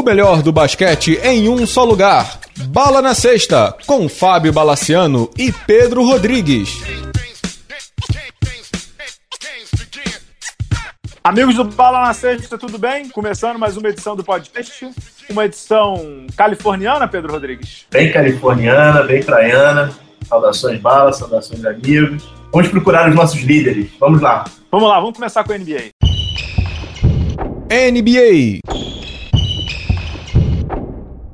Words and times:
O 0.00 0.02
melhor 0.02 0.40
do 0.40 0.50
basquete 0.50 1.20
em 1.22 1.46
um 1.50 1.66
só 1.66 1.84
lugar. 1.84 2.40
Bala 2.68 3.02
na 3.02 3.14
Sexta, 3.14 3.76
com 3.86 4.08
Fábio 4.08 4.50
Balaciano 4.50 5.28
e 5.36 5.52
Pedro 5.52 6.02
Rodrigues. 6.02 6.70
Amigos 11.22 11.54
do 11.54 11.64
Bala 11.64 12.00
na 12.00 12.14
Sexta, 12.14 12.56
tudo 12.56 12.78
bem? 12.78 13.10
Começando 13.10 13.58
mais 13.58 13.76
uma 13.76 13.90
edição 13.90 14.16
do 14.16 14.24
podcast. 14.24 14.90
Uma 15.28 15.44
edição 15.44 16.26
californiana, 16.34 17.06
Pedro 17.06 17.32
Rodrigues. 17.32 17.84
Bem 17.90 18.10
californiana, 18.10 19.02
bem 19.02 19.22
praiana. 19.22 19.92
Saudações 20.26 20.80
Bala, 20.80 21.12
saudações 21.12 21.62
amigos. 21.62 22.26
Vamos 22.50 22.68
procurar 22.68 23.06
os 23.10 23.14
nossos 23.14 23.42
líderes. 23.42 23.90
Vamos 24.00 24.22
lá. 24.22 24.44
Vamos 24.72 24.88
lá, 24.88 24.98
vamos 24.98 25.14
começar 25.14 25.44
com 25.44 25.52
a 25.52 25.58
NBA. 25.58 25.90
NBA. 27.70 28.60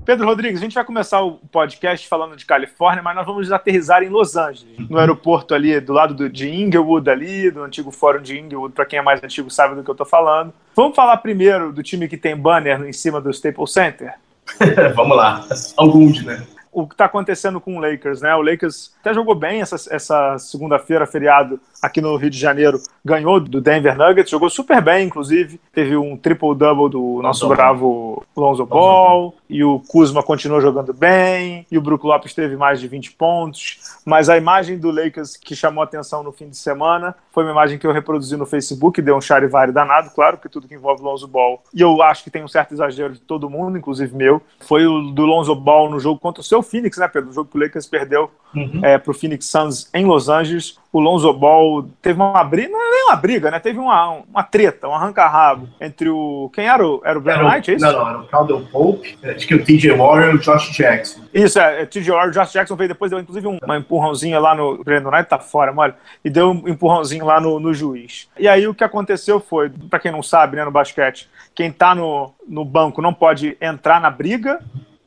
Pedro 0.06 0.24
Rodrigues, 0.24 0.60
a 0.60 0.62
gente 0.62 0.74
vai 0.74 0.84
começar 0.84 1.20
o 1.20 1.32
podcast 1.32 2.06
falando 2.06 2.36
de 2.36 2.46
Califórnia, 2.46 3.02
mas 3.02 3.16
nós 3.16 3.26
vamos 3.26 3.50
aterrizar 3.50 4.04
em 4.04 4.08
Los 4.08 4.36
Angeles, 4.36 4.64
no 4.88 4.98
aeroporto 4.98 5.52
ali 5.52 5.80
do 5.80 5.92
lado 5.92 6.14
do, 6.14 6.30
de 6.30 6.48
Inglewood, 6.48 7.10
ali, 7.10 7.50
do 7.50 7.64
antigo 7.64 7.90
fórum 7.90 8.22
de 8.22 8.38
Inglewood, 8.38 8.72
para 8.72 8.86
quem 8.86 9.00
é 9.00 9.02
mais 9.02 9.20
antigo 9.20 9.50
sabe 9.50 9.74
do 9.74 9.82
que 9.82 9.90
eu 9.90 9.94
estou 9.94 10.06
falando. 10.06 10.54
Vamos 10.76 10.94
falar 10.94 11.16
primeiro 11.16 11.72
do 11.72 11.82
time 11.82 12.06
que 12.06 12.16
tem 12.16 12.36
banner 12.36 12.82
em 12.82 12.92
cima 12.92 13.20
do 13.20 13.30
Staples 13.30 13.72
Center? 13.72 14.14
Vamos 14.94 15.16
lá. 15.16 15.44
Alguns, 15.76 16.24
né? 16.24 16.46
o 16.76 16.86
que 16.86 16.92
está 16.92 17.06
acontecendo 17.06 17.58
com 17.58 17.78
o 17.78 17.80
Lakers, 17.80 18.20
né? 18.20 18.34
O 18.34 18.42
Lakers 18.42 18.94
até 19.00 19.14
jogou 19.14 19.34
bem 19.34 19.62
essa, 19.62 19.76
essa 19.90 20.36
segunda-feira, 20.38 21.06
feriado, 21.06 21.58
aqui 21.80 22.02
no 22.02 22.14
Rio 22.16 22.28
de 22.28 22.38
Janeiro. 22.38 22.78
Ganhou 23.02 23.40
do 23.40 23.62
Denver 23.62 23.96
Nuggets, 23.96 24.30
jogou 24.30 24.50
super 24.50 24.82
bem, 24.82 25.06
inclusive. 25.06 25.58
Teve 25.72 25.96
um 25.96 26.18
triple-double 26.18 26.90
do 26.90 27.22
nosso 27.22 27.48
bravo 27.48 28.22
Lonzo 28.36 28.66
Ball. 28.66 29.34
E 29.48 29.62
o 29.62 29.80
Kuzma 29.80 30.22
continuou 30.22 30.60
jogando 30.60 30.92
bem. 30.92 31.66
E 31.70 31.78
o 31.78 31.80
Brook 31.80 32.04
Lopes 32.04 32.34
teve 32.34 32.56
mais 32.56 32.80
de 32.80 32.88
20 32.88 33.12
pontos. 33.12 33.78
Mas 34.04 34.28
a 34.28 34.36
imagem 34.36 34.78
do 34.78 34.90
Lakers 34.90 35.36
que 35.36 35.54
chamou 35.54 35.82
atenção 35.82 36.22
no 36.22 36.32
fim 36.32 36.48
de 36.48 36.56
semana 36.56 37.14
foi 37.30 37.44
uma 37.44 37.52
imagem 37.52 37.78
que 37.78 37.86
eu 37.86 37.92
reproduzi 37.92 38.36
no 38.36 38.46
Facebook, 38.46 39.00
deu 39.02 39.16
um 39.16 39.20
charivari 39.20 39.72
danado, 39.72 40.10
claro, 40.10 40.38
que 40.38 40.48
tudo 40.48 40.66
que 40.66 40.74
envolve 40.74 41.02
Lonzo 41.02 41.28
Ball. 41.28 41.62
E 41.72 41.80
eu 41.80 42.02
acho 42.02 42.24
que 42.24 42.30
tem 42.30 42.42
um 42.42 42.48
certo 42.48 42.72
exagero 42.72 43.12
de 43.12 43.20
todo 43.20 43.50
mundo, 43.50 43.76
inclusive 43.76 44.14
meu. 44.16 44.40
Foi 44.60 44.86
o 44.86 45.10
do 45.10 45.24
Lonzo 45.24 45.54
Ball 45.54 45.90
no 45.90 46.00
jogo 46.00 46.18
contra 46.18 46.40
o 46.40 46.44
seu 46.44 46.62
Phoenix, 46.62 46.98
né, 46.98 47.08
Pedro? 47.08 47.30
O 47.30 47.32
jogo 47.32 47.50
que 47.50 47.56
o 47.56 47.60
Lakers 47.60 47.86
perdeu 47.86 48.30
uhum. 48.54 48.80
é, 48.82 48.98
para 48.98 49.10
o 49.10 49.14
Phoenix 49.14 49.46
Suns 49.46 49.88
em 49.94 50.04
Los 50.04 50.28
Angeles. 50.28 50.78
O 50.92 51.00
Lonzo 51.00 51.30
Ball 51.34 51.86
teve 52.00 52.18
uma 52.18 52.42
briga, 52.42 52.70
não 52.70 52.80
é 52.80 52.90
nem 52.90 53.04
uma 53.04 53.16
briga, 53.16 53.50
né? 53.50 53.60
Teve 53.60 53.78
uma, 53.78 54.22
uma 54.30 54.42
treta, 54.42 54.88
um 54.88 54.94
arranca-rabo 54.94 55.68
entre 55.78 56.08
o. 56.08 56.50
Quem 56.54 56.66
era 56.66 56.86
o. 56.86 57.02
Era 57.04 57.18
o 57.18 57.20
Brandon 57.20 57.50
Knight, 57.50 57.70
é 57.70 57.74
isso? 57.74 57.84
Não, 57.84 57.92
não, 57.92 58.08
era 58.08 58.18
o 58.20 58.26
Caldwell 58.26 58.66
Pope, 58.72 59.18
acho 59.22 59.46
que 59.46 59.54
o 59.54 59.62
TJ 59.62 59.92
Warren 59.92 60.30
e 60.30 60.34
o 60.36 60.38
Josh 60.38 60.70
Jackson. 60.70 61.20
Isso, 61.34 61.58
é, 61.58 61.82
é 61.82 61.86
TJ 61.86 62.10
Warren, 62.10 62.30
o 62.30 62.32
Josh 62.32 62.52
Jackson 62.52 62.76
veio 62.76 62.88
depois, 62.88 63.10
deu 63.10 63.20
inclusive 63.20 63.46
um, 63.46 63.58
uma 63.62 63.76
empurrãozinha 63.76 64.40
lá 64.40 64.54
no. 64.54 64.80
O 64.80 64.84
Brandon 64.84 65.10
Knight 65.10 65.28
tá 65.28 65.38
fora, 65.38 65.70
mole. 65.70 65.92
E 66.24 66.30
deu 66.30 66.50
um 66.50 66.66
empurrãozinho 66.66 67.26
lá 67.26 67.38
no, 67.40 67.60
no 67.60 67.74
juiz. 67.74 68.28
E 68.38 68.48
aí 68.48 68.66
o 68.66 68.74
que 68.74 68.84
aconteceu 68.84 69.38
foi, 69.38 69.68
para 69.68 69.98
quem 69.98 70.10
não 70.10 70.22
sabe, 70.22 70.56
né, 70.56 70.64
no 70.64 70.70
basquete, 70.70 71.28
quem 71.54 71.70
tá 71.70 71.94
no, 71.94 72.32
no 72.48 72.64
banco 72.64 73.02
não 73.02 73.12
pode 73.12 73.54
entrar 73.60 74.00
na 74.00 74.08
briga 74.08 74.60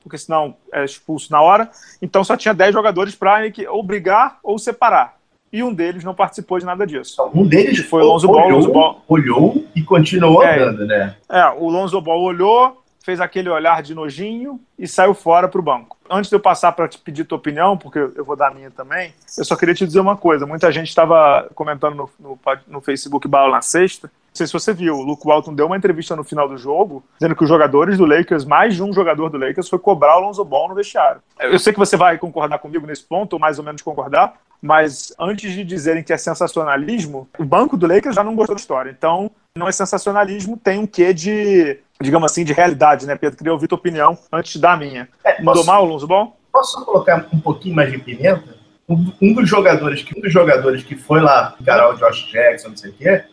porque 0.10 0.18
senão 0.18 0.56
é 0.74 0.84
expulso 0.84 1.32
na 1.32 1.40
hora. 1.40 1.70
Então 2.02 2.24
só 2.24 2.36
tinha 2.36 2.54
10 2.54 2.74
jogadores 2.74 3.14
para 3.14 3.42
ou 3.70 3.84
brigar 3.84 4.40
ou 4.44 4.58
separar. 4.58 5.18
E 5.54 5.64
um 5.64 5.74
deles 5.74 6.04
não 6.04 6.16
participou 6.16 6.60
de 6.60 6.66
nada 6.66 6.86
disso. 6.86 7.16
Um 7.34 7.46
deles 7.46 7.80
foi 7.80 8.02
o 8.02 8.06
Lonzo 8.06 8.28
Ball. 8.28 8.46
Olhou, 8.46 8.52
Lonzo 8.52 8.72
Ball. 8.72 9.04
olhou 9.08 9.66
e 9.76 9.82
continuou 9.84 10.44
é, 10.44 10.60
andando, 10.60 10.86
né? 10.86 11.16
É, 11.30 11.48
o 11.50 11.70
Lonzo 11.70 12.00
Ball 12.02 12.22
olhou, 12.22 12.84
fez 13.04 13.20
aquele 13.20 13.50
olhar 13.50 13.82
de 13.82 13.96
nojinho 13.96 14.60
e 14.78 14.88
saiu 14.88 15.14
fora 15.14 15.48
para 15.48 15.60
o 15.60 15.64
banco. 15.64 15.98
Antes 16.10 16.30
de 16.30 16.36
eu 16.36 16.40
passar 16.40 16.72
para 16.72 16.88
te 16.88 16.98
pedir 17.00 17.24
tua 17.24 17.38
opinião, 17.38 17.78
porque 17.78 18.00
eu 18.00 18.26
vou 18.26 18.36
dar 18.36 18.50
a 18.50 18.54
minha 18.54 18.70
também, 18.70 19.14
eu 19.38 19.46
só 19.46 19.56
queria 19.56 19.74
te 19.74 19.86
dizer 19.86 20.00
uma 20.00 20.18
coisa. 20.18 20.46
Muita 20.46 20.72
gente 20.72 20.90
estava 20.90 21.50
comentando 21.56 21.96
no, 21.96 22.10
no, 22.20 22.40
no 22.68 22.82
Facebook 22.82 23.28
Bala 23.28 23.52
na 23.52 23.62
sexta 23.62 24.12
sei 24.40 24.48
se 24.48 24.54
você 24.54 24.74
viu, 24.74 24.96
o 24.96 25.02
Luke 25.02 25.26
Walton 25.26 25.54
deu 25.54 25.66
uma 25.66 25.76
entrevista 25.76 26.16
no 26.16 26.24
final 26.24 26.48
do 26.48 26.58
jogo, 26.58 27.04
dizendo 27.20 27.36
que 27.36 27.44
os 27.44 27.50
jogadores 27.50 27.98
do 27.98 28.06
Lakers, 28.06 28.46
mais 28.46 28.74
de 28.74 28.82
um 28.82 28.94
jogador 28.94 29.30
do 29.30 29.38
Lakers, 29.38 29.68
foi 29.68 29.78
cobrar 29.78 30.18
o 30.18 30.22
Lonzo 30.22 30.46
Ball 30.46 30.70
no 30.70 30.76
vestiário. 30.76 31.22
Eu 31.40 31.60
sei 31.60 31.74
que 31.74 31.80
você 31.80 31.98
vai 31.98 32.18
concordar 32.18 32.60
comigo 32.60 32.88
nesse 32.88 33.04
ponto, 33.04 33.34
ou 33.34 33.40
mais 33.40 33.60
ou 33.60 33.66
menos 33.66 33.82
concordar, 33.82 34.36
mas 34.62 35.14
antes 35.20 35.52
de 35.52 35.64
dizerem 35.64 36.04
que 36.04 36.14
é 36.14 36.18
sensacionalismo, 36.18 37.28
o 37.38 37.44
banco 37.44 37.76
do 37.76 37.86
Lakers 37.86 38.16
já 38.16 38.24
não 38.24 38.36
gostou 38.36 38.56
da 38.56 38.60
história. 38.60 38.96
Então, 38.98 39.30
não 39.58 39.68
é 39.68 39.72
sensacionalismo, 39.72 40.58
tem 40.58 40.80
um 40.80 40.88
quê 40.88 41.14
de, 41.14 41.78
digamos 42.02 42.32
assim, 42.32 42.46
de 42.46 42.54
realidade, 42.54 43.06
né, 43.06 43.16
Pedro? 43.16 43.38
Queria 43.38 43.54
ouvir 43.54 43.68
tua 43.68 43.78
opinião 43.78 44.18
antes 44.32 44.54
de 44.54 44.60
dar 44.60 44.74
a 44.74 44.78
minha. 44.78 45.10
É, 45.24 45.42
Mandou 45.42 45.66
mal 45.66 45.84
o 45.84 45.88
Lonzo 45.88 46.08
Ball? 46.08 46.38
Posso 46.52 46.84
colocar 46.86 47.28
um 47.34 47.40
pouquinho 47.40 47.76
mais 47.76 47.92
de 47.92 47.98
pimenta? 47.98 48.58
Um, 48.88 49.12
um 49.22 49.34
dos 49.34 49.48
jogadores 49.48 50.02
que 50.02 50.18
um 50.18 50.22
dos 50.22 50.32
jogadores 50.32 50.84
que 50.84 50.96
foi 50.96 51.20
lá 51.20 51.56
encarar 51.60 51.94
o 51.94 51.98
Josh 51.98 52.32
Jackson, 52.32 52.70
não 52.70 52.78
sei 52.78 52.90
o 52.90 52.94
quê, 52.94 53.24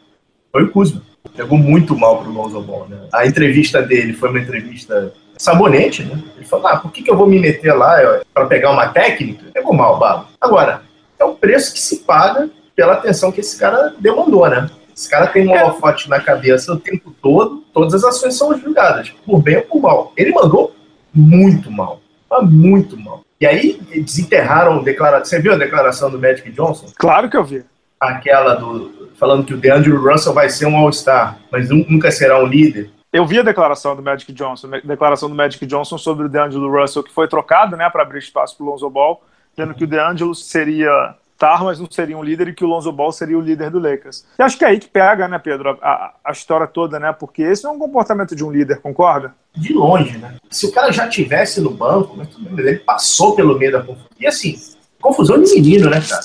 foi 0.56 0.64
o 0.64 0.70
Kuzma. 0.70 1.02
Pegou 1.36 1.58
muito 1.58 1.94
mal 1.94 2.22
pro 2.22 2.32
Lonzo 2.32 2.62
Ball, 2.62 2.86
né? 2.88 2.96
A 3.12 3.26
entrevista 3.26 3.82
dele 3.82 4.14
foi 4.14 4.30
uma 4.30 4.40
entrevista 4.40 5.12
sabonete, 5.36 6.02
né? 6.02 6.22
Ele 6.34 6.46
falou, 6.46 6.66
ah, 6.68 6.78
por 6.78 6.90
que, 6.90 7.02
que 7.02 7.10
eu 7.10 7.16
vou 7.16 7.26
me 7.26 7.38
meter 7.38 7.74
lá 7.74 8.22
para 8.32 8.46
pegar 8.46 8.70
uma 8.70 8.88
técnica? 8.88 9.44
Pegou 9.52 9.74
mal, 9.74 9.98
bala. 9.98 10.28
Agora, 10.40 10.80
é 11.18 11.24
o 11.26 11.34
preço 11.34 11.74
que 11.74 11.80
se 11.80 11.98
paga 12.04 12.48
pela 12.74 12.94
atenção 12.94 13.30
que 13.30 13.40
esse 13.40 13.58
cara 13.58 13.92
demandou, 13.98 14.48
né? 14.48 14.66
Esse 14.96 15.10
cara 15.10 15.26
tem 15.26 15.46
um 15.46 15.54
é. 15.54 15.62
holofote 15.62 16.08
na 16.08 16.20
cabeça 16.20 16.72
o 16.72 16.80
tempo 16.80 17.14
todo, 17.20 17.62
todas 17.74 17.92
as 17.92 18.04
ações 18.04 18.34
são 18.34 18.58
julgadas, 18.58 19.10
por 19.26 19.42
bem 19.42 19.56
ou 19.56 19.62
por 19.62 19.82
mal. 19.82 20.12
Ele 20.16 20.32
mandou 20.32 20.74
muito 21.12 21.70
mal, 21.70 22.00
muito 22.44 22.96
mal. 22.96 23.20
E 23.38 23.46
aí 23.46 23.78
desenterraram 23.94 24.82
declaração. 24.82 25.26
Você 25.26 25.38
viu 25.38 25.52
a 25.52 25.58
declaração 25.58 26.10
do 26.10 26.18
Magic 26.18 26.50
Johnson? 26.52 26.86
Claro 26.96 27.28
que 27.28 27.36
eu 27.36 27.44
vi. 27.44 27.62
Aquela 28.00 28.54
do 28.54 28.95
falando 29.18 29.44
que 29.44 29.54
o 29.54 29.56
DeAndre 29.56 29.92
Russell 29.92 30.32
vai 30.32 30.48
ser 30.48 30.66
um 30.66 30.76
All-Star, 30.76 31.38
mas 31.50 31.68
nunca 31.68 32.10
será 32.10 32.42
um 32.42 32.46
líder. 32.46 32.90
Eu 33.12 33.26
vi 33.26 33.38
a 33.38 33.42
declaração 33.42 33.96
do 33.96 34.02
Magic 34.02 34.30
Johnson, 34.32 34.68
a 34.74 34.80
declaração 34.80 35.28
do 35.28 35.34
Magic 35.34 35.64
Johnson 35.64 35.96
sobre 35.96 36.26
o 36.26 36.28
DeAngelo 36.28 36.70
Russell, 36.70 37.02
que 37.02 37.12
foi 37.12 37.26
trocado 37.26 37.76
né, 37.76 37.88
para 37.88 38.02
abrir 38.02 38.18
espaço 38.18 38.56
para 38.56 38.66
o 38.66 38.70
Lonzo 38.70 38.90
Ball, 38.90 39.22
dizendo 39.56 39.74
que 39.74 39.84
o 39.84 39.86
DeAngelo 39.86 40.34
seria 40.34 41.14
tar, 41.38 41.62
mas 41.64 41.78
não 41.78 41.90
seria 41.90 42.16
um 42.16 42.22
líder 42.22 42.48
e 42.48 42.54
que 42.54 42.64
o 42.64 42.68
Lonzo 42.68 42.90
Ball 42.92 43.12
seria 43.12 43.38
o 43.38 43.40
líder 43.40 43.70
do 43.70 43.78
Lakers. 43.78 44.24
E 44.38 44.42
acho 44.42 44.58
que 44.58 44.64
é 44.64 44.68
aí 44.68 44.78
que 44.78 44.88
pega, 44.88 45.28
né, 45.28 45.38
Pedro, 45.38 45.78
a, 45.80 46.14
a, 46.24 46.32
história 46.32 46.66
toda, 46.66 46.98
né? 46.98 47.12
Porque 47.12 47.42
esse 47.42 47.64
não 47.64 47.72
é 47.72 47.74
um 47.74 47.78
comportamento 47.78 48.34
de 48.34 48.44
um 48.44 48.50
líder, 48.50 48.80
concorda? 48.80 49.34
De 49.54 49.72
longe, 49.72 50.18
né? 50.18 50.36
Se 50.50 50.66
o 50.66 50.72
cara 50.72 50.90
já 50.92 51.08
tivesse 51.08 51.60
no 51.60 51.70
banco, 51.70 52.18
ele 52.56 52.78
passou 52.78 53.34
pelo 53.34 53.58
meio 53.58 53.72
da 53.72 53.82
confusão. 53.82 54.08
E 54.18 54.26
assim, 54.26 54.58
confusão 55.00 55.42
de 55.42 55.54
menino, 55.54 55.90
né, 55.90 56.00
cara? 56.00 56.22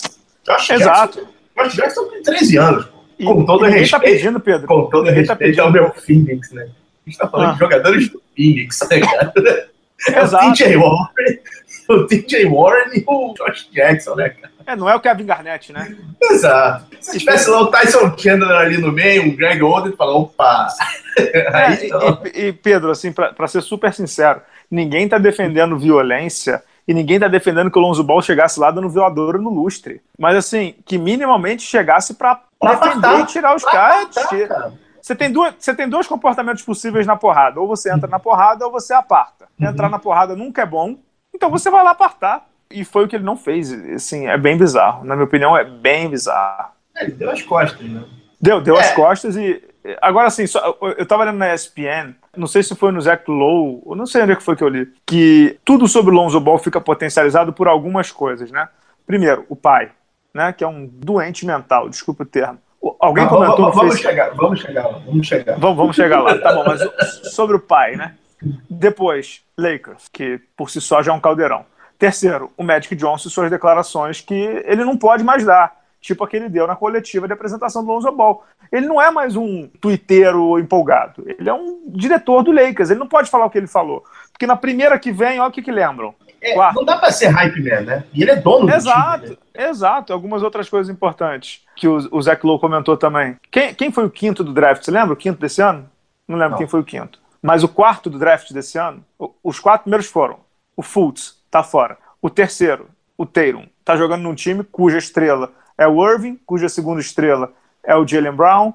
Exato. 0.74 1.20
Jackson, 1.20 1.31
Josh 1.58 1.76
Jackson 1.76 2.06
tem 2.06 2.24
13 2.24 2.58
anos. 2.58 2.88
E, 3.18 3.26
com 3.26 3.46
todo 3.46 3.66
e 3.66 3.70
respeito. 3.70 3.92
Tá 3.92 4.00
pedindo, 4.00 4.40
Pedro. 4.40 4.68
Com 4.68 4.90
todo 4.90 5.06
ninguém 5.06 5.26
tá 5.26 5.34
respeito 5.34 5.58
tá 5.58 5.64
ao 5.64 5.72
meu 5.72 5.92
Phoenix, 5.92 6.52
né? 6.52 6.64
A 6.64 7.10
gente 7.10 7.20
tá 7.20 7.28
falando 7.28 7.50
ah. 7.50 7.54
de 7.54 7.60
jogadores 7.60 8.10
do 8.10 8.22
Phoenix, 8.36 8.80
tá 8.80 8.96
ligado? 8.96 9.34
É 10.08 10.24
o 10.24 10.52
TJ 10.52 10.78
Warren, 10.78 11.40
o 11.88 12.08
TJ 12.08 12.46
Warren 12.46 12.92
e 12.96 13.04
o 13.06 13.34
Josh 13.36 13.70
Jackson, 13.72 14.16
né, 14.16 14.30
cara? 14.30 14.52
É, 14.66 14.76
não 14.76 14.90
é 14.90 14.96
o 14.96 15.00
Kevin 15.00 15.26
Garnett, 15.26 15.72
né? 15.72 15.96
Exato. 16.22 16.86
Se 17.00 17.20
tivesse 17.20 17.50
lá 17.50 17.62
o 17.62 17.68
Tyson 17.68 18.16
Chandler 18.18 18.56
ali 18.56 18.78
no 18.78 18.92
meio, 18.92 19.28
o 19.28 19.36
Greg 19.36 19.62
Oden, 19.62 19.96
fala, 19.96 20.14
opa! 20.14 20.68
É, 21.18 21.86
e, 22.34 22.48
e, 22.48 22.54
Pedro, 22.54 22.90
assim, 22.90 23.12
para 23.12 23.48
ser 23.48 23.62
super 23.62 23.94
sincero, 23.94 24.42
ninguém 24.70 25.08
tá 25.08 25.18
defendendo 25.18 25.78
violência 25.78 26.64
e 26.88 26.94
ninguém 26.94 27.20
tá 27.20 27.28
defendendo 27.28 27.70
que 27.70 27.78
o 27.78 27.82
Lonzo 27.82 28.04
Ball 28.04 28.22
chegasse 28.22 28.60
lá 28.60 28.72
dando 28.72 28.90
voadora 28.90 29.38
no 29.38 29.50
lustre. 29.50 30.02
Mas 30.18 30.36
assim, 30.36 30.76
que 30.86 30.98
minimamente 30.98 31.64
chegasse 31.64 32.14
para 32.14 32.42
defender 32.62 33.20
e 33.20 33.26
tirar 33.26 33.56
os 33.56 33.64
caras. 33.64 34.10
Você 35.02 35.16
tem, 35.16 35.32
duas, 35.32 35.56
você 35.58 35.74
tem 35.74 35.90
dois 35.90 36.06
comportamentos 36.06 36.64
possíveis 36.64 37.08
na 37.08 37.16
porrada. 37.16 37.60
Ou 37.60 37.68
você 37.68 37.92
entra 37.92 38.08
na 38.08 38.20
porrada 38.20 38.66
ou 38.66 38.72
você 38.72 38.94
aparta. 38.94 39.48
Uhum. 39.60 39.68
Entrar 39.68 39.90
na 39.90 39.98
porrada 39.98 40.36
nunca 40.36 40.62
é 40.62 40.66
bom, 40.66 40.96
então 41.34 41.50
você 41.50 41.70
vai 41.70 41.84
lá 41.84 41.92
apartar. 41.92 42.48
E 42.70 42.86
foi 42.86 43.06
o 43.06 43.08
que 43.08 43.16
ele 43.16 43.26
não 43.26 43.36
fez. 43.36 43.74
Assim, 43.94 44.28
é 44.28 44.38
bem 44.38 44.58
bizarro. 44.58 45.04
Na 45.04 45.16
minha 45.16 45.26
opinião, 45.26 45.58
é 45.58 45.64
bem 45.64 46.10
bizarro. 46.10 46.72
É, 46.96 47.04
ele 47.04 47.14
deu 47.14 47.30
as 47.30 47.42
costas, 47.42 47.82
né? 47.82 48.04
Deu, 48.40 48.62
deu 48.62 48.78
é. 48.78 48.80
as 48.80 48.92
costas 48.94 49.36
e. 49.36 49.62
Agora, 50.02 50.28
assim, 50.28 50.46
só, 50.46 50.78
eu 50.98 51.06
tava 51.06 51.24
lendo 51.24 51.40
na 51.40 51.54
ESPN, 51.54 52.14
não 52.36 52.48
sei 52.48 52.64
se 52.64 52.76
foi 52.76 52.92
no 52.92 53.02
Zach 53.02 53.24
Lowe, 53.30 53.82
ou 53.86 53.96
não 53.96 54.06
sei 54.06 54.24
onde 54.24 54.32
é 54.32 54.36
que 54.36 54.44
foi 54.44 54.56
que 54.56 54.64
eu 54.64 54.70
li, 54.70 54.92
que 55.06 55.60
tudo 55.66 55.88
sobre 55.88 56.12
o 56.12 56.16
Lonzo 56.16 56.40
Ball 56.40 56.58
fica 56.58 56.80
potencializado 56.80 57.52
por 57.52 57.68
algumas 57.68 58.12
coisas, 58.12 58.52
né? 58.52 58.68
Primeiro, 59.06 59.46
o 59.50 59.56
pai, 59.56 59.92
né? 60.34 60.54
Que 60.54 60.64
é 60.64 60.68
um 60.68 60.88
doente 60.88 61.46
mental, 61.46 61.90
desculpa 61.90 62.24
o 62.24 62.26
termo. 62.26 62.60
Alguém 63.00 63.28
comentou 63.28 63.58
vamos, 63.58 63.76
vamos 63.76 64.00
chegar, 64.00 64.34
vamos 64.34 64.60
chegar 64.60 64.88
lá, 64.88 65.00
vamos 65.06 65.28
chegar. 65.28 65.60
Vamos, 65.60 65.78
vamos 65.78 65.96
chegar 65.96 66.22
lá, 66.22 66.38
tá 66.38 66.54
bom, 66.54 66.64
mas 66.66 66.82
sobre 67.32 67.56
o 67.56 67.60
pai, 67.60 67.96
né? 67.96 68.16
Depois, 68.70 69.44
Lakers, 69.58 70.08
que 70.12 70.40
por 70.58 70.70
si 70.70 70.82
só 70.82 71.04
já 71.04 71.12
é 71.12 71.16
um 71.16 71.20
caldeirão. 71.20 71.66
Terceiro, 72.00 72.52
o 72.58 72.64
Magic 72.64 72.96
Johnson 72.96 73.28
e 73.28 73.32
suas 73.32 73.52
declarações 73.52 74.22
que 74.22 74.34
ele 74.66 74.84
não 74.84 74.98
pode 74.98 75.24
mais 75.24 75.46
dar 75.46 75.81
tipo 76.02 76.24
aquele 76.24 76.50
deu 76.50 76.68
na 76.68 76.76
coletiva 76.76 77.28
de 77.28 77.34
apresentação 77.34 77.86
do 77.86 77.92
Lonzo 77.92 78.12
Ball. 78.12 78.44
Ele 78.72 78.88
não 78.88 79.02
é 79.02 79.12
mais 79.12 79.36
um 79.36 79.68
twitteiro 79.80 80.58
empolgado, 80.60 81.24
ele 81.26 81.50
é 81.50 81.54
um 81.54 81.84
diretor 81.88 82.44
do 82.44 82.52
Lakers, 82.52 82.90
ele 82.90 83.00
não 83.00 83.08
pode 83.08 83.30
falar 83.30 83.46
o 83.46 83.50
que 83.50 83.58
ele 83.58 83.68
falou. 83.68 84.04
Porque 84.32 84.48
na 84.48 84.58
primeira 84.58 84.98
que 84.98 85.12
vem, 85.12 85.40
olha 85.40 85.50
o 85.50 85.52
que, 85.52 85.62
que 85.62 85.72
lembram. 85.72 86.16
É, 86.42 86.56
não 86.74 86.84
dá 86.84 86.98
para 86.98 87.12
ser 87.12 87.28
hype 87.28 87.62
man, 87.62 87.82
né? 87.82 88.04
E 88.12 88.24
ele 88.24 88.32
é 88.32 88.36
dono 88.36 88.66
do 88.66 88.74
exato, 88.74 89.26
time. 89.26 89.38
Né? 89.56 89.70
Exato, 89.70 90.12
algumas 90.12 90.42
outras 90.42 90.68
coisas 90.68 90.92
importantes 90.92 91.64
que 91.76 91.88
o, 91.88 91.98
o 92.12 92.22
Zach 92.22 92.44
Lowe 92.44 92.60
comentou 92.60 92.98
também. 92.98 93.38
Quem, 93.52 93.76
quem 93.76 93.92
foi 93.92 94.06
o 94.06 94.10
quinto 94.10 94.44
do 94.44 94.52
draft? 94.52 94.84
Você 94.84 94.90
lembra 94.90 95.14
o 95.14 95.18
quinto 95.18 95.40
desse 95.40 95.62
ano? 95.62 95.88
Não 96.28 96.38
lembro 96.38 96.52
não. 96.52 96.58
quem 96.58 96.68
foi 96.68 96.80
o 96.80 96.84
quinto. 96.84 97.20
Mas 97.44 97.64
o 97.64 97.68
quarto 97.68 98.10
do 98.10 98.18
draft 98.18 98.52
desse 98.52 98.80
ano, 98.80 99.04
os 99.44 99.60
quatro 99.60 99.84
primeiros 99.84 100.08
foram 100.08 100.40
o 100.76 100.82
Fultz, 100.82 101.40
tá 101.50 101.62
fora. 101.62 101.98
O 102.20 102.30
terceiro, 102.30 102.88
o 103.18 103.26
Tatum, 103.26 103.68
tá 103.84 103.96
jogando 103.96 104.24
num 104.24 104.34
time 104.34 104.64
cuja 104.64 104.98
estrela 104.98 105.52
é 105.82 105.88
o 105.88 106.08
Irving, 106.08 106.40
cuja 106.46 106.70
segunda 106.70 107.02
estrela 107.02 107.54
é 107.84 107.96
o 107.96 108.08
Jalen 108.08 108.34
Brown, 108.34 108.74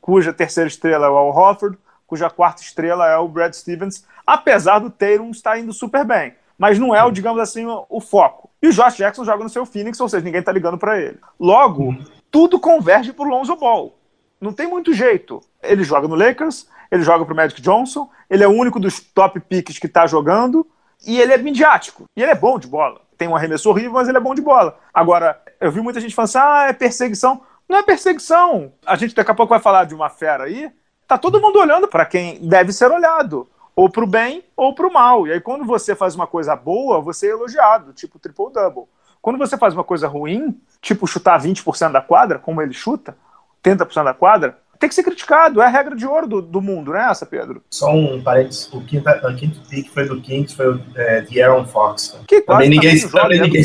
cuja 0.00 0.32
terceira 0.32 0.68
estrela 0.68 1.06
é 1.06 1.10
o 1.10 1.16
Al 1.16 1.36
Hofford, 1.36 1.78
cuja 2.06 2.30
quarta 2.30 2.62
estrela 2.62 3.06
é 3.06 3.16
o 3.18 3.28
Brad 3.28 3.52
Stevens, 3.52 4.06
apesar 4.26 4.78
do 4.78 4.88
Tatum 4.88 5.30
estar 5.30 5.58
indo 5.58 5.72
super 5.72 6.04
bem. 6.04 6.34
Mas 6.56 6.78
não 6.78 6.94
é, 6.94 7.04
o, 7.04 7.10
digamos 7.10 7.40
assim, 7.40 7.66
o, 7.66 8.00
foco. 8.00 8.48
E 8.62 8.68
o 8.68 8.72
Josh 8.72 8.96
Jackson 8.96 9.24
joga 9.24 9.44
no 9.44 9.50
seu 9.50 9.66
Phoenix, 9.66 10.00
ou 10.00 10.08
seja, 10.08 10.24
ninguém 10.24 10.40
está 10.40 10.50
ligando 10.50 10.78
para 10.78 10.98
ele. 10.98 11.18
Logo, 11.38 11.94
tudo 12.30 12.58
converge 12.58 13.12
para 13.12 13.26
o 13.26 13.28
Lonzo 13.28 13.54
Ball. 13.56 13.94
Não 14.40 14.54
tem 14.54 14.66
muito 14.66 14.94
jeito. 14.94 15.42
Ele 15.62 15.84
joga 15.84 16.08
no 16.08 16.14
Lakers, 16.14 16.66
ele 16.90 17.02
joga 17.02 17.26
para 17.26 17.34
o 17.34 17.36
Magic 17.36 17.60
Johnson, 17.60 18.08
ele 18.30 18.42
é 18.42 18.48
o 18.48 18.52
único 18.52 18.80
dos 18.80 19.00
top 19.00 19.38
picks 19.40 19.78
que 19.78 19.86
está 19.86 20.06
jogando, 20.06 20.66
e 21.06 21.20
ele 21.20 21.34
é 21.34 21.36
midiático. 21.36 22.04
E 22.16 22.22
ele 22.22 22.32
é 22.32 22.34
bom 22.34 22.58
de 22.58 22.66
bola. 22.66 23.02
Tem 23.16 23.28
um 23.28 23.36
arremesso 23.36 23.68
horrível, 23.70 23.92
mas 23.92 24.08
ele 24.08 24.18
é 24.18 24.20
bom 24.20 24.34
de 24.34 24.42
bola. 24.42 24.78
Agora, 24.92 25.40
eu 25.60 25.70
vi 25.72 25.80
muita 25.80 26.00
gente 26.00 26.14
falando 26.14 26.28
assim: 26.28 26.38
ah, 26.38 26.66
é 26.68 26.72
perseguição. 26.72 27.40
Não 27.68 27.78
é 27.78 27.82
perseguição. 27.82 28.72
A 28.84 28.96
gente 28.96 29.14
daqui 29.14 29.30
a 29.30 29.34
pouco 29.34 29.50
vai 29.50 29.60
falar 29.60 29.84
de 29.84 29.94
uma 29.94 30.08
fera 30.08 30.44
aí. 30.44 30.70
Tá 31.06 31.16
todo 31.16 31.40
mundo 31.40 31.58
olhando 31.58 31.88
para 31.88 32.04
quem 32.04 32.38
deve 32.46 32.72
ser 32.72 32.90
olhado. 32.90 33.48
Ou 33.74 33.90
pro 33.90 34.06
bem 34.06 34.44
ou 34.56 34.74
pro 34.74 34.92
mal. 34.92 35.26
E 35.26 35.32
aí, 35.32 35.40
quando 35.40 35.64
você 35.64 35.94
faz 35.94 36.14
uma 36.14 36.26
coisa 36.26 36.54
boa, 36.56 37.00
você 37.00 37.28
é 37.28 37.30
elogiado, 37.30 37.92
tipo 37.92 38.18
triple-double. 38.18 38.84
Quando 39.20 39.38
você 39.38 39.56
faz 39.58 39.74
uma 39.74 39.84
coisa 39.84 40.06
ruim, 40.06 40.60
tipo 40.80 41.06
chutar 41.06 41.40
20% 41.40 41.92
da 41.92 42.00
quadra, 42.00 42.38
como 42.38 42.62
ele 42.62 42.72
chuta, 42.72 43.16
30% 43.62 44.04
da 44.04 44.14
quadra, 44.14 44.58
tem 44.78 44.88
que 44.88 44.94
ser 44.94 45.02
criticado. 45.02 45.60
É 45.60 45.66
a 45.66 45.68
regra 45.68 45.94
de 45.94 46.06
ouro 46.06 46.26
do, 46.26 46.42
do 46.42 46.60
mundo, 46.60 46.92
não 46.92 47.00
é 47.00 47.10
essa, 47.10 47.26
Pedro? 47.26 47.62
Só 47.70 47.92
um 47.92 48.22
parênteses: 48.22 48.72
o 48.72 48.80
quinto, 48.80 49.08
o 49.08 49.36
quinto 49.36 49.60
pick 49.68 49.90
foi 49.90 50.06
do 50.06 50.20
Kings, 50.20 50.54
foi 50.54 50.74
o 50.74 50.82
é, 50.94 51.20
de 51.20 51.42
Aaron 51.42 51.66
Fox. 51.66 52.08
Tá? 52.08 52.18
Que 52.26 52.40
também 52.40 52.68
ninguém, 52.68 52.98
também 53.08 53.38
também 53.38 53.40
ninguém, 53.40 53.62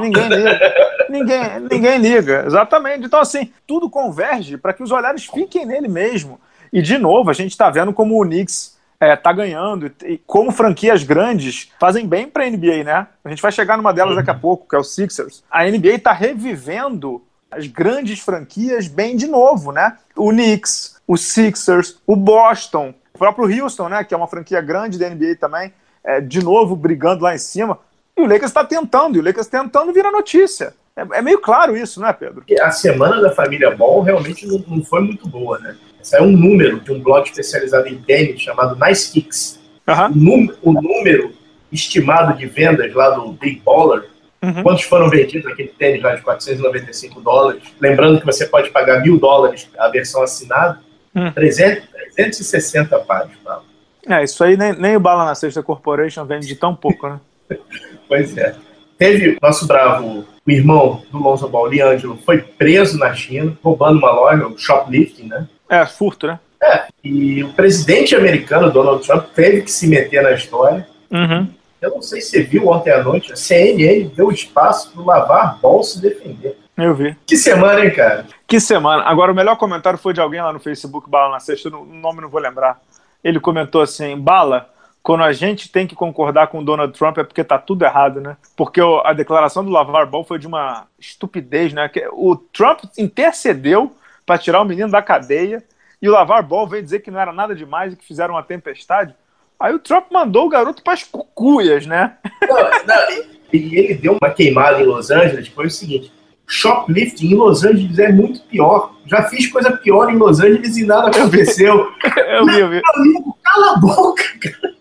ninguém 0.00 0.28
liga. 0.28 0.60
ninguém, 1.08 1.60
ninguém 1.70 1.98
liga. 1.98 2.44
Exatamente. 2.46 3.06
Então, 3.06 3.20
assim, 3.20 3.52
tudo 3.66 3.90
converge 3.90 4.56
para 4.56 4.72
que 4.72 4.82
os 4.82 4.90
olhares 4.90 5.26
fiquem 5.26 5.66
nele 5.66 5.88
mesmo. 5.88 6.40
E, 6.72 6.82
de 6.82 6.98
novo, 6.98 7.30
a 7.30 7.34
gente 7.34 7.52
está 7.52 7.70
vendo 7.70 7.92
como 7.92 8.20
o 8.20 8.24
Knicks 8.24 8.74
é, 8.98 9.14
tá 9.16 9.32
ganhando 9.32 9.92
e 10.04 10.18
como 10.18 10.50
franquias 10.50 11.02
grandes 11.02 11.70
fazem 11.78 12.06
bem 12.06 12.28
para 12.28 12.44
a 12.44 12.50
NBA, 12.50 12.84
né? 12.84 13.06
A 13.24 13.28
gente 13.28 13.42
vai 13.42 13.52
chegar 13.52 13.76
numa 13.76 13.92
delas 13.92 14.16
daqui 14.16 14.30
a 14.30 14.34
pouco, 14.34 14.68
que 14.68 14.74
é 14.74 14.78
o 14.78 14.84
Sixers. 14.84 15.44
A 15.50 15.64
NBA 15.64 15.94
está 15.94 16.12
revivendo 16.12 17.22
as 17.56 17.66
grandes 17.66 18.20
franquias 18.20 18.88
bem 18.88 19.16
de 19.16 19.26
novo, 19.26 19.72
né? 19.72 19.96
O 20.16 20.30
Knicks, 20.30 20.96
o 21.06 21.16
Sixers, 21.16 21.98
o 22.06 22.16
Boston, 22.16 22.94
o 23.14 23.18
próprio 23.18 23.62
Houston, 23.62 23.88
né? 23.88 24.04
Que 24.04 24.14
é 24.14 24.16
uma 24.16 24.28
franquia 24.28 24.60
grande 24.60 24.98
da 24.98 25.08
NBA 25.08 25.36
também, 25.40 25.72
é, 26.02 26.20
de 26.20 26.42
novo 26.42 26.76
brigando 26.76 27.24
lá 27.24 27.34
em 27.34 27.38
cima. 27.38 27.78
E 28.16 28.20
o 28.20 28.26
Lakers 28.26 28.50
está 28.50 28.64
tentando, 28.64 29.16
e 29.16 29.20
o 29.20 29.24
Lakers 29.24 29.46
tentando 29.46 29.92
vira 29.92 30.10
notícia. 30.10 30.74
É, 30.96 31.18
é, 31.18 31.22
meio 31.22 31.40
claro 31.40 31.76
isso, 31.76 32.00
não 32.00 32.08
é, 32.08 32.12
Pedro? 32.12 32.44
A 32.60 32.70
semana 32.70 33.20
da 33.20 33.32
família 33.32 33.74
Ball 33.74 34.02
realmente 34.02 34.46
não, 34.46 34.62
não 34.68 34.84
foi 34.84 35.00
muito 35.00 35.28
boa, 35.28 35.58
né? 35.58 35.76
Saiu 36.04 36.24
é 36.24 36.26
um 36.26 36.32
número 36.32 36.80
de 36.80 36.92
um 36.92 37.00
blog 37.00 37.26
especializado 37.26 37.88
em 37.88 37.96
tênis 38.02 38.42
chamado 38.42 38.78
Nice 38.78 39.10
Kicks. 39.10 39.58
Uhum. 39.88 40.48
O, 40.62 40.72
número 40.72 41.32
estimado 41.72 42.36
de 42.38 42.46
vendas 42.46 42.92
lá 42.94 43.10
do 43.10 43.32
Big 43.32 43.60
Baller 43.64 44.08
Uhum. 44.44 44.62
Quantos 44.62 44.84
foram 44.84 45.08
vendidos 45.08 45.50
aquele 45.50 45.68
tênis 45.68 46.02
lá 46.02 46.14
de 46.14 46.22
495 46.22 47.20
dólares? 47.20 47.62
Lembrando 47.80 48.20
que 48.20 48.26
você 48.26 48.46
pode 48.46 48.70
pagar 48.70 49.00
mil 49.00 49.18
dólares 49.18 49.68
a 49.78 49.88
versão 49.88 50.22
assinada. 50.22 50.80
Uhum. 51.14 51.32
300, 51.32 51.88
360 52.14 52.98
pares, 53.00 53.30
Paulo. 53.42 53.64
É, 54.06 54.22
isso 54.22 54.44
aí 54.44 54.56
nem, 54.56 54.72
nem 54.74 54.96
o 54.96 55.00
Bala 55.00 55.24
na 55.24 55.34
Sexta 55.34 55.62
Corporation 55.62 56.26
vende 56.26 56.46
de 56.46 56.56
tão 56.56 56.74
pouco, 56.74 57.08
né? 57.08 57.20
pois 58.06 58.36
é. 58.36 58.54
Teve 58.98 59.38
nosso 59.40 59.66
bravo, 59.66 60.24
o 60.46 60.50
irmão 60.50 61.02
do 61.10 61.18
Lonzo 61.18 61.48
Ball, 61.48 61.66
Liangelo, 61.66 62.18
foi 62.24 62.38
preso 62.38 62.98
na 62.98 63.14
China, 63.14 63.56
roubando 63.62 63.98
uma 63.98 64.10
loja, 64.10 64.46
um 64.46 64.58
shoplifting, 64.58 65.24
né? 65.24 65.48
É, 65.68 65.86
furto, 65.86 66.26
né? 66.26 66.38
É, 66.62 66.84
e 67.02 67.42
o 67.42 67.52
presidente 67.54 68.14
americano, 68.14 68.70
Donald 68.70 69.04
Trump, 69.04 69.26
teve 69.34 69.62
que 69.62 69.70
se 69.70 69.86
meter 69.86 70.22
na 70.22 70.32
história. 70.32 70.86
Uhum. 71.10 71.48
Eu 71.84 71.90
não 71.90 72.02
sei 72.02 72.22
se 72.22 72.30
você 72.30 72.42
viu 72.42 72.68
ontem 72.68 72.90
à 72.90 73.02
noite, 73.02 73.30
a 73.30 73.36
CNN 73.36 74.08
deu 74.08 74.30
espaço 74.30 74.90
para 74.90 75.02
o 75.02 75.04
Lavar 75.04 75.58
Ball 75.60 75.82
se 75.82 76.00
defender. 76.00 76.58
Eu 76.74 76.94
vi. 76.94 77.14
Que 77.26 77.36
semana, 77.36 77.84
hein, 77.84 77.92
cara? 77.92 78.26
Que 78.46 78.58
semana. 78.58 79.02
Agora, 79.02 79.30
o 79.30 79.34
melhor 79.34 79.56
comentário 79.56 79.98
foi 79.98 80.14
de 80.14 80.20
alguém 80.20 80.40
lá 80.40 80.50
no 80.50 80.58
Facebook, 80.58 81.10
Bala 81.10 81.32
na 81.32 81.40
Sexta, 81.40 81.68
o 81.68 81.84
nome 81.84 82.22
não 82.22 82.30
vou 82.30 82.40
lembrar. 82.40 82.80
Ele 83.22 83.38
comentou 83.38 83.82
assim: 83.82 84.18
Bala, 84.18 84.70
quando 85.02 85.24
a 85.24 85.32
gente 85.34 85.70
tem 85.70 85.86
que 85.86 85.94
concordar 85.94 86.46
com 86.46 86.60
o 86.60 86.64
Donald 86.64 86.98
Trump 86.98 87.18
é 87.18 87.22
porque 87.22 87.44
tá 87.44 87.58
tudo 87.58 87.84
errado, 87.84 88.18
né? 88.18 88.38
Porque 88.56 88.80
a 89.04 89.12
declaração 89.12 89.62
do 89.62 89.70
Lavar 89.70 90.06
Ball 90.06 90.24
foi 90.24 90.38
de 90.38 90.46
uma 90.46 90.86
estupidez, 90.98 91.74
né? 91.74 91.90
O 92.12 92.34
Trump 92.34 92.80
intercedeu 92.96 93.94
para 94.24 94.38
tirar 94.38 94.62
o 94.62 94.64
menino 94.64 94.90
da 94.90 95.02
cadeia 95.02 95.62
e 96.00 96.08
o 96.08 96.12
Lavar 96.12 96.42
Ball 96.42 96.66
veio 96.66 96.82
dizer 96.82 97.00
que 97.00 97.10
não 97.10 97.20
era 97.20 97.34
nada 97.34 97.54
demais 97.54 97.92
e 97.92 97.96
que 97.96 98.04
fizeram 98.06 98.32
uma 98.32 98.42
tempestade. 98.42 99.14
Aí 99.58 99.74
o 99.74 99.78
Trump 99.78 100.06
mandou 100.10 100.46
o 100.46 100.48
garoto 100.48 100.82
para 100.82 100.94
as 100.94 101.04
cucuias, 101.04 101.86
né? 101.86 102.16
Não, 102.42 102.56
não, 102.56 103.34
e 103.52 103.78
ele 103.78 103.94
deu 103.94 104.18
uma 104.20 104.30
queimada 104.30 104.80
em 104.80 104.84
Los 104.84 105.10
Angeles, 105.10 105.48
foi 105.48 105.66
o 105.66 105.70
seguinte: 105.70 106.12
shoplifting 106.46 107.32
em 107.32 107.34
Los 107.34 107.64
Angeles 107.64 107.98
é 107.98 108.10
muito 108.10 108.40
pior. 108.42 108.94
Já 109.06 109.22
fiz 109.24 109.50
coisa 109.50 109.70
pior 109.76 110.10
em 110.10 110.16
Los 110.16 110.40
Angeles 110.40 110.76
e 110.76 110.84
nada 110.84 111.08
aconteceu. 111.08 111.88
eu 112.16 112.46
vi, 112.46 112.60
eu 112.60 112.70
vi. 112.70 112.80
Amigo, 112.94 113.38
cala 113.42 113.72
a 113.72 113.76
boca, 113.76 114.24
cara. 114.40 114.74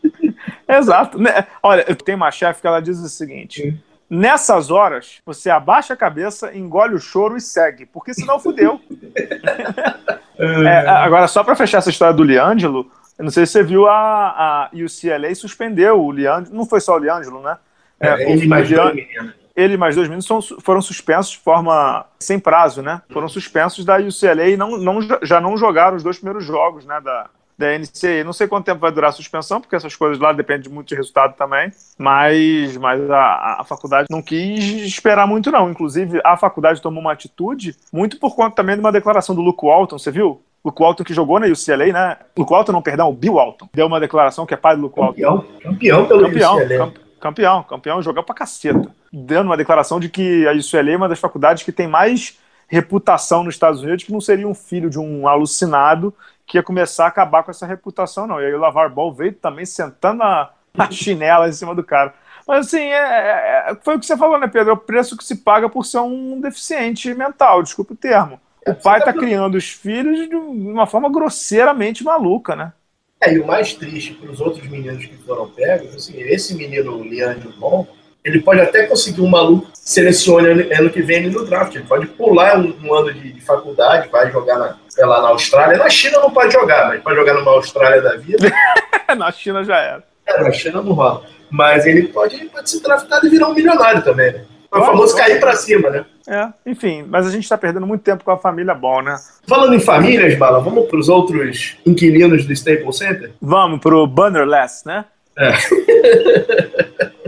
Exato. 0.67 1.19
Né? 1.19 1.45
Olha, 1.61 1.85
eu 1.87 1.95
tenho 1.95 2.15
uma 2.15 2.31
chefe 2.31 2.61
que 2.61 2.67
ela 2.67 2.81
diz 2.81 2.99
o 2.99 3.09
seguinte: 3.09 3.79
nessas 4.09 4.71
horas, 4.71 5.21
você 5.25 5.49
abaixa 5.49 5.93
a 5.93 5.97
cabeça, 5.97 6.55
engole 6.55 6.95
o 6.95 6.99
choro 6.99 7.37
e 7.37 7.41
segue, 7.41 7.85
porque 7.85 8.13
senão 8.13 8.39
fudeu. 8.39 8.79
é, 10.37 10.77
agora, 10.89 11.27
só 11.27 11.43
para 11.43 11.55
fechar 11.55 11.77
essa 11.77 11.89
história 11.89 12.13
do 12.13 12.23
Liangelo, 12.23 12.89
eu 13.17 13.23
não 13.23 13.31
sei 13.31 13.45
se 13.45 13.53
você 13.53 13.63
viu 13.63 13.87
a, 13.87 13.93
a 13.93 14.69
UCLA 14.73 15.33
suspendeu 15.35 16.01
o 16.01 16.11
Liangelo, 16.11 16.55
não 16.55 16.65
foi 16.65 16.81
só 16.81 16.95
o 16.95 16.99
Liangelo, 16.99 17.41
né? 17.41 17.57
É, 17.99 18.09
é 18.09 18.31
ele 18.31 18.47
mais 18.47 18.69
meninos. 18.69 19.43
Ele 19.55 19.77
mais 19.77 19.95
dois 19.95 20.07
meninos 20.07 20.25
são, 20.25 20.41
foram 20.41 20.81
suspensos 20.81 21.33
de 21.33 21.37
forma 21.37 22.07
sem 22.19 22.39
prazo, 22.39 22.81
né? 22.81 23.03
Foram 23.11 23.27
suspensos 23.27 23.85
da 23.85 23.97
UCLA 23.97 24.49
e 24.49 24.57
não, 24.57 24.77
não, 24.77 24.99
já 25.21 25.39
não 25.39 25.55
jogaram 25.55 25.95
os 25.95 26.01
dois 26.01 26.17
primeiros 26.17 26.43
jogos, 26.43 26.85
né? 26.87 26.99
Da, 26.99 27.29
da 27.57 27.77
NCAA. 27.77 28.23
Não 28.25 28.33
sei 28.33 28.47
quanto 28.47 28.65
tempo 28.65 28.79
vai 28.79 28.91
durar 28.91 29.09
a 29.09 29.13
suspensão, 29.13 29.61
porque 29.61 29.75
essas 29.75 29.95
coisas 29.95 30.19
lá 30.19 30.33
dependem 30.33 30.71
muito 30.71 30.87
de 30.87 30.95
resultado 30.95 31.35
também, 31.35 31.71
mas, 31.97 32.75
mas 32.77 33.09
a, 33.09 33.61
a 33.61 33.63
faculdade 33.63 34.07
não 34.09 34.21
quis 34.21 34.63
esperar 34.85 35.27
muito, 35.27 35.51
não. 35.51 35.69
Inclusive, 35.69 36.19
a 36.23 36.35
faculdade 36.35 36.81
tomou 36.81 37.01
uma 37.01 37.13
atitude 37.13 37.75
muito 37.91 38.19
por 38.19 38.35
conta 38.35 38.55
também 38.55 38.75
de 38.75 38.81
uma 38.81 38.91
declaração 38.91 39.35
do 39.35 39.41
Luke 39.41 39.65
Walton, 39.65 39.97
você 39.97 40.11
viu? 40.11 40.41
Luke 40.63 40.81
Walton 40.81 41.03
que 41.03 41.13
jogou 41.13 41.39
na 41.39 41.47
UCLA, 41.47 41.91
né? 41.91 42.17
Luke 42.37 42.51
Walton, 42.51 42.71
não, 42.71 42.81
perdão, 42.81 43.09
o 43.09 43.13
Bill 43.13 43.33
Walton. 43.33 43.69
Deu 43.73 43.87
uma 43.87 43.99
declaração 43.99 44.45
que 44.45 44.53
é 44.53 44.57
pai 44.57 44.75
do 44.75 44.83
Luke 44.83 44.95
campeão, 44.95 45.35
Walton. 45.35 45.59
Campeão 45.61 46.05
pelo 46.05 46.21
campeão, 46.21 46.55
UCLA. 46.57 46.93
campeão, 47.19 47.63
campeão, 47.63 48.01
jogou 48.01 48.23
pra 48.23 48.35
caceta. 48.35 48.91
Dando 49.11 49.47
uma 49.47 49.57
declaração 49.57 49.99
de 49.99 50.09
que 50.09 50.47
a 50.47 50.51
UCLA 50.53 50.91
é 50.91 50.97
uma 50.97 51.09
das 51.09 51.19
faculdades 51.19 51.63
que 51.63 51.71
tem 51.71 51.87
mais 51.87 52.39
reputação 52.67 53.43
nos 53.43 53.55
Estados 53.55 53.81
Unidos, 53.81 54.03
que 54.03 54.11
não 54.11 54.21
seria 54.21 54.47
um 54.47 54.55
filho 54.55 54.89
de 54.89 54.97
um 54.97 55.27
alucinado 55.27 56.13
que 56.45 56.57
ia 56.57 56.63
começar 56.63 57.05
a 57.05 57.07
acabar 57.07 57.43
com 57.43 57.51
essa 57.51 57.65
reputação, 57.65 58.25
não. 58.25 58.41
E 58.41 58.45
aí 58.45 58.53
o 58.53 58.59
Lavar 58.59 58.89
Ball 58.89 59.13
veio 59.13 59.33
também 59.33 59.65
sentando 59.65 60.23
a, 60.23 60.51
a 60.77 60.91
chinela 60.91 61.47
em 61.47 61.51
cima 61.51 61.75
do 61.75 61.83
cara. 61.83 62.13
Mas 62.47 62.67
assim, 62.67 62.81
é, 62.81 62.95
é, 62.95 63.71
é, 63.71 63.75
foi 63.81 63.95
o 63.95 63.99
que 63.99 64.05
você 64.05 64.17
falou, 64.17 64.37
né, 64.37 64.47
Pedro? 64.47 64.71
É 64.71 64.73
o 64.73 64.77
preço 64.77 65.17
que 65.17 65.23
se 65.23 65.37
paga 65.37 65.69
por 65.69 65.85
ser 65.85 65.99
um 65.99 66.41
deficiente 66.41 67.13
mental, 67.13 67.63
desculpe 67.63 67.93
o 67.93 67.97
termo. 67.97 68.39
O 68.67 68.73
pai 68.73 68.99
está 68.99 69.11
criando 69.11 69.55
os 69.55 69.69
filhos 69.69 70.29
de 70.29 70.35
uma 70.35 70.87
forma 70.87 71.11
grosseiramente 71.11 72.03
maluca, 72.03 72.55
né? 72.55 72.73
É, 73.21 73.33
e 73.33 73.39
o 73.39 73.47
mais 73.47 73.73
triste 73.73 74.13
para 74.13 74.31
os 74.31 74.41
outros 74.41 74.67
meninos 74.67 75.05
que 75.05 75.15
foram 75.17 75.49
pegos, 75.49 75.95
assim, 75.95 76.19
esse 76.21 76.53
menino 76.55 77.01
Leandro 77.01 77.53
Bom, 77.57 77.87
ele 78.23 78.41
pode 78.41 78.61
até 78.61 78.85
conseguir 78.85 79.21
um 79.21 79.29
maluco 79.29 79.67
selecione 79.73 80.47
ano 80.73 80.89
que 80.89 81.01
vem 81.01 81.29
no 81.29 81.45
draft. 81.45 81.75
Ele 81.75 81.83
pode 81.83 82.07
pular 82.07 82.57
um, 82.57 82.73
um 82.83 82.93
ano 82.93 83.13
de, 83.13 83.33
de, 83.33 83.41
faculdade, 83.41 84.09
vai 84.09 84.31
jogar 84.31 84.57
na, 84.57 84.77
lá 85.05 85.21
na 85.21 85.27
Austrália. 85.29 85.77
Na 85.77 85.89
China 85.89 86.19
não 86.19 86.31
pode 86.31 86.53
jogar, 86.53 86.87
mas 86.87 87.01
pode 87.01 87.17
jogar 87.17 87.33
numa 87.33 87.51
Austrália 87.51 88.01
da 88.01 88.15
vida. 88.15 88.49
na 89.17 89.31
China 89.31 89.63
já 89.63 89.77
era. 89.77 90.03
É, 90.25 90.41
na 90.41 90.51
China 90.51 90.81
não 90.81 90.93
rola. 90.93 91.25
Mas 91.49 91.85
ele 91.85 92.07
pode, 92.07 92.37
pode 92.45 92.69
ser 92.69 92.81
draftado 92.81 93.27
e 93.27 93.29
virar 93.29 93.49
um 93.49 93.53
milionário 93.53 94.01
também, 94.01 94.31
né? 94.31 94.45
O 94.73 94.85
famoso 94.85 95.15
cair 95.15 95.39
pra 95.39 95.55
cima, 95.55 95.89
né? 95.89 96.05
É, 96.27 96.47
enfim, 96.65 97.05
mas 97.07 97.27
a 97.27 97.29
gente 97.29 97.47
tá 97.47 97.57
perdendo 97.57 97.85
muito 97.85 98.01
tempo 98.01 98.23
com 98.23 98.31
a 98.31 98.37
família 98.37 98.73
Ball, 98.73 99.03
né? 99.03 99.15
Falando 99.47 99.75
em 99.75 99.79
famílias, 99.79 100.37
Bala, 100.37 100.59
vamos 100.59 100.87
pros 100.87 101.09
outros 101.09 101.77
inquilinos 101.85 102.45
do 102.45 102.53
Staples 102.53 102.97
Center? 102.97 103.31
Vamos 103.41 103.79
pro 103.79 104.07
Bannerless, 104.07 104.85
né? 104.85 105.05
É. 105.37 105.51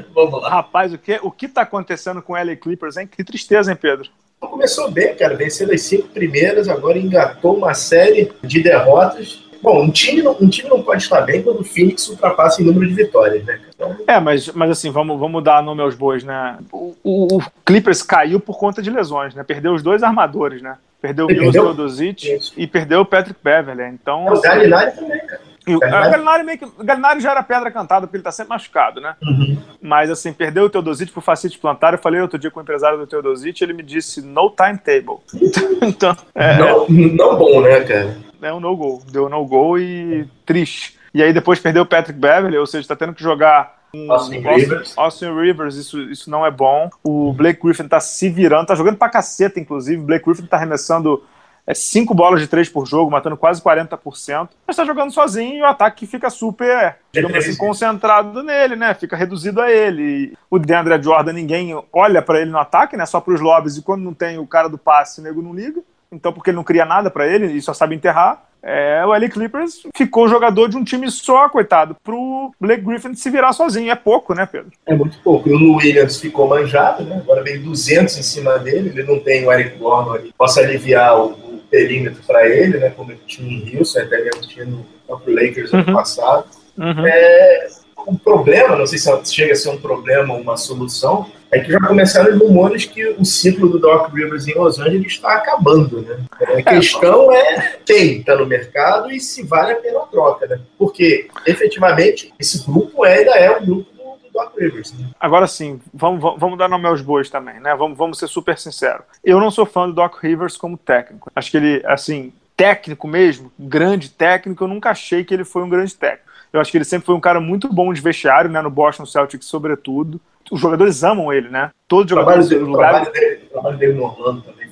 vamos 0.14 0.42
lá. 0.42 0.50
Rapaz, 0.50 0.94
o 0.94 0.98
que, 0.98 1.20
o 1.22 1.30
que 1.30 1.48
tá 1.48 1.62
acontecendo 1.62 2.22
com 2.22 2.34
o 2.34 2.36
LA 2.36 2.56
Clippers, 2.56 2.98
hein? 2.98 3.08
Que 3.08 3.24
tristeza, 3.24 3.72
hein, 3.72 3.78
Pedro? 3.80 4.10
Começou 4.40 4.92
bem, 4.92 5.16
cara, 5.16 5.36
vencendo 5.36 5.74
as 5.74 5.82
cinco 5.82 6.08
primeiras, 6.10 6.68
agora 6.68 6.98
engatou 6.98 7.58
uma 7.58 7.74
série 7.74 8.32
de 8.44 8.62
derrotas. 8.62 9.45
Bom, 9.66 9.84
um 9.84 9.90
time, 9.90 10.22
não, 10.22 10.38
um 10.40 10.48
time 10.48 10.70
não 10.70 10.84
pode 10.84 11.02
estar 11.02 11.22
bem 11.22 11.42
quando 11.42 11.62
o 11.62 11.64
Phoenix 11.64 12.08
ultrapassa 12.08 12.62
em 12.62 12.66
número 12.66 12.88
de 12.88 12.94
vitórias, 12.94 13.44
né? 13.44 13.60
Então, 13.74 13.96
É, 14.06 14.20
mas, 14.20 14.48
mas 14.50 14.70
assim, 14.70 14.92
vamos, 14.92 15.20
vamos 15.20 15.44
dar 15.44 15.64
nome 15.64 15.82
aos 15.82 15.96
bois, 15.96 16.24
né? 16.24 16.58
O, 16.72 16.96
o- 17.04 17.38
o 17.38 17.42
Clippers 17.66 18.04
caiu 18.04 18.40
por 18.40 18.60
conta 18.60 18.80
de 18.80 18.92
lesões, 18.92 19.34
né? 19.34 19.44
Perdeu 19.44 19.74
os 19.74 19.82
dois 19.82 20.04
armadores, 20.04 20.62
né? 20.62 20.78
Perdeu 21.02 21.26
o 21.26 21.28
Milos. 21.28 22.00
Isso. 22.00 22.54
e 22.56 22.68
perdeu 22.68 23.02
o 23.02 23.06
Patrick 23.06 23.40
Beverly. 23.44 23.84
Então, 23.94 24.28
é 24.28 24.30
o 24.30 24.34
assim, 24.34 24.42
Galinari 24.44 24.92
também, 24.96 25.20
cara. 25.26 25.42
e 25.68 25.74
o, 25.74 25.78
o 25.78 25.80
Gallinari 25.80 26.44
meio 26.44 26.58
que, 26.60 26.66
o 26.66 26.84
Gallinari 26.84 27.20
já 27.20 27.32
era 27.32 27.44
pedra 27.44 27.70
cantada, 27.72 28.06
porque 28.08 28.18
ele 28.18 28.24
tá 28.24 28.32
sempre 28.32 28.50
machucado, 28.50 29.02
né? 29.02 29.16
Uhum. 29.24 29.58
Mas 29.82 30.10
assim, 30.10 30.32
perdeu 30.34 30.66
o 30.66 30.70
Teodosic 30.70 31.12
pro 31.12 31.22
facite 31.22 31.58
plantar. 31.60 31.94
Eu 31.94 32.00
falei 32.00 32.22
outro 32.22 32.40
dia 32.40 32.50
com 32.52 32.60
o 32.60 32.64
empresário 32.64 32.98
do 32.98 33.06
Teodosic, 33.08 33.62
ele 33.64 33.74
me 33.74 33.84
disse 33.84 34.22
no 34.22 34.50
timetable. 34.50 35.18
então, 35.82 36.16
é, 36.34 36.58
Não, 36.58 36.88
não 36.88 37.38
bom, 37.38 37.62
né, 37.62 37.82
cara? 37.82 38.16
É 38.42 38.54
um 38.54 38.60
no-go. 38.60 39.04
Deu 39.12 39.30
no-go 39.30 39.78
e 39.78 40.28
triste. 40.46 40.98
E 41.14 41.24
aí 41.24 41.32
depois 41.32 41.60
perdeu 41.60 41.84
o 41.84 41.86
Patrick 41.86 42.20
Beverly, 42.20 42.58
ou 42.58 42.68
seja, 42.68 42.88
tá 42.88 42.96
tendo 42.96 43.14
que 43.14 43.24
jogar 43.24 43.76
um 43.96 44.12
Austin 44.12 44.40
Rivers. 44.40 44.94
Austin 44.98 45.34
Rivers, 45.34 45.76
isso, 45.76 46.02
isso 46.02 46.30
não 46.30 46.46
é 46.46 46.52
bom. 46.52 46.90
O 47.04 47.32
Blake 47.32 47.62
Griffin 47.62 47.88
tá 47.88 48.00
se 48.00 48.30
virando, 48.30 48.68
tá 48.68 48.76
jogando 48.76 48.98
pra 48.98 49.08
caceta, 49.08 49.60
inclusive. 49.60 50.02
O 50.02 50.06
Blake 50.06 50.26
Griffin 50.26 50.46
tá 50.46 50.58
arremessando 50.58 51.24
é, 51.66 51.74
cinco 51.74 52.14
bolas 52.14 52.42
de 52.42 52.48
três 52.48 52.70
por 52.70 52.86
jogo, 52.86 53.10
matando 53.10 53.38
quase 53.38 53.62
40%. 53.62 54.50
Mas 54.68 54.76
tá 54.76 54.86
jogando 54.86 55.12
sozinho 55.12 55.56
e 55.56 55.62
o 55.62 55.66
ataque 55.66 56.06
fica 56.06 56.30
super, 56.30 56.98
digamos 57.12 57.38
assim, 57.38 57.56
concentrado 57.56 58.44
nele, 58.44 58.76
né? 58.76 58.94
Fica 58.94 59.16
reduzido 59.16 59.62
a 59.62 59.72
ele. 59.72 60.04
E 60.04 60.38
o 60.50 60.60
DeAndre 60.60 61.02
Jordan, 61.02 61.34
ninguém 61.34 61.74
olha 61.92 62.22
pra 62.22 62.40
ele 62.40 62.52
no 62.52 62.60
ataque, 62.60 62.98
né? 62.98 63.06
Só 63.06 63.20
pros 63.20 63.42
lobbies. 63.42 63.78
E 63.78 63.82
quando 63.82 64.04
não 64.04 64.14
tem 64.14 64.38
o 64.38 64.46
cara 64.46 64.68
do 64.68 64.78
passe, 64.78 65.22
o 65.22 65.24
nego 65.24 65.42
não 65.42 65.54
liga. 65.54 65.82
Então, 66.16 66.32
porque 66.34 66.50
ele 66.50 66.58
não 66.58 66.64
cria 66.64 66.86
nada 66.86 67.12
pra 67.12 67.28
ele 67.28 67.48
e 67.54 67.62
só 67.62 67.74
sabe 67.74 67.96
enterrar. 67.96 68.44
É, 68.68 69.04
o 69.06 69.10
LA 69.10 69.30
Clippers 69.30 69.84
ficou 69.96 70.28
jogador 70.28 70.68
de 70.68 70.76
um 70.76 70.84
time 70.84 71.12
só, 71.12 71.48
coitado, 71.50 71.96
pro 72.04 72.52
Blake 72.60 72.82
Griffin 72.82 73.14
se 73.14 73.30
virar 73.30 73.54
sozinho. 73.54 73.92
É 73.92 73.96
pouco, 73.96 74.34
né, 74.34 74.48
Pedro? 74.52 74.72
É 74.88 74.96
muito 74.96 75.20
pouco. 75.20 75.48
E 75.48 75.54
o 75.54 75.58
Lou 75.58 75.76
Williams 75.78 76.20
ficou 76.20 76.48
manjado, 76.48 77.04
né? 77.04 77.18
Agora 77.18 77.44
veio 77.44 77.62
200 77.62 78.18
em 78.18 78.24
cima 78.24 78.58
dele. 78.58 78.90
Ele 78.90 79.04
não 79.04 79.20
tem 79.20 79.46
o 79.46 79.52
Eric 79.54 79.78
Gordon 79.78 80.14
ali. 80.14 80.34
Possa 80.36 80.62
aliviar 80.62 81.16
o, 81.20 81.26
o 81.34 81.60
perímetro 81.70 82.24
para 82.26 82.48
ele, 82.50 82.80
né? 82.80 82.90
Como 82.90 83.12
ele 83.12 83.22
tinha 83.28 83.48
em 83.48 83.78
Houston, 83.78 84.00
até 84.00 84.24
mesmo 84.24 84.42
tinha 84.48 84.66
no 84.66 84.84
próprio 85.06 85.36
Lakers 85.36 85.72
ano 85.72 85.86
Uhum. 85.88 85.94
passado. 85.94 86.46
Uhum. 86.76 87.06
É, 87.06 87.68
um 88.08 88.16
problema, 88.16 88.76
não 88.76 88.86
sei 88.86 88.98
se 89.00 89.34
chega 89.34 89.54
a 89.54 89.56
ser 89.56 89.70
um 89.70 89.78
problema 89.78 90.34
ou 90.34 90.42
uma 90.42 90.58
solução, 90.58 91.30
é 91.52 91.60
que 91.60 91.72
já 91.72 91.80
começaram 91.80 92.34
os 92.34 92.40
rumores 92.42 92.86
que 92.86 93.06
o 93.18 93.24
ciclo 93.24 93.70
do 93.70 93.80
Doc 93.80 94.12
Rivers 94.14 94.48
em 94.48 94.56
Los 94.56 94.80
Angeles 94.80 95.14
está 95.14 95.36
acabando, 95.36 96.02
né? 96.02 96.18
A 96.58 96.62
questão 96.62 97.32
é 97.32 97.78
quem 97.86 98.20
está 98.20 98.36
no 98.36 98.46
mercado 98.46 99.10
e 99.12 99.20
se 99.20 99.44
vale 99.44 99.72
a 99.74 99.76
pena 99.76 100.00
a 100.00 100.06
troca, 100.08 100.48
né? 100.48 100.60
Porque, 100.78 101.28
efetivamente, 101.46 102.34
esse 102.40 102.66
grupo 102.66 103.04
ainda 103.04 103.32
é 103.32 103.50
o 103.58 103.66
grupo 103.66 103.90
do, 103.94 104.28
do 104.28 104.32
Doc 104.34 104.54
Rivers. 104.58 104.94
Né? 104.94 105.08
Agora 105.20 105.48
sim, 105.48 105.80
vamos, 105.94 106.22
vamos- 106.22 106.40
vamos 106.40 106.58
dar 106.58 106.68
nome 106.68 106.88
aos 106.88 107.02
bois 107.02 107.30
também, 107.30 107.60
né? 107.60 107.74
Vamos, 107.76 107.98
vamos 107.98 108.20
ser 108.20 108.28
super 108.28 108.58
sinceros. 108.58 109.06
Eu 109.24 109.40
não 109.40 109.50
sou 109.52 109.66
fã 109.66 109.88
do 109.88 109.94
Doc 109.94 110.16
Rivers 110.22 110.58
como 110.58 110.78
técnico. 110.78 111.32
Acho 111.36 111.52
que 111.52 111.58
ele, 111.58 111.82
assim, 111.86 112.34
técnico 112.58 113.08
mesmo, 113.08 113.52
grande 113.58 114.10
técnico, 114.10 114.64
eu 114.64 114.68
nunca 114.68 114.90
achei 114.90 115.24
que 115.24 115.34
ele 115.34 115.44
foi 115.44 115.64
um 115.64 115.70
grande 115.70 115.96
técnico. 115.96 116.25
Eu 116.56 116.62
acho 116.62 116.72
que 116.72 116.78
ele 116.78 116.86
sempre 116.86 117.06
foi 117.06 117.16
um 117.16 117.20
cara 117.20 117.40
muito 117.40 117.72
bom 117.72 117.94
de 117.94 118.02
vestiário, 118.02 118.50
né? 118.50 118.62
No 118.62 118.70
Boston 118.70 119.06
Celtics, 119.06 119.46
sobretudo. 119.46 120.20
Os 120.52 120.60
jogadores 120.60 121.04
amam 121.04 121.34
ele, 121.34 121.50
né? 121.50 121.72
Todos 121.88 122.06
os 122.06 122.18
jogadores 122.18 122.52
o 122.52 122.60
lugar. 122.60 122.92
trabalho, 122.92 123.12
dele, 123.12 123.44
o 123.46 123.50
trabalho 123.50 123.78
dele 123.78 123.94
no 123.94 124.04
Orlando 124.04 124.42
também 124.42 124.66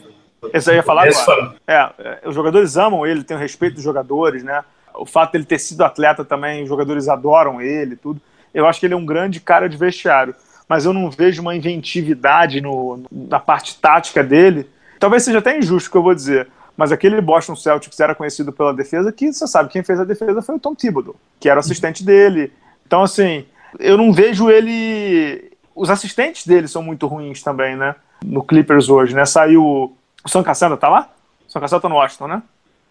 eu 0.51 0.75
ia 0.75 0.83
falar 0.83 1.07
agora. 1.07 1.55
É, 1.67 1.89
é, 1.99 2.19
os 2.25 2.35
jogadores 2.35 2.75
amam 2.75 3.05
ele, 3.05 3.23
tem 3.23 3.37
o 3.37 3.39
respeito 3.39 3.75
dos 3.75 3.83
jogadores, 3.83 4.43
né? 4.43 4.63
O 4.93 5.05
fato 5.05 5.31
dele 5.31 5.45
ter 5.45 5.59
sido 5.59 5.81
atleta 5.83 6.25
também, 6.25 6.63
os 6.63 6.69
jogadores 6.69 7.07
adoram 7.07 7.61
ele, 7.61 7.95
tudo. 7.95 8.21
Eu 8.53 8.67
acho 8.67 8.79
que 8.79 8.85
ele 8.85 8.93
é 8.93 8.97
um 8.97 9.05
grande 9.05 9.39
cara 9.39 9.67
de 9.67 9.77
vestiário, 9.77 10.35
mas 10.67 10.85
eu 10.85 10.93
não 10.93 11.09
vejo 11.09 11.41
uma 11.41 11.55
inventividade 11.55 12.61
no, 12.61 13.03
na 13.11 13.39
parte 13.39 13.79
tática 13.79 14.23
dele. 14.23 14.69
Talvez 14.99 15.23
seja 15.23 15.39
até 15.39 15.57
injusto 15.57 15.89
o 15.89 15.91
que 15.91 15.97
eu 15.97 16.03
vou 16.03 16.13
dizer, 16.13 16.47
mas 16.75 16.91
aquele 16.91 17.19
Boston 17.21 17.55
Celtics 17.55 17.99
era 17.99 18.15
conhecido 18.15 18.51
pela 18.51 18.73
defesa, 18.73 19.11
que 19.11 19.31
você 19.31 19.45
sabe, 19.47 19.69
quem 19.69 19.83
fez 19.83 19.99
a 19.99 20.03
defesa 20.03 20.41
foi 20.41 20.55
o 20.55 20.59
Tom 20.59 20.73
Thibodeau, 20.73 21.15
que 21.39 21.49
era 21.49 21.57
o 21.57 21.61
assistente 21.61 22.03
dele. 22.03 22.51
Então, 22.85 23.03
assim, 23.03 23.45
eu 23.79 23.97
não 23.97 24.11
vejo 24.11 24.49
ele. 24.49 25.51
Os 25.75 25.89
assistentes 25.89 26.45
dele 26.45 26.67
são 26.67 26.83
muito 26.83 27.07
ruins 27.07 27.41
também, 27.41 27.75
né? 27.75 27.95
No 28.23 28.43
Clippers 28.43 28.89
hoje, 28.89 29.15
né? 29.15 29.25
Saiu. 29.25 29.95
O 30.23 30.29
Sam 30.29 30.43
Cassandra 30.43 30.77
tá 30.77 30.89
lá? 30.89 31.09
O 31.47 31.51
Sam 31.51 31.59
Cassandra 31.59 31.81
tá 31.81 31.89
no 31.89 31.95
Washington, 31.95 32.27
né? 32.27 32.43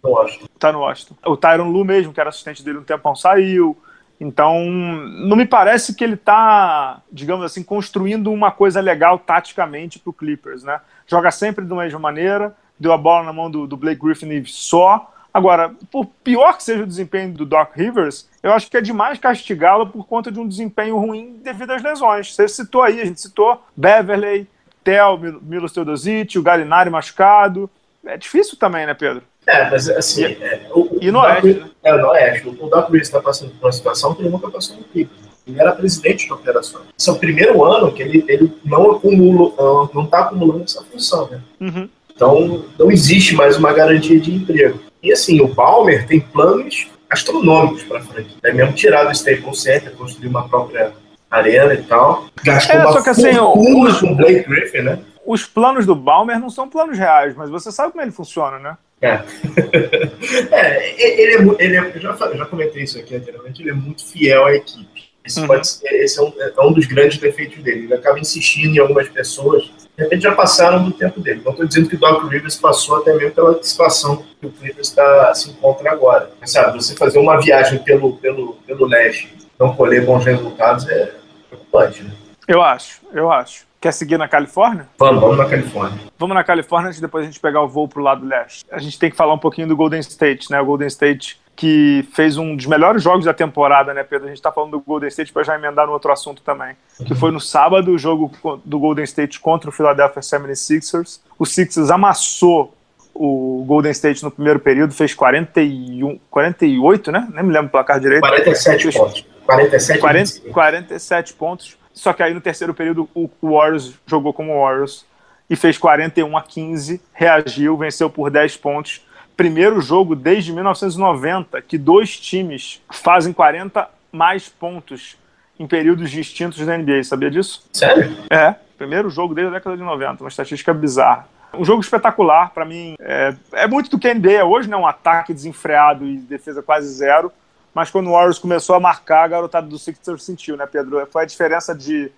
Não 0.02 0.20
acho. 0.20 0.40
Tá 0.58 0.72
no 0.72 0.80
Washington. 0.80 1.14
O 1.24 1.36
Tyron 1.36 1.70
Lu 1.70 1.84
mesmo, 1.84 2.12
que 2.12 2.20
era 2.20 2.30
assistente 2.30 2.64
dele 2.64 2.78
um 2.78 2.84
tempão, 2.84 3.14
saiu. 3.14 3.76
Então, 4.20 4.64
não 4.64 5.36
me 5.36 5.46
parece 5.46 5.94
que 5.94 6.04
ele 6.04 6.16
tá, 6.16 7.00
digamos 7.10 7.44
assim, 7.44 7.62
construindo 7.62 8.30
uma 8.30 8.50
coisa 8.50 8.80
legal 8.80 9.18
taticamente 9.18 9.98
pro 9.98 10.12
Clippers, 10.12 10.62
né? 10.62 10.80
Joga 11.06 11.30
sempre 11.30 11.64
da 11.64 11.74
mesma 11.74 11.98
maneira, 11.98 12.54
deu 12.82 12.92
a 12.92 12.98
bola 12.98 13.24
na 13.24 13.32
mão 13.32 13.50
do, 13.50 13.66
do 13.66 13.76
Blake 13.76 14.00
Griffin 14.02 14.28
e 14.30 14.44
só. 14.46 15.08
Agora, 15.32 15.72
por 15.90 16.04
pior 16.22 16.54
que 16.58 16.62
seja 16.62 16.82
o 16.82 16.86
desempenho 16.86 17.32
do 17.32 17.46
Doc 17.46 17.74
Rivers, 17.74 18.28
eu 18.42 18.52
acho 18.52 18.70
que 18.70 18.76
é 18.76 18.82
demais 18.82 19.18
castigá-lo 19.18 19.86
por 19.86 20.06
conta 20.06 20.30
de 20.30 20.38
um 20.38 20.46
desempenho 20.46 20.98
ruim 20.98 21.40
devido 21.42 21.70
às 21.70 21.82
lesões. 21.82 22.34
Você 22.34 22.46
citou 22.46 22.82
aí, 22.82 23.00
a 23.00 23.04
gente 23.06 23.18
citou 23.20 23.62
Beverley, 23.74 24.46
Tel, 24.84 25.16
Mil- 25.16 25.40
Milos 25.40 25.72
Teodosic, 25.72 26.38
o 26.38 26.42
Galinari 26.42 26.90
machucado. 26.90 27.70
É 28.04 28.18
difícil 28.18 28.58
também, 28.58 28.84
né, 28.84 28.92
Pedro? 28.92 29.22
É, 29.46 29.70
mas 29.70 29.88
assim. 29.88 30.24
é, 30.24 30.68
o, 30.74 30.98
E 31.00 31.10
no 31.10 31.18
o 31.20 31.22
Oeste, 31.22 31.54
né? 31.54 31.70
É, 31.82 31.96
no 31.96 32.08
Oeste. 32.08 32.48
O 32.48 32.68
Doc 32.68 32.86
Rivers 32.86 33.08
está 33.08 33.20
passando 33.22 33.52
por 33.52 33.66
uma 33.66 33.72
situação 33.72 34.14
que 34.14 34.20
ele 34.22 34.28
nunca 34.28 34.50
passou 34.50 34.76
no 34.76 34.84
Clippers. 34.84 35.22
Ele 35.46 35.60
era 35.60 35.72
presidente 35.72 36.26
de 36.26 36.32
operações. 36.32 36.84
Esse 36.96 37.08
é 37.08 37.12
o 37.12 37.18
primeiro 37.18 37.64
ano 37.64 37.90
que 37.90 38.02
ele, 38.02 38.24
ele 38.28 38.52
não 38.64 38.92
acumula, 38.92 39.88
não 39.92 40.04
está 40.04 40.20
acumulando 40.20 40.62
essa 40.64 40.84
função, 40.84 41.28
né? 41.28 41.40
Uhum. 41.60 41.88
Então, 42.14 42.64
não 42.78 42.90
existe 42.90 43.35
mais 43.35 43.57
uma 43.57 43.73
garantia 43.73 44.19
de 44.21 44.35
emprego. 44.35 44.81
E 45.02 45.12
assim, 45.12 45.40
o 45.40 45.54
Palmer 45.54 46.07
tem 46.07 46.21
planos 46.21 46.87
astronômicos 47.11 47.83
para 47.85 48.00
frente. 48.00 48.37
É 48.42 48.52
mesmo 48.52 48.73
tirar 48.75 49.04
do 49.04 49.12
Staples 49.12 49.61
Center, 49.62 49.92
construir 49.92 50.28
uma 50.28 50.49
própria 50.49 50.92
arena 51.31 51.75
e 51.75 51.83
tal. 51.83 52.26
Gastou 52.45 52.76
É, 52.76 52.92
só 52.92 53.02
que 53.02 53.11
assim, 53.11 53.33
fortuna 53.35 53.90
os- 53.90 54.00
com 54.00 54.07
o 54.12 54.14
Blake 54.14 54.49
Griffin, 54.49 54.83
né? 54.83 54.99
Os 55.26 55.45
planos 55.45 55.87
do 55.87 55.95
Balmer 55.95 56.38
não 56.40 56.50
são 56.50 56.69
planos 56.69 56.99
reais, 56.99 57.35
mas 57.37 57.49
você 57.50 57.71
sabe 57.71 57.92
como 57.92 58.02
ele 58.02 58.11
funciona, 58.12 58.59
né? 58.59 58.76
É. 59.00 59.21
é, 60.50 61.21
ele 61.21 61.33
é, 61.50 61.64
ele 61.64 61.76
é- 61.76 61.92
eu 61.95 62.00
já, 62.00 62.12
já 62.16 62.47
comentei 62.47 62.83
isso 62.85 62.99
aqui 62.99 63.14
anteriormente, 63.16 63.61
ele 63.62 63.71
é 63.71 63.75
muito 63.75 64.04
fiel 64.07 64.47
à 64.47 64.54
equipe. 64.54 65.11
Esse, 65.25 65.40
Uhum. 65.40 65.47
pode 65.47 65.66
ser, 65.69 65.88
esse 66.02 66.19
é, 66.19 66.23
um, 66.23 66.33
é 66.38 66.61
um 66.66 66.73
dos 66.73 66.87
grandes 66.87 67.19
defeitos 67.19 67.62
dele. 67.62 67.85
Ele 67.85 67.95
acaba 67.95 68.19
insistindo 68.19 68.75
em 68.75 68.78
algumas 68.81 69.09
pessoas, 69.09 69.71
de 69.96 70.04
repente 70.04 70.22
já 70.22 70.34
passaram 70.34 70.84
do 70.84 70.92
tempo 70.92 71.20
dele. 71.20 71.42
Não 71.44 71.52
estou 71.52 71.66
dizendo 71.66 71.88
que 71.88 71.96
o 71.96 71.99
Doc 71.99 72.25
Rivers 72.25 72.56
passou 72.56 72.96
até 72.96 73.12
mesmo 73.14 73.32
pela 73.32 73.62
situação 73.62 74.25
que 74.40 74.46
o 74.46 74.50
Clippers 74.50 74.90
tá, 74.90 75.34
se 75.34 75.50
encontra 75.50 75.90
agora. 75.90 76.30
Mas, 76.40 76.52
sabe, 76.52 76.82
você 76.82 76.94
fazer 76.96 77.18
uma 77.18 77.40
viagem 77.40 77.78
pelo, 77.80 78.16
pelo, 78.16 78.54
pelo 78.66 78.87
leste 78.87 79.37
não 79.58 79.75
colher 79.75 80.04
bons 80.04 80.25
resultados 80.25 80.88
é 80.88 81.12
preocupante. 81.49 82.02
Né? 82.02 82.12
Eu 82.49 82.62
acho, 82.62 83.00
eu 83.12 83.30
acho. 83.30 83.66
Quer 83.80 83.92
seguir 83.92 84.16
na 84.16 84.28
Califórnia? 84.28 84.88
Vamos, 84.96 85.20
vamos 85.20 85.37
na 85.37 85.44
Califórnia. 85.44 85.99
Vamos 86.16 86.34
na 86.34 86.44
Califórnia 86.44 86.88
antes 86.88 87.00
de 87.00 87.02
depois 87.02 87.25
a 87.25 87.26
gente 87.26 87.40
pegar 87.40 87.62
o 87.62 87.68
voo 87.68 87.88
pro 87.88 88.02
lado 88.02 88.25
leste. 88.25 88.64
A 88.70 88.78
gente 88.78 88.96
tem 88.99 89.11
que 89.11 89.16
falar 89.16 89.34
um 89.34 89.38
pouquinho 89.38 89.66
do 89.66 89.76
Golden 89.76 89.99
State, 90.00 90.50
né? 90.50 90.61
O 90.61 90.64
Golden 90.64 90.87
State 90.87 91.40
que 91.62 92.04
fez 92.12 92.37
um 92.37 92.57
dos 92.57 92.66
melhores 92.66 93.04
jogos 93.04 93.25
da 93.25 93.33
temporada, 93.33 93.95
né, 93.95 94.02
Pedro? 94.02 94.26
A 94.26 94.31
gente 94.31 94.42
tá 94.42 94.50
falando 94.50 94.73
do 94.73 94.81
Golden 94.81 95.09
State 95.09 95.33
para 95.33 95.45
já 95.45 95.54
emendar 95.54 95.87
no 95.87 95.92
outro 95.92 96.11
assunto 96.11 96.42
também. 96.42 96.75
Que 97.07 97.14
foi 97.14 97.31
no 97.31 97.38
sábado 97.38 97.92
o 97.92 97.99
jogo 97.99 98.33
do 98.64 98.81
Golden 98.81 99.04
State 99.04 99.38
contra 99.38 99.71
o 99.71 99.73
Philadelphia 99.73 100.21
76ers. 100.21 101.21
O 101.38 101.47
Sixers 101.47 101.88
amassou 101.88 102.75
o 103.14 103.62
Golden 103.64 103.92
State 103.92 104.25
no 104.25 104.31
primeiro 104.33 104.59
período, 104.59 104.92
fez 104.92 105.14
41, 105.14 106.19
48, 106.28 107.12
né? 107.12 107.28
Nem 107.33 107.45
me 107.45 107.52
lembro 107.52 107.69
o 107.69 107.71
placar 107.71 108.00
direito. 108.00 108.23
47 108.23 108.83
Fez 108.83 108.97
pontos. 108.97 109.26
47 109.47 110.00
40, 110.00 110.40
47 110.50 111.35
pontos. 111.35 111.78
Só 111.95 112.12
que 112.12 112.25
aí 112.25 112.35
no 112.35 112.40
terceiro 112.40 112.75
período 112.75 113.09
o 113.14 113.31
o 113.40 113.52
Warriors 113.52 113.95
jogou 114.04 114.33
como 114.33 114.61
Warriors 114.61 115.07
e 115.49 115.54
fez 115.54 115.78
41 115.78 116.37
a 116.37 116.42
15, 116.42 117.00
reagiu, 117.12 117.76
venceu 117.76 118.11
por 118.11 118.31
10 118.31 118.57
pontos. 118.57 119.07
Primeiro 119.36 119.80
jogo 119.80 120.14
desde 120.14 120.52
1990 120.52 121.60
que 121.62 121.78
dois 121.78 122.18
times 122.18 122.80
fazem 122.90 123.32
40 123.32 123.88
mais 124.12 124.48
pontos 124.48 125.16
em 125.58 125.66
períodos 125.66 126.10
distintos 126.10 126.64
da 126.64 126.76
NBA, 126.76 127.04
sabia 127.04 127.30
disso? 127.30 127.68
Sério? 127.72 128.16
É, 128.30 128.54
Primeiro 128.82 129.08
jogo 129.08 129.32
desde 129.32 129.54
a 129.54 129.58
década 129.58 129.76
de 129.76 129.82
90, 129.84 130.24
uma 130.24 130.28
estatística 130.28 130.74
bizarra. 130.74 131.28
Um 131.54 131.64
jogo 131.64 131.80
espetacular, 131.80 132.50
para 132.50 132.64
mim. 132.64 132.96
É, 132.98 133.32
é, 133.52 133.66
muito 133.68 133.88
do 133.88 133.96
que 133.96 134.08
a 134.08 134.14
NBA 134.14 134.32
é 134.32 134.42
hoje, 134.44 134.68
né? 134.68 134.76
Um 134.76 134.88
ataque 134.88 135.32
desenfreado 135.32 136.04
e 136.04 136.16
defesa 136.16 136.64
quase 136.64 136.88
zero. 136.88 137.30
Mas 137.72 137.92
quando 137.92 138.08
o 138.08 138.12
Warriors 138.12 138.40
começou 138.40 138.74
a 138.74 138.80
marcar, 138.80 139.22
a 139.22 139.28
garotada 139.28 139.68
do 139.68 139.78
Sixers 139.78 140.24
sentiu, 140.24 140.56
né, 140.56 140.66
Pedro? 140.66 141.06
Foi 141.12 141.22
a 141.22 141.24
diferença 141.24 141.72
de 141.76 142.10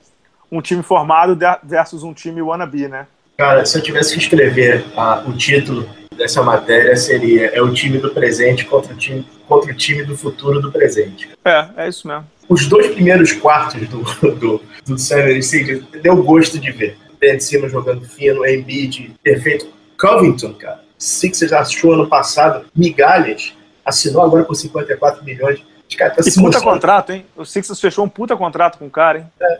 um 0.50 0.62
time 0.62 0.82
formado 0.82 1.38
versus 1.62 2.02
um 2.02 2.14
time 2.14 2.40
wannabe, 2.40 2.88
né? 2.88 3.06
Cara, 3.36 3.66
se 3.66 3.76
eu 3.76 3.82
tivesse 3.82 4.14
que 4.14 4.20
escrever 4.20 4.86
ah, 4.96 5.22
o 5.26 5.36
título 5.36 5.86
dessa 6.14 6.42
matéria, 6.42 6.96
seria 6.96 7.46
é 7.46 7.60
o 7.60 7.72
time 7.72 7.98
do 7.98 8.10
presente 8.10 8.64
contra 8.64 8.92
o 8.92 8.96
time, 8.96 9.26
contra 9.46 9.72
o 9.72 9.74
time 9.74 10.02
do 10.04 10.16
futuro 10.16 10.60
do 10.60 10.72
presente. 10.72 11.28
É, 11.44 11.68
é 11.76 11.88
isso 11.88 12.06
mesmo. 12.06 12.26
Os 12.48 12.66
dois 12.66 12.88
primeiros 12.88 13.32
quartos 13.32 13.88
do, 13.88 14.02
do, 14.34 14.62
do 14.86 14.98
76 14.98 15.82
deu 16.02 16.22
gosto 16.22 16.58
de 16.58 16.70
ver. 16.70 16.96
Ben 17.18 17.40
Simmons 17.40 17.72
jogando 17.72 18.04
fino, 18.06 18.46
Embiid 18.46 19.14
perfeito. 19.22 19.66
Covington, 19.98 20.52
cara, 20.54 20.80
Sixers 20.98 21.52
achou 21.52 21.94
ano 21.94 22.06
passado 22.06 22.66
migalhas, 22.74 23.54
assinou 23.84 24.22
agora 24.22 24.44
por 24.44 24.54
54 24.54 25.24
milhões. 25.24 25.62
Cara, 25.96 26.10
tá 26.10 26.22
e 26.22 26.24
puta 26.24 26.40
mostrando... 26.40 26.64
contrato, 26.64 27.12
hein? 27.12 27.24
O 27.36 27.44
Sixers 27.44 27.80
fechou 27.80 28.04
um 28.04 28.08
puta 28.08 28.36
contrato 28.36 28.78
com 28.78 28.86
o 28.86 28.90
cara, 28.90 29.18
hein? 29.18 29.26
É, 29.40 29.58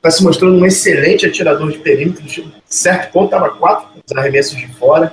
tá 0.00 0.10
se 0.10 0.24
mostrando 0.24 0.56
um 0.56 0.64
excelente 0.64 1.26
atirador 1.26 1.70
de 1.70 1.78
perímetro. 1.78 2.24
Certo 2.64 3.12
ponto, 3.12 3.30
tava 3.30 3.50
quatro 3.50 3.88
arremessos 4.16 4.56
de 4.56 4.66
fora. 4.74 5.12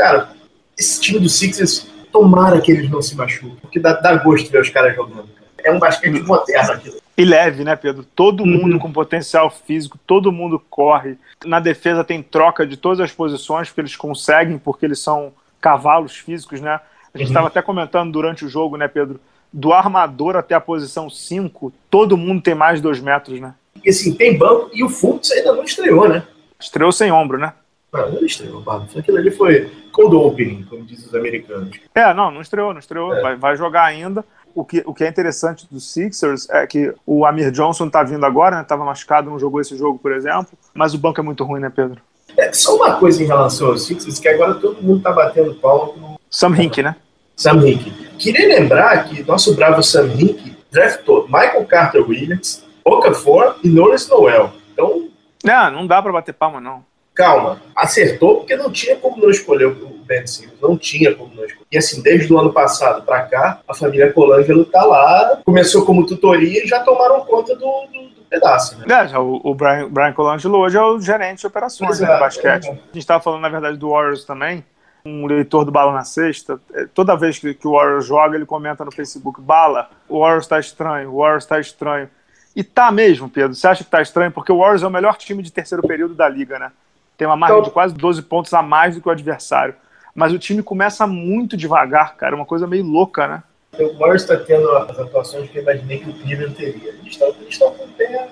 Cara, 0.00 0.30
esse 0.78 0.98
time 0.98 1.18
do 1.18 1.28
Sixers, 1.28 1.86
tomara 2.10 2.58
que 2.62 2.72
eles 2.72 2.88
não 2.88 3.02
se 3.02 3.14
machuquem, 3.14 3.54
porque 3.60 3.78
dá, 3.78 3.92
dá 3.92 4.14
gosto 4.14 4.50
ver 4.50 4.62
os 4.62 4.70
caras 4.70 4.96
jogando. 4.96 5.28
É 5.62 5.70
um 5.70 5.78
basquete 5.78 6.22
moderno 6.22 6.72
aquilo. 6.72 6.96
E 7.18 7.22
leve, 7.22 7.64
né, 7.64 7.76
Pedro? 7.76 8.02
Todo 8.16 8.42
uhum. 8.42 8.46
mundo 8.46 8.78
com 8.78 8.90
potencial 8.90 9.50
físico, 9.50 9.98
todo 10.06 10.32
mundo 10.32 10.58
corre. 10.70 11.18
Na 11.44 11.60
defesa 11.60 12.02
tem 12.02 12.22
troca 12.22 12.66
de 12.66 12.78
todas 12.78 12.98
as 12.98 13.12
posições, 13.12 13.68
porque 13.68 13.82
eles 13.82 13.94
conseguem, 13.94 14.56
porque 14.56 14.86
eles 14.86 15.00
são 15.00 15.34
cavalos 15.60 16.16
físicos, 16.16 16.62
né? 16.62 16.80
A 17.12 17.18
gente 17.18 17.28
estava 17.28 17.44
uhum. 17.44 17.48
até 17.48 17.60
comentando 17.60 18.10
durante 18.10 18.46
o 18.46 18.48
jogo, 18.48 18.78
né, 18.78 18.88
Pedro? 18.88 19.20
Do 19.52 19.74
armador 19.74 20.34
até 20.34 20.54
a 20.54 20.60
posição 20.62 21.10
5, 21.10 21.70
todo 21.90 22.16
mundo 22.16 22.40
tem 22.40 22.54
mais 22.54 22.78
de 22.78 22.84
2 22.84 23.00
metros, 23.00 23.38
né? 23.38 23.52
E 23.84 23.90
assim, 23.90 24.14
tem 24.14 24.38
banco 24.38 24.70
e 24.72 24.82
o 24.82 24.88
Fultz 24.88 25.30
ainda 25.30 25.52
não 25.52 25.62
estreou, 25.62 26.08
né? 26.08 26.22
Estreou 26.58 26.90
sem 26.90 27.12
ombro, 27.12 27.36
né? 27.36 27.52
Não, 27.92 28.12
não 28.12 28.24
estreou, 28.24 28.62
Barba. 28.62 28.86
Aquilo 28.96 29.18
ali 29.18 29.30
foi 29.30 29.70
cold 29.92 30.14
opening, 30.14 30.64
como 30.68 30.84
dizem 30.84 31.06
os 31.06 31.14
americanos. 31.14 31.76
É, 31.94 32.12
não, 32.14 32.30
não 32.30 32.40
estreou, 32.40 32.72
não 32.72 32.80
estreou. 32.80 33.14
É. 33.14 33.20
Vai, 33.20 33.36
vai 33.36 33.56
jogar 33.56 33.84
ainda. 33.84 34.24
O 34.54 34.64
que, 34.64 34.82
o 34.84 34.92
que 34.92 35.04
é 35.04 35.08
interessante 35.08 35.66
dos 35.70 35.92
Sixers 35.92 36.48
é 36.50 36.66
que 36.66 36.92
o 37.06 37.24
Amir 37.24 37.50
Johnson 37.52 37.88
tá 37.88 38.02
vindo 38.02 38.26
agora, 38.26 38.56
né? 38.56 38.64
Tava 38.64 38.84
machucado, 38.84 39.30
não 39.30 39.38
jogou 39.38 39.60
esse 39.60 39.76
jogo, 39.76 39.98
por 39.98 40.12
exemplo. 40.12 40.58
Mas 40.74 40.92
o 40.92 40.98
banco 40.98 41.20
é 41.20 41.22
muito 41.22 41.44
ruim, 41.44 41.60
né, 41.60 41.70
Pedro? 41.74 42.00
É, 42.36 42.52
só 42.52 42.76
uma 42.76 42.96
coisa 42.96 43.22
em 43.22 43.26
relação 43.26 43.68
aos 43.68 43.86
Sixers, 43.86 44.18
que 44.18 44.28
agora 44.28 44.54
todo 44.54 44.82
mundo 44.82 45.02
tá 45.02 45.12
batendo 45.12 45.54
pau 45.54 45.94
no... 45.96 46.18
Sam 46.30 46.56
Hink, 46.56 46.82
né? 46.82 46.96
Sam 47.36 47.66
Hink. 47.66 47.90
Queria 48.18 48.60
lembrar 48.60 49.04
que 49.04 49.22
nosso 49.22 49.54
bravo 49.54 49.82
Sam 49.82 50.08
Hink 50.08 50.56
draftou 50.70 51.26
Michael 51.26 51.64
Carter 51.66 52.08
Williams, 52.08 52.64
Okafor 52.84 53.56
e 53.62 53.68
Norris 53.68 54.08
Noel. 54.08 54.52
Então... 54.72 55.08
Não, 55.44 55.70
não 55.70 55.86
dá 55.86 56.02
para 56.02 56.12
bater 56.12 56.34
palma, 56.34 56.60
não 56.60 56.89
calma, 57.14 57.60
acertou 57.74 58.36
porque 58.36 58.56
não 58.56 58.70
tinha 58.70 58.96
como 58.96 59.20
não 59.20 59.30
escolher 59.30 59.66
o 59.66 60.00
Ben 60.06 60.26
Simmons, 60.26 60.60
não 60.60 60.76
tinha 60.76 61.14
como 61.14 61.34
não 61.34 61.44
escolher. 61.44 61.66
E 61.70 61.78
assim, 61.78 62.02
desde 62.02 62.32
o 62.32 62.38
ano 62.38 62.52
passado 62.52 63.02
para 63.02 63.22
cá, 63.22 63.60
a 63.68 63.74
família 63.74 64.12
Colangelo 64.12 64.64
tá 64.64 64.82
lá, 64.82 65.40
começou 65.44 65.84
como 65.84 66.06
tutoria 66.06 66.64
e 66.64 66.66
já 66.66 66.80
tomaram 66.80 67.20
conta 67.24 67.54
do, 67.54 67.60
do, 67.60 68.20
pedaço. 68.28 68.78
Né? 68.78 68.86
É, 69.12 69.18
o, 69.18 69.40
o 69.42 69.54
Brian, 69.54 69.88
Brian 69.88 70.12
Colangelo 70.12 70.58
hoje 70.58 70.76
é 70.76 70.82
o 70.82 71.00
gerente 71.00 71.40
de 71.40 71.46
operações 71.46 72.00
né, 72.00 72.12
do 72.12 72.20
basquete. 72.20 72.66
É. 72.66 72.70
A 72.70 72.74
gente 72.74 72.98
estava 72.98 73.22
falando, 73.22 73.42
na 73.42 73.48
verdade, 73.48 73.76
do 73.76 73.90
Warriors 73.90 74.24
também, 74.24 74.64
um 75.04 75.26
leitor 75.26 75.64
do 75.64 75.70
Bala 75.70 75.92
na 75.92 76.04
Sexta, 76.04 76.60
é, 76.72 76.86
toda 76.86 77.16
vez 77.16 77.38
que, 77.38 77.54
que 77.54 77.66
o 77.66 77.72
Warriors 77.72 78.06
joga, 78.06 78.36
ele 78.36 78.46
comenta 78.46 78.84
no 78.84 78.92
Facebook, 78.92 79.40
Bala, 79.40 79.90
o 80.08 80.20
Warriors 80.20 80.44
está 80.44 80.58
estranho, 80.58 81.10
o 81.10 81.18
Warriors 81.18 81.44
está 81.44 81.58
estranho. 81.58 82.08
E 82.54 82.64
tá 82.64 82.90
mesmo, 82.90 83.28
Pedro. 83.28 83.54
Você 83.54 83.66
acha 83.66 83.84
que 83.84 83.90
tá 83.90 84.02
estranho? 84.02 84.32
Porque 84.32 84.50
o 84.50 84.58
Warriors 84.58 84.82
é 84.82 84.86
o 84.86 84.90
melhor 84.90 85.16
time 85.16 85.42
de 85.42 85.52
terceiro 85.52 85.86
período 85.86 86.14
da 86.14 86.28
liga, 86.28 86.58
né? 86.58 86.72
Tem 87.20 87.26
uma 87.26 87.36
margem 87.36 87.58
então, 87.58 87.68
de 87.68 87.74
quase 87.74 87.94
12 87.94 88.22
pontos 88.22 88.54
a 88.54 88.62
mais 88.62 88.94
do 88.94 89.02
que 89.02 89.08
o 89.08 89.10
adversário. 89.10 89.74
Mas 90.14 90.32
o 90.32 90.38
time 90.38 90.62
começa 90.62 91.06
muito 91.06 91.54
devagar, 91.54 92.16
cara, 92.16 92.34
uma 92.34 92.46
coisa 92.46 92.66
meio 92.66 92.82
louca, 92.82 93.28
né? 93.28 93.42
O 93.78 93.98
Warriors 93.98 94.22
está 94.22 94.38
tendo 94.38 94.70
as 94.70 94.98
atuações 94.98 95.50
que 95.50 95.58
eu 95.58 95.62
imaginei 95.62 95.98
que 95.98 96.08
o 96.08 96.14
Cleveland 96.14 96.54
teria. 96.54 96.88
Eles 96.88 97.20
estão 97.50 97.74
com 97.74 97.84
o 97.84 97.88
pé. 97.88 98.28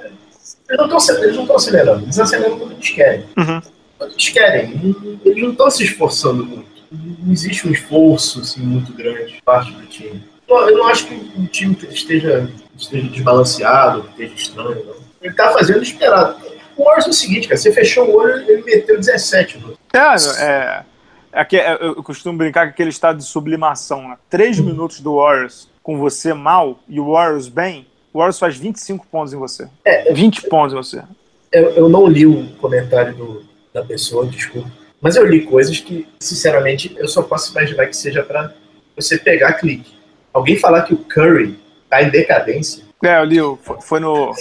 Eles 0.70 1.36
não 1.36 1.42
estão 1.42 1.56
acelerando, 1.56 2.04
eles 2.04 2.18
aceleram 2.18 2.58
quando 2.58 2.72
eles 2.72 2.88
querem. 2.88 3.20
Uhum. 3.36 3.60
Quando 3.98 4.10
eles 4.12 4.28
querem, 4.30 5.20
eles 5.22 5.42
não 5.42 5.50
estão 5.50 5.70
se 5.70 5.84
esforçando 5.84 6.46
muito. 6.46 6.68
Não 6.90 7.30
existe 7.30 7.68
um 7.68 7.70
esforço 7.70 8.40
assim, 8.40 8.62
muito 8.62 8.94
grande 8.94 9.34
de 9.34 9.42
parte 9.42 9.70
do 9.70 9.86
time. 9.86 10.24
Eu 10.48 10.78
não 10.78 10.86
acho 10.86 11.06
que 11.08 11.14
o 11.14 11.46
time 11.46 11.76
esteja, 11.90 12.50
esteja 12.74 13.06
desbalanceado, 13.06 14.08
esteja 14.10 14.34
estranho. 14.34 14.86
Não. 14.86 14.94
Ele 15.20 15.30
está 15.30 15.50
fazendo 15.50 15.80
o 15.80 15.82
esperado 15.82 16.36
o 16.78 16.84
Warriors 16.84 17.06
é 17.06 17.10
o 17.10 17.12
seguinte, 17.12 17.48
cara, 17.48 17.58
você 17.58 17.72
fechou 17.72 18.08
o 18.08 18.16
olho 18.16 18.38
ele 18.48 18.62
meteu 18.62 18.96
17. 18.96 19.58
Mano. 19.58 19.78
É, 19.92 19.98
é, 20.42 20.84
é, 21.32 21.56
é, 21.56 21.78
eu 21.82 22.02
costumo 22.02 22.38
brincar 22.38 22.66
com 22.66 22.70
aquele 22.70 22.90
estado 22.90 23.18
de 23.18 23.24
sublimação, 23.24 24.08
né? 24.08 24.16
Três 24.30 24.58
hum. 24.58 24.64
minutos 24.64 25.00
do 25.00 25.16
Warriors 25.16 25.68
com 25.82 25.98
você 25.98 26.32
mal 26.32 26.78
e 26.88 27.00
o 27.00 27.12
Warriors 27.12 27.48
bem, 27.48 27.86
o 28.12 28.18
Warriors 28.18 28.38
faz 28.38 28.56
25 28.56 29.06
pontos 29.08 29.32
em 29.32 29.36
você. 29.36 29.68
É, 29.84 30.12
20 30.12 30.44
eu, 30.44 30.50
pontos 30.50 30.72
em 30.72 30.76
você. 30.76 31.02
Eu, 31.50 31.70
eu 31.70 31.88
não 31.88 32.06
li 32.06 32.26
o 32.26 32.46
comentário 32.56 33.14
do, 33.14 33.44
da 33.72 33.82
pessoa, 33.82 34.26
desculpa. 34.26 34.70
Mas 35.00 35.16
eu 35.16 35.24
li 35.26 35.44
coisas 35.44 35.78
que, 35.80 36.06
sinceramente, 36.18 36.94
eu 36.98 37.08
só 37.08 37.22
posso 37.22 37.52
imaginar 37.52 37.86
que 37.86 37.96
seja 37.96 38.22
para 38.22 38.52
você 38.96 39.16
pegar 39.16 39.54
clique. 39.54 39.94
Alguém 40.32 40.58
falar 40.58 40.82
que 40.82 40.94
o 40.94 40.98
Curry 40.98 41.58
tá 41.88 42.02
em 42.02 42.10
decadência. 42.10 42.84
É, 43.02 43.18
eu 43.18 43.24
li, 43.24 43.38
foi, 43.80 44.00
no 44.00 44.32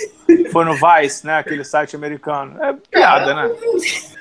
foi 0.52 0.66
no 0.66 0.74
Vice, 0.74 1.26
né? 1.26 1.38
Aquele 1.38 1.64
site 1.64 1.96
americano. 1.96 2.62
É 2.64 2.74
piada, 2.74 3.34
né? 3.34 3.56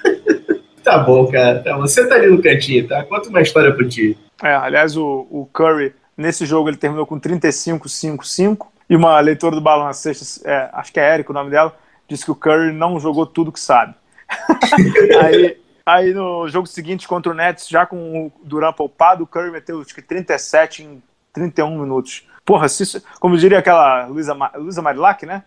tá 0.84 0.98
bom, 0.98 1.26
cara. 1.30 1.62
Tá, 1.62 1.76
você 1.78 2.06
tá 2.06 2.16
ali 2.16 2.28
no 2.28 2.42
cantinho, 2.42 2.86
tá? 2.86 3.02
Conta 3.04 3.28
uma 3.28 3.40
história 3.40 3.72
pro 3.72 3.88
ti. 3.88 4.16
É, 4.42 4.54
aliás, 4.54 4.96
o, 4.96 5.26
o 5.30 5.48
Curry, 5.52 5.94
nesse 6.16 6.44
jogo, 6.44 6.68
ele 6.68 6.76
terminou 6.76 7.06
com 7.06 7.18
35-5-5. 7.18 8.66
E 8.88 8.94
uma 8.94 9.18
leitora 9.20 9.56
do 9.56 9.60
Balão 9.60 9.92
Sexta, 9.92 10.48
é, 10.48 10.70
acho 10.72 10.92
que 10.92 11.00
é 11.00 11.14
Érico 11.14 11.32
o 11.32 11.34
nome 11.34 11.50
dela, 11.50 11.76
disse 12.08 12.24
que 12.24 12.30
o 12.30 12.36
Curry 12.36 12.72
não 12.72 13.00
jogou 13.00 13.26
tudo 13.26 13.50
que 13.50 13.58
sabe. 13.58 13.94
aí, 15.24 15.58
aí 15.84 16.14
no 16.14 16.48
jogo 16.48 16.66
seguinte 16.68 17.08
contra 17.08 17.32
o 17.32 17.34
Nets, 17.34 17.68
já 17.68 17.84
com 17.84 18.26
o 18.26 18.32
Duran 18.44 18.72
poupado, 18.72 19.24
o 19.24 19.26
Curry 19.26 19.50
meteu 19.50 19.80
acho 19.80 19.92
que 19.92 20.02
37 20.02 20.84
em 20.84 21.02
31 21.32 21.80
minutos. 21.80 22.24
Porra, 22.46 22.68
se, 22.68 23.02
como 23.18 23.36
diria 23.36 23.58
aquela 23.58 24.06
Luísa, 24.06 24.34
Luísa 24.54 24.80
Marilac, 24.80 25.26
né? 25.26 25.42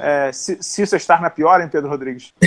É, 0.00 0.32
se, 0.32 0.62
se 0.62 0.82
isso 0.82 0.96
estar 0.96 1.20
na 1.20 1.28
pior, 1.30 1.60
hein, 1.60 1.68
Pedro 1.70 1.90
Rodrigues? 1.90 2.32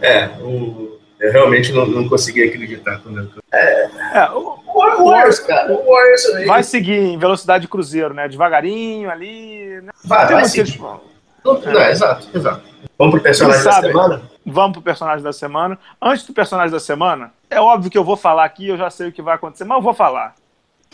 é, 0.00 0.28
o, 0.40 0.98
eu 1.18 1.32
realmente 1.32 1.72
não, 1.72 1.84
não 1.86 2.08
consegui 2.08 2.44
acreditar 2.44 3.00
quando 3.00 3.18
eu... 3.20 3.28
É, 3.52 3.90
é 4.14 4.30
o, 4.30 4.60
o, 4.66 5.10
Warriors, 5.10 5.40
cara. 5.40 5.72
O 5.72 5.84
Warriors 5.84 6.46
vai 6.46 6.62
seguir 6.62 6.98
em 6.98 7.18
velocidade 7.18 7.66
cruzeiro, 7.66 8.14
né? 8.14 8.28
Devagarinho 8.28 9.10
ali. 9.10 9.80
Né? 9.82 9.90
Vai, 10.04 10.32
vai 10.32 10.44
seguir. 10.44 10.78
Não, 10.80 11.00
não, 11.44 11.80
é. 11.80 11.90
exato, 11.90 12.28
exato. 12.34 12.62
Vamos 12.96 13.14
pro 13.14 13.22
personagem 13.22 13.64
da 13.64 13.72
semana? 13.72 14.22
Vamos 14.46 14.72
pro 14.72 14.82
personagem 14.82 15.24
da 15.24 15.32
semana. 15.32 15.78
Antes 16.00 16.24
do 16.24 16.32
personagem 16.32 16.72
da 16.72 16.80
semana, 16.80 17.32
é 17.50 17.60
óbvio 17.60 17.90
que 17.90 17.98
eu 17.98 18.04
vou 18.04 18.16
falar 18.16 18.44
aqui, 18.44 18.68
eu 18.68 18.76
já 18.76 18.90
sei 18.90 19.08
o 19.08 19.12
que 19.12 19.22
vai 19.22 19.34
acontecer, 19.34 19.64
mas 19.64 19.76
eu 19.76 19.82
vou 19.82 19.94
falar. 19.94 20.34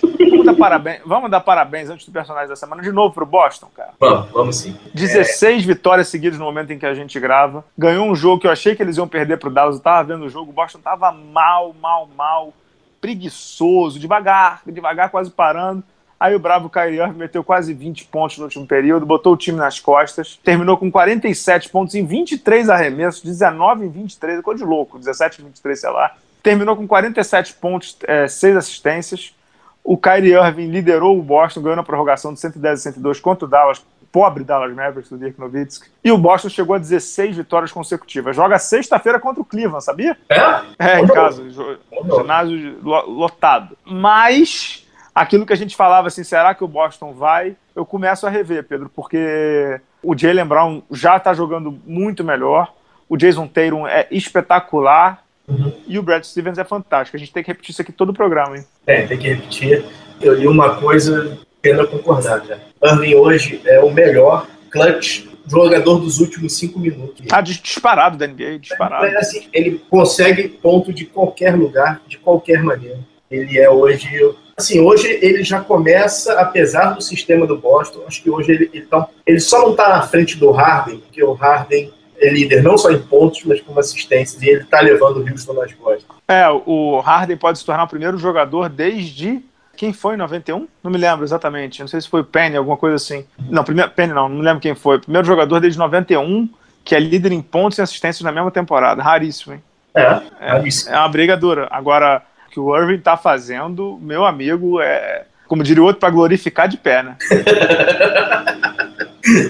Vamos 0.02 0.46
dar 0.46 0.54
parabéns, 0.54 1.00
vamos 1.04 1.30
dar 1.30 1.40
parabéns 1.40 1.90
antes 1.90 2.06
do 2.06 2.12
personagem 2.12 2.48
da 2.48 2.56
semana 2.56 2.82
de 2.82 2.92
novo 2.92 3.14
pro 3.14 3.26
Boston, 3.26 3.68
cara. 3.74 3.90
Vamos, 3.98 4.30
vamos 4.30 4.56
sim. 4.56 4.76
16 4.94 5.62
é... 5.62 5.66
vitórias 5.66 6.08
seguidas 6.08 6.38
no 6.38 6.44
momento 6.44 6.72
em 6.72 6.78
que 6.78 6.86
a 6.86 6.94
gente 6.94 7.18
grava. 7.18 7.64
Ganhou 7.76 8.06
um 8.06 8.14
jogo 8.14 8.40
que 8.40 8.46
eu 8.46 8.50
achei 8.50 8.74
que 8.74 8.82
eles 8.82 8.96
iam 8.96 9.08
perder 9.08 9.38
pro 9.38 9.50
Dallas. 9.50 9.76
Eu 9.76 9.82
tava 9.82 10.14
vendo 10.14 10.24
o 10.24 10.30
jogo, 10.30 10.50
o 10.50 10.54
Boston 10.54 10.78
tava 10.78 11.12
mal, 11.12 11.74
mal, 11.80 12.08
mal, 12.16 12.52
preguiçoso, 13.00 13.98
devagar, 13.98 14.62
devagar, 14.66 15.10
quase 15.10 15.30
parando. 15.30 15.82
Aí 16.20 16.34
o 16.34 16.38
bravo 16.38 16.68
Kyrie 16.68 17.00
Irving 17.00 17.16
meteu 17.16 17.42
quase 17.42 17.72
20 17.72 18.04
pontos 18.04 18.36
no 18.36 18.44
último 18.44 18.66
período, 18.66 19.06
botou 19.06 19.32
o 19.32 19.36
time 19.38 19.56
nas 19.56 19.80
costas, 19.80 20.38
terminou 20.44 20.76
com 20.76 20.90
47 20.90 21.70
pontos 21.70 21.94
em 21.94 22.04
23 22.04 22.68
arremessos, 22.68 23.22
19 23.22 23.86
em 23.86 23.88
23, 23.88 24.36
ficou 24.36 24.52
de 24.54 24.62
louco, 24.62 24.98
17 24.98 25.40
em 25.40 25.46
23, 25.46 25.80
sei 25.80 25.90
lá. 25.90 26.14
Terminou 26.42 26.76
com 26.76 26.86
47 26.86 27.54
pontos, 27.54 27.96
é, 28.06 28.28
6 28.28 28.56
assistências. 28.56 29.34
O 29.82 29.96
Kyrie 29.96 30.34
Irving 30.34 30.68
liderou 30.68 31.18
o 31.18 31.22
Boston, 31.22 31.62
ganhando 31.62 31.80
a 31.80 31.84
prorrogação 31.84 32.32
de 32.32 32.40
110 32.40 32.80
a 32.80 32.82
102 32.82 33.20
contra 33.20 33.46
o 33.46 33.48
Dallas, 33.48 33.84
pobre 34.12 34.44
Dallas 34.44 34.74
Mavericks 34.74 35.10
do 35.10 35.18
Dirk 35.18 35.38
Nowitzki. 35.38 35.88
E 36.02 36.12
o 36.12 36.18
Boston 36.18 36.48
chegou 36.48 36.74
a 36.74 36.78
16 36.78 37.36
vitórias 37.36 37.72
consecutivas. 37.72 38.34
Joga 38.36 38.58
sexta-feira 38.58 39.18
contra 39.18 39.40
o 39.40 39.44
Cleveland, 39.44 39.84
sabia? 39.84 40.16
É? 40.28 40.38
É, 40.78 41.00
em 41.00 41.06
casa. 41.06 41.42
Ginásio 41.50 42.78
lotado. 42.82 43.76
Mas 43.84 44.86
aquilo 45.14 45.46
que 45.46 45.52
a 45.52 45.56
gente 45.56 45.76
falava 45.76 46.08
assim, 46.08 46.24
será 46.24 46.54
que 46.54 46.64
o 46.64 46.68
Boston 46.68 47.12
vai? 47.12 47.56
Eu 47.74 47.86
começo 47.86 48.26
a 48.26 48.30
rever, 48.30 48.64
Pedro, 48.64 48.90
porque 48.94 49.80
O 50.02 50.16
Jalen 50.16 50.46
Brown 50.46 50.82
já 50.90 51.16
está 51.16 51.32
jogando 51.34 51.78
muito 51.86 52.24
melhor. 52.24 52.72
O 53.08 53.16
Jason 53.16 53.46
Tatum 53.46 53.86
é 53.86 54.06
espetacular. 54.10 55.24
Uhum. 55.50 55.72
E 55.86 55.98
o 55.98 56.02
Brad 56.02 56.22
Stevens 56.22 56.58
é 56.58 56.64
fantástico. 56.64 57.16
A 57.16 57.20
gente 57.20 57.32
tem 57.32 57.42
que 57.42 57.50
repetir 57.50 57.72
isso 57.72 57.82
aqui 57.82 57.92
todo 57.92 58.10
o 58.10 58.14
programa, 58.14 58.56
hein? 58.56 58.64
É, 58.86 59.02
tem 59.02 59.18
que 59.18 59.28
repetir. 59.28 59.84
Eu 60.20 60.34
li 60.34 60.46
uma 60.46 60.76
coisa, 60.76 61.38
pena 61.60 61.86
concordar, 61.86 62.44
já. 62.46 62.58
Irving 62.82 63.14
hoje 63.14 63.60
é 63.64 63.80
o 63.80 63.90
melhor 63.90 64.46
clutch 64.70 65.28
jogador 65.50 65.98
dos 65.98 66.20
últimos 66.20 66.56
cinco 66.56 66.78
minutos. 66.78 67.26
Ah, 67.30 67.40
disparado 67.40 68.16
da 68.16 68.26
NBA, 68.26 68.58
disparado. 68.60 69.06
É, 69.06 69.16
assim, 69.16 69.48
ele 69.52 69.82
consegue 69.90 70.48
ponto 70.48 70.92
de 70.92 71.06
qualquer 71.06 71.56
lugar, 71.56 72.00
de 72.06 72.18
qualquer 72.18 72.62
maneira. 72.62 73.00
Ele 73.30 73.58
é 73.58 73.68
hoje. 73.68 74.08
Assim, 74.56 74.80
hoje 74.80 75.08
ele 75.22 75.42
já 75.42 75.60
começa, 75.60 76.34
apesar 76.34 76.90
do 76.90 77.02
sistema 77.02 77.46
do 77.46 77.56
Boston, 77.56 78.04
acho 78.06 78.22
que 78.22 78.30
hoje 78.30 78.52
ele, 78.52 78.70
ele, 78.72 78.86
tá, 78.86 79.08
ele 79.26 79.40
só 79.40 79.62
não 79.62 79.70
está 79.70 79.88
na 79.88 80.02
frente 80.02 80.36
do 80.36 80.50
Harden, 80.50 80.98
porque 80.98 81.22
o 81.22 81.32
Harden 81.32 81.90
é 82.20 82.30
líder 82.30 82.62
não 82.62 82.76
só 82.76 82.90
em 82.90 82.98
pontos, 82.98 83.42
mas 83.44 83.60
como 83.60 83.80
assistências, 83.80 84.42
e 84.42 84.48
ele 84.48 84.62
está 84.62 84.80
levando 84.80 85.18
o 85.18 85.28
Houston 85.28 85.54
nas 85.54 85.72
costas. 85.72 86.04
É, 86.28 86.48
o 86.48 87.00
Harden 87.00 87.36
pode 87.36 87.58
se 87.58 87.64
tornar 87.64 87.84
o 87.84 87.88
primeiro 87.88 88.18
jogador 88.18 88.68
desde 88.68 89.40
quem 89.76 89.92
foi 89.92 90.14
em 90.14 90.18
91? 90.18 90.68
Não 90.82 90.90
me 90.90 90.98
lembro 90.98 91.24
exatamente. 91.24 91.80
Não 91.80 91.88
sei 91.88 92.00
se 92.00 92.08
foi 92.08 92.20
o 92.20 92.24
Penny, 92.24 92.56
alguma 92.56 92.76
coisa 92.76 92.96
assim. 92.96 93.24
Não, 93.48 93.64
primeiro, 93.64 93.90
Penny 93.92 94.12
não, 94.12 94.28
não 94.28 94.36
me 94.36 94.44
lembro 94.44 94.60
quem 94.60 94.74
foi. 94.74 94.98
Primeiro 94.98 95.26
jogador 95.26 95.58
desde 95.58 95.78
91 95.78 96.48
que 96.84 96.94
é 96.94 97.00
líder 97.00 97.32
em 97.32 97.42
pontos 97.42 97.78
e 97.78 97.82
assistências 97.82 98.22
na 98.22 98.32
mesma 98.32 98.50
temporada. 98.50 99.02
Raríssimo, 99.02 99.54
hein? 99.54 99.62
É, 99.94 100.02
é, 100.40 100.62
é 100.88 100.96
uma 100.96 101.08
briga 101.08 101.36
dura. 101.36 101.68
Agora, 101.70 102.22
o 102.46 102.50
que 102.50 102.60
o 102.60 102.76
Irving 102.76 102.98
tá 102.98 103.16
fazendo, 103.16 103.98
meu 104.00 104.24
amigo, 104.24 104.80
é, 104.80 105.24
como 105.46 105.62
diria 105.62 105.82
o 105.82 105.86
outro, 105.86 106.00
para 106.00 106.10
glorificar 106.10 106.68
de 106.68 106.76
pé, 106.76 107.02
né? 107.02 107.16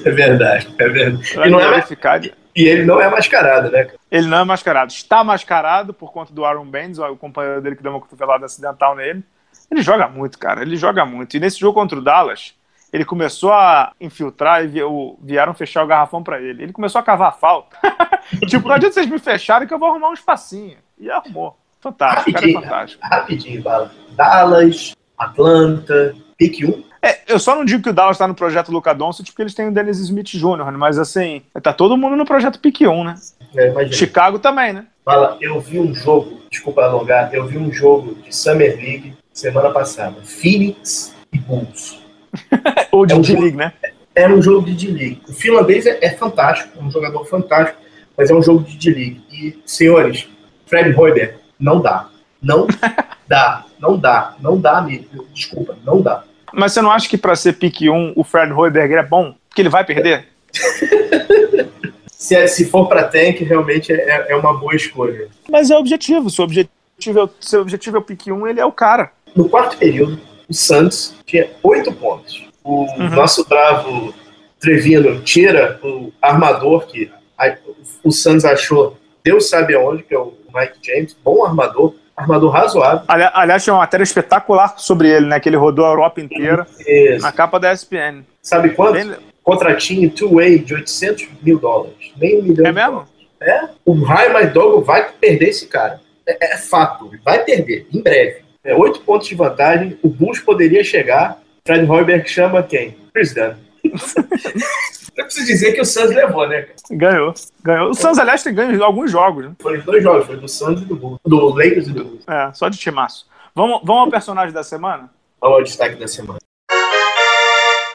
é 0.04 0.10
verdade, 0.10 0.68
é 0.78 0.88
verdade. 0.88 1.32
e, 1.34 1.50
não 1.50 1.60
é, 1.60 2.18
de... 2.18 2.32
e 2.54 2.66
ele 2.66 2.84
não 2.84 3.00
é 3.00 3.08
mascarado, 3.08 3.70
né? 3.70 3.88
Ele 4.10 4.26
não 4.26 4.38
é 4.38 4.44
mascarado. 4.44 4.92
Está 4.92 5.22
mascarado 5.22 5.94
por 5.94 6.12
conta 6.12 6.32
do 6.32 6.44
Aaron 6.44 6.66
Baines, 6.66 6.98
o 6.98 7.16
companheiro 7.16 7.60
dele 7.60 7.76
que 7.76 7.82
deu 7.82 7.92
uma 7.92 8.00
cotovelada 8.00 8.46
acidental 8.46 8.94
nele. 8.96 9.22
Ele 9.70 9.82
joga 9.82 10.08
muito, 10.08 10.38
cara. 10.38 10.62
Ele 10.62 10.76
joga 10.76 11.04
muito. 11.04 11.36
E 11.36 11.40
nesse 11.40 11.58
jogo 11.60 11.74
contra 11.74 11.98
o 11.98 12.02
Dallas, 12.02 12.54
ele 12.92 13.04
começou 13.04 13.52
a 13.52 13.92
infiltrar 14.00 14.64
e 14.64 14.82
vieram 15.22 15.54
fechar 15.54 15.84
o 15.84 15.86
garrafão 15.86 16.22
para 16.22 16.40
ele. 16.40 16.64
Ele 16.64 16.72
começou 16.72 16.98
a 16.98 17.04
cavar 17.04 17.28
a 17.28 17.32
falta. 17.32 17.76
tipo, 18.48 18.66
não 18.66 18.74
adianta 18.74 18.94
vocês 18.94 19.06
me 19.06 19.18
fecharem 19.18 19.68
que 19.68 19.72
eu 19.72 19.78
vou 19.78 19.90
arrumar 19.90 20.10
um 20.10 20.14
espacinho. 20.14 20.78
E 20.98 21.10
arrumou. 21.10 21.56
Fantástico, 21.80 22.32
rapidinho, 22.32 22.60
cara 22.60 22.66
é 22.66 22.70
fantástico. 22.70 23.02
Rapidinho. 23.06 23.64
Dallas, 24.10 24.94
Atlanta, 25.16 26.14
pique 26.36 26.66
1. 26.66 26.89
É, 27.02 27.20
eu 27.28 27.38
só 27.38 27.54
não 27.54 27.64
digo 27.64 27.82
que 27.82 27.90
o 27.90 27.92
Dallas 27.92 28.16
está 28.16 28.28
no 28.28 28.34
projeto 28.34 28.70
Luca 28.70 28.94
Doncic 28.94 29.26
porque 29.28 29.42
eles 29.42 29.54
têm 29.54 29.68
o 29.68 29.72
Dennis 29.72 29.98
Smith 29.98 30.28
Jr., 30.28 30.72
mas 30.76 30.98
assim, 30.98 31.42
tá 31.62 31.72
todo 31.72 31.96
mundo 31.96 32.16
no 32.16 32.26
projeto 32.26 32.58
pique 32.58 32.86
1, 32.86 33.04
né? 33.04 33.14
É, 33.56 33.90
Chicago 33.90 34.38
também, 34.38 34.72
né? 34.72 34.86
Fala, 35.04 35.38
eu 35.40 35.60
vi 35.60 35.80
um 35.80 35.94
jogo, 35.94 36.40
desculpa 36.50 36.82
alongar, 36.84 37.32
eu 37.32 37.46
vi 37.46 37.56
um 37.56 37.72
jogo 37.72 38.14
de 38.16 38.34
Summer 38.34 38.76
League 38.76 39.14
semana 39.32 39.70
passada. 39.70 40.16
Phoenix 40.22 41.14
e 41.32 41.38
Bulls. 41.38 42.00
Ou 42.92 43.06
de 43.06 43.14
é 43.14 43.16
um 43.16 43.20
D-League, 43.20 43.56
né? 43.56 43.72
É 44.14 44.28
um 44.28 44.42
jogo 44.42 44.66
de 44.66 44.86
D-League. 44.86 45.22
O 45.28 45.32
finlandês 45.32 45.86
é, 45.86 45.98
é, 46.02 46.10
fantástico, 46.10 46.78
é 46.78 46.82
um 46.82 46.90
jogador 46.90 47.24
fantástico, 47.24 47.78
mas 48.16 48.30
é 48.30 48.34
um 48.34 48.42
jogo 48.42 48.62
de 48.62 48.76
D-League. 48.76 49.22
E, 49.32 49.58
senhores, 49.64 50.28
Fred 50.66 50.94
Hoiberg, 50.94 51.34
não 51.58 51.80
dá. 51.80 52.08
Não 52.42 52.66
dá. 53.26 53.64
Não 53.78 53.96
dá. 53.96 54.36
Não 54.40 54.60
dá 54.60 54.80
mesmo. 54.82 55.26
Desculpa, 55.32 55.76
não 55.84 56.02
dá. 56.02 56.24
Mas 56.52 56.72
você 56.72 56.82
não 56.82 56.90
acha 56.90 57.08
que 57.08 57.18
para 57.18 57.36
ser 57.36 57.54
pique 57.54 57.88
1 57.88 58.14
o 58.16 58.24
Fred 58.24 58.52
Hoiberg 58.52 58.94
é 58.94 59.02
bom? 59.02 59.34
Porque 59.48 59.62
ele 59.62 59.68
vai 59.68 59.84
perder? 59.84 60.26
se, 62.12 62.34
é, 62.34 62.46
se 62.46 62.66
for 62.66 62.88
para 62.88 63.04
tank, 63.04 63.40
realmente 63.40 63.92
é, 63.92 64.26
é 64.28 64.36
uma 64.36 64.54
boa 64.54 64.74
escolha. 64.74 65.28
Mas 65.48 65.70
é 65.70 65.76
o 65.76 65.78
objetivo. 65.78 66.30
Se 66.30 66.40
o 66.40 66.44
objetivo 66.44 66.70
é, 67.08 67.28
seu 67.40 67.62
objetivo 67.62 67.96
é 67.96 68.00
o 68.00 68.02
pique 68.02 68.30
1, 68.30 68.46
ele 68.46 68.60
é 68.60 68.64
o 68.64 68.72
cara. 68.72 69.10
No 69.34 69.48
quarto 69.48 69.76
período, 69.76 70.20
o 70.48 70.54
Santos 70.54 71.14
tinha 71.24 71.48
oito 71.62 71.92
pontos. 71.92 72.44
O 72.62 72.82
uhum. 72.82 73.10
nosso 73.10 73.48
bravo 73.48 74.12
Trevino 74.58 75.20
tira 75.22 75.80
o 75.82 76.12
armador 76.20 76.86
que 76.86 77.10
a, 77.38 77.56
o 78.04 78.12
Santos 78.12 78.44
achou, 78.44 78.98
Deus 79.24 79.48
sabe 79.48 79.74
aonde, 79.74 80.02
que 80.02 80.14
é 80.14 80.18
o 80.18 80.34
Mike 80.54 80.78
James, 80.82 81.16
bom 81.24 81.44
armador, 81.44 81.94
armador 82.20 82.50
razoável. 82.50 83.04
aliás, 83.06 83.62
tinha 83.62 83.74
uma 83.74 83.80
matéria 83.80 84.04
espetacular 84.04 84.74
sobre 84.78 85.08
ele, 85.08 85.26
né? 85.26 85.40
Que 85.40 85.48
ele 85.48 85.56
rodou 85.56 85.84
a 85.84 85.88
Europa 85.88 86.20
inteira 86.20 86.66
Isso. 86.86 87.22
na 87.22 87.32
capa 87.32 87.58
da 87.58 87.72
ESPN. 87.72 88.22
Sabe 88.42 88.70
quanto? 88.70 89.18
Contratinho 89.42 90.10
two-way 90.10 90.58
de 90.58 90.74
800 90.74 91.28
mil 91.42 91.58
dólares. 91.58 92.12
Nem 92.16 92.40
um 92.40 92.42
milhão 92.42 92.66
é 92.66 92.72
mesmo? 92.72 92.90
Dólares. 92.90 93.10
É, 93.40 93.68
o 93.86 93.94
Ryan 93.94 94.46
Dogo 94.52 94.82
vai 94.82 95.10
perder 95.12 95.48
esse 95.48 95.66
cara. 95.66 96.00
É, 96.26 96.54
é 96.54 96.58
fato, 96.58 97.10
vai 97.24 97.42
perder, 97.42 97.86
em 97.92 98.02
breve 98.02 98.50
é, 98.64 98.74
oito 98.74 99.00
pontos 99.00 99.28
de 99.28 99.34
vantagem, 99.34 99.98
o 100.02 100.08
Bulls 100.08 100.40
poderia 100.40 100.84
chegar. 100.84 101.40
Fred 101.64 101.90
Hoiberg 101.90 102.28
chama 102.28 102.62
quem? 102.62 102.96
Chris 103.12 103.34
Dunn. 103.34 103.54
Eu 105.16 105.24
preciso 105.24 105.46
dizer 105.46 105.72
que 105.72 105.80
o 105.80 105.84
Suns 105.84 106.10
levou, 106.10 106.48
né? 106.48 106.68
Ganhou. 106.90 107.34
Ganhou. 107.62 107.90
O 107.90 107.94
Suns, 107.94 108.18
aliás, 108.18 108.42
tem 108.42 108.54
ganho 108.54 108.82
alguns 108.82 109.10
jogos. 109.10 109.44
Né? 109.44 109.52
Foi 109.60 109.80
dois 109.80 110.02
jogos, 110.02 110.26
foi 110.26 110.36
do 110.36 110.48
Suns 110.48 110.80
e 110.80 110.84
do 110.84 110.96
Bulls. 110.96 111.18
Do 111.24 111.48
Lakers 111.48 111.88
e 111.88 111.92
do 111.92 112.04
Bulls. 112.04 112.28
É, 112.28 112.52
só 112.52 112.68
de 112.68 112.78
timaço. 112.78 113.28
Vamos, 113.54 113.80
vamos 113.84 114.04
ao 114.04 114.10
personagem 114.10 114.52
da 114.52 114.62
semana? 114.62 115.10
Vamos 115.40 115.58
ao 115.58 115.64
destaque 115.64 115.96
da 115.96 116.08
semana. 116.08 116.38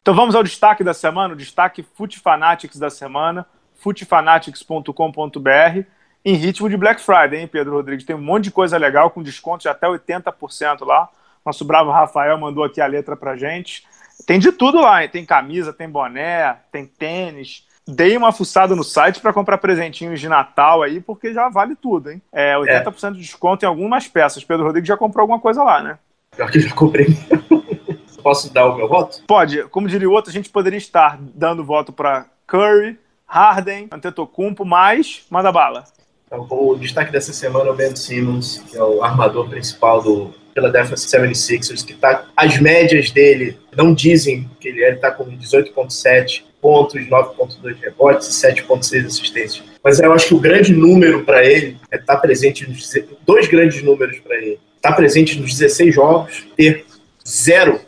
Então 0.01 0.13
vamos 0.13 0.35
ao 0.35 0.43
destaque 0.43 0.83
da 0.83 0.93
semana, 0.93 1.33
o 1.33 1.37
destaque 1.37 1.83
Fute 1.95 2.19
Fanatics 2.19 2.77
da 2.77 2.91
semana, 2.91 3.45
futefanatics.com.br 3.75 5.87
em 6.23 6.33
ritmo 6.33 6.67
de 6.67 6.75
Black 6.75 7.01
Friday, 7.01 7.39
hein, 7.39 7.47
Pedro 7.47 7.73
Rodrigues? 7.73 8.03
Tem 8.03 8.15
um 8.15 8.21
monte 8.21 8.45
de 8.45 8.51
coisa 8.51 8.77
legal 8.77 9.11
com 9.11 9.21
desconto 9.21 9.61
de 9.61 9.69
até 9.69 9.87
80% 9.87 10.83
lá. 10.83 11.07
Nosso 11.45 11.63
bravo 11.63 11.91
Rafael 11.91 12.35
mandou 12.39 12.63
aqui 12.63 12.81
a 12.81 12.87
letra 12.87 13.15
pra 13.15 13.37
gente. 13.37 13.85
Tem 14.25 14.39
de 14.39 14.51
tudo 14.51 14.81
lá, 14.81 15.03
hein? 15.03 15.09
tem 15.09 15.25
camisa, 15.25 15.73
tem 15.73 15.89
boné, 15.89 16.57
tem 16.71 16.85
tênis. 16.85 17.63
Dei 17.87 18.17
uma 18.17 18.31
fuçada 18.31 18.75
no 18.75 18.83
site 18.83 19.19
para 19.19 19.33
comprar 19.33 19.59
presentinhos 19.59 20.19
de 20.19 20.27
Natal 20.27 20.81
aí, 20.81 20.99
porque 20.99 21.33
já 21.33 21.49
vale 21.49 21.75
tudo, 21.75 22.09
hein? 22.09 22.21
É 22.31 22.55
80% 22.55 23.09
é. 23.09 23.11
de 23.11 23.19
desconto 23.19 23.63
em 23.63 23.67
algumas 23.67 24.07
peças. 24.07 24.43
Pedro 24.43 24.65
Rodrigues 24.65 24.87
já 24.87 24.97
comprou 24.97 25.21
alguma 25.21 25.39
coisa 25.39 25.63
lá, 25.63 25.83
né? 25.83 25.99
Pior 26.35 26.49
que 26.49 26.59
já 26.59 26.73
comprei. 26.73 27.07
Posso 28.23 28.51
dar 28.51 28.65
o 28.65 28.75
meu 28.75 28.87
voto? 28.87 29.21
Pode. 29.27 29.65
Como 29.65 29.87
diria 29.87 30.09
o 30.09 30.11
outro, 30.11 30.31
a 30.31 30.33
gente 30.33 30.49
poderia 30.49 30.79
estar 30.79 31.19
dando 31.21 31.63
voto 31.63 31.93
para 31.93 32.25
Curry, 32.47 32.97
Harden, 33.27 33.87
Antetokounmpo, 33.91 34.65
mas 34.65 35.23
manda 35.29 35.51
bala. 35.51 35.83
Então, 36.25 36.47
o 36.49 36.75
destaque 36.75 37.11
dessa 37.11 37.31
semana 37.31 37.69
é 37.69 37.71
o 37.71 37.75
Ben 37.75 37.95
Simmons, 37.95 38.57
que 38.67 38.75
é 38.75 38.83
o 38.83 39.03
armador 39.03 39.47
principal 39.47 40.01
do 40.01 40.33
Philadelphia 40.55 40.95
76ers, 40.95 41.85
que 41.85 41.93
tá. 41.93 42.25
As 42.35 42.57
médias 42.59 43.11
dele 43.11 43.57
não 43.75 43.93
dizem 43.93 44.49
que 44.59 44.69
ele 44.69 44.83
é, 44.83 44.87
ele 44.87 44.97
tá 44.97 45.11
com 45.11 45.25
18,7 45.25 46.43
pontos, 46.61 46.95
9,2 47.07 47.75
rebotes 47.81 48.29
e 48.29 48.47
7,6 48.47 49.05
assistências. 49.05 49.63
Mas 49.83 49.99
eu 49.99 50.13
acho 50.13 50.29
que 50.29 50.33
o 50.33 50.39
grande 50.39 50.73
número 50.73 51.25
para 51.25 51.45
ele 51.45 51.77
é 51.91 51.97
estar 51.97 52.15
tá 52.15 52.21
presente 52.21 52.67
nos. 52.67 52.89
Dois 53.27 53.47
grandes 53.47 53.83
números 53.83 54.17
para 54.19 54.37
ele. 54.37 54.59
Estar 54.77 54.91
tá 54.91 54.93
presente 54.93 55.37
nos 55.39 55.51
16 55.51 55.93
jogos, 55.93 56.47
ter 56.55 56.85
0% 57.25 57.81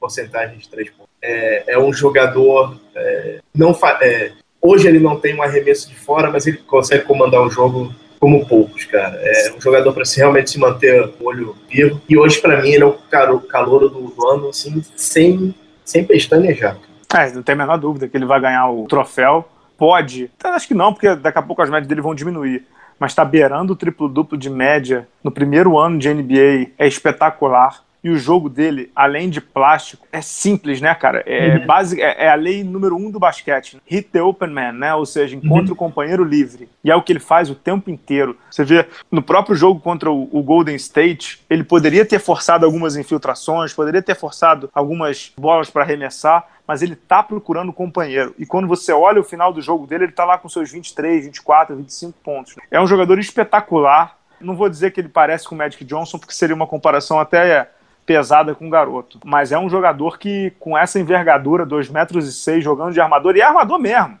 porcentagem 0.00 0.58
de 0.58 0.68
3 0.68 0.90
pontos. 0.90 1.14
É, 1.22 1.74
é 1.74 1.78
um 1.78 1.92
jogador. 1.92 2.78
É, 2.96 3.38
não 3.54 3.78
é, 4.02 4.32
Hoje 4.66 4.88
ele 4.88 4.98
não 4.98 5.20
tem 5.20 5.34
um 5.34 5.42
arremesso 5.42 5.90
de 5.90 5.94
fora, 5.94 6.30
mas 6.30 6.46
ele 6.46 6.56
consegue 6.56 7.04
comandar 7.04 7.42
o 7.42 7.50
jogo 7.50 7.94
como 8.24 8.46
poucos, 8.46 8.86
cara. 8.86 9.20
É 9.22 9.52
um 9.54 9.60
jogador 9.60 9.92
para 9.92 10.06
se 10.06 10.16
realmente 10.16 10.50
se 10.50 10.58
manter 10.58 11.12
olho 11.20 11.54
vivo. 11.68 12.00
E 12.08 12.16
hoje, 12.16 12.40
para 12.40 12.62
mim, 12.62 12.70
ele 12.70 12.82
é 12.82 12.86
o 12.86 12.94
calor 13.40 13.80
do, 13.80 14.00
do, 14.00 14.28
ano, 14.30 14.48
assim, 14.48 14.82
sem, 14.96 15.54
sem 15.84 16.02
pestanejar. 16.06 16.78
É, 17.14 17.30
não 17.32 17.42
tem 17.42 17.52
a 17.52 17.58
menor 17.58 17.76
dúvida 17.76 18.08
que 18.08 18.16
ele 18.16 18.24
vai 18.24 18.40
ganhar 18.40 18.70
o 18.70 18.86
troféu. 18.86 19.46
Pode. 19.76 20.30
Acho 20.42 20.66
que 20.66 20.72
não, 20.72 20.94
porque 20.94 21.14
daqui 21.16 21.38
a 21.38 21.42
pouco 21.42 21.60
as 21.60 21.68
médias 21.68 21.86
dele 21.86 22.00
vão 22.00 22.14
diminuir. 22.14 22.64
Mas 22.98 23.12
está 23.12 23.26
beirando 23.26 23.74
o 23.74 23.76
triplo-duplo 23.76 24.38
de 24.38 24.48
média 24.48 25.06
no 25.22 25.30
primeiro 25.30 25.78
ano 25.78 25.98
de 25.98 26.08
NBA. 26.08 26.70
É 26.78 26.86
espetacular 26.86 27.83
e 28.04 28.10
o 28.10 28.18
jogo 28.18 28.50
dele, 28.50 28.92
além 28.94 29.30
de 29.30 29.40
plástico, 29.40 30.06
é 30.12 30.20
simples, 30.20 30.78
né, 30.78 30.94
cara? 30.94 31.22
É, 31.24 31.56
uhum. 31.56 31.66
base, 31.66 31.98
é, 32.02 32.26
é, 32.26 32.28
a 32.28 32.34
lei 32.34 32.62
número 32.62 32.94
um 32.94 33.10
do 33.10 33.18
basquete. 33.18 33.80
Hit 33.86 34.10
the 34.10 34.22
open 34.22 34.50
man, 34.50 34.72
né? 34.72 34.94
Ou 34.94 35.06
seja, 35.06 35.34
encontre 35.34 35.68
uhum. 35.68 35.72
o 35.72 35.76
companheiro 35.76 36.22
livre. 36.22 36.68
E 36.84 36.90
é 36.90 36.94
o 36.94 37.00
que 37.00 37.10
ele 37.10 37.18
faz 37.18 37.48
o 37.48 37.54
tempo 37.54 37.88
inteiro. 37.88 38.36
Você 38.50 38.62
vê, 38.62 38.86
no 39.10 39.22
próprio 39.22 39.56
jogo 39.56 39.80
contra 39.80 40.12
o, 40.12 40.28
o 40.30 40.42
Golden 40.42 40.76
State, 40.76 41.42
ele 41.48 41.64
poderia 41.64 42.04
ter 42.04 42.18
forçado 42.18 42.66
algumas 42.66 42.94
infiltrações, 42.94 43.72
poderia 43.72 44.02
ter 44.02 44.14
forçado 44.14 44.68
algumas 44.74 45.32
bolas 45.38 45.70
para 45.70 45.82
arremessar, 45.82 46.46
mas 46.68 46.82
ele 46.82 46.94
tá 46.94 47.22
procurando 47.22 47.70
o 47.70 47.74
companheiro. 47.74 48.34
E 48.38 48.44
quando 48.44 48.68
você 48.68 48.92
olha 48.92 49.22
o 49.22 49.24
final 49.24 49.50
do 49.50 49.62
jogo 49.62 49.86
dele, 49.86 50.04
ele 50.04 50.12
tá 50.12 50.26
lá 50.26 50.36
com 50.36 50.46
seus 50.50 50.70
23, 50.70 51.24
24, 51.24 51.74
25 51.74 52.18
pontos. 52.22 52.54
É 52.70 52.78
um 52.78 52.86
jogador 52.86 53.18
espetacular. 53.18 54.18
Não 54.38 54.54
vou 54.54 54.68
dizer 54.68 54.90
que 54.90 55.00
ele 55.00 55.08
parece 55.08 55.48
com 55.48 55.54
o 55.54 55.58
Magic 55.58 55.82
Johnson, 55.86 56.18
porque 56.18 56.34
seria 56.34 56.54
uma 56.54 56.66
comparação 56.66 57.18
até 57.18 57.70
pesada 58.06 58.54
com 58.54 58.66
o 58.66 58.70
garoto. 58.70 59.18
Mas 59.24 59.52
é 59.52 59.58
um 59.58 59.68
jogador 59.68 60.18
que, 60.18 60.52
com 60.58 60.76
essa 60.76 60.98
envergadura, 60.98 61.66
2 61.66 61.88
metros 61.88 62.28
e 62.28 62.32
6, 62.32 62.62
jogando 62.62 62.92
de 62.92 63.00
armador, 63.00 63.36
e 63.36 63.40
é 63.40 63.44
armador 63.44 63.78
mesmo. 63.78 64.18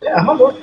É 0.00 0.12
armador. 0.12 0.54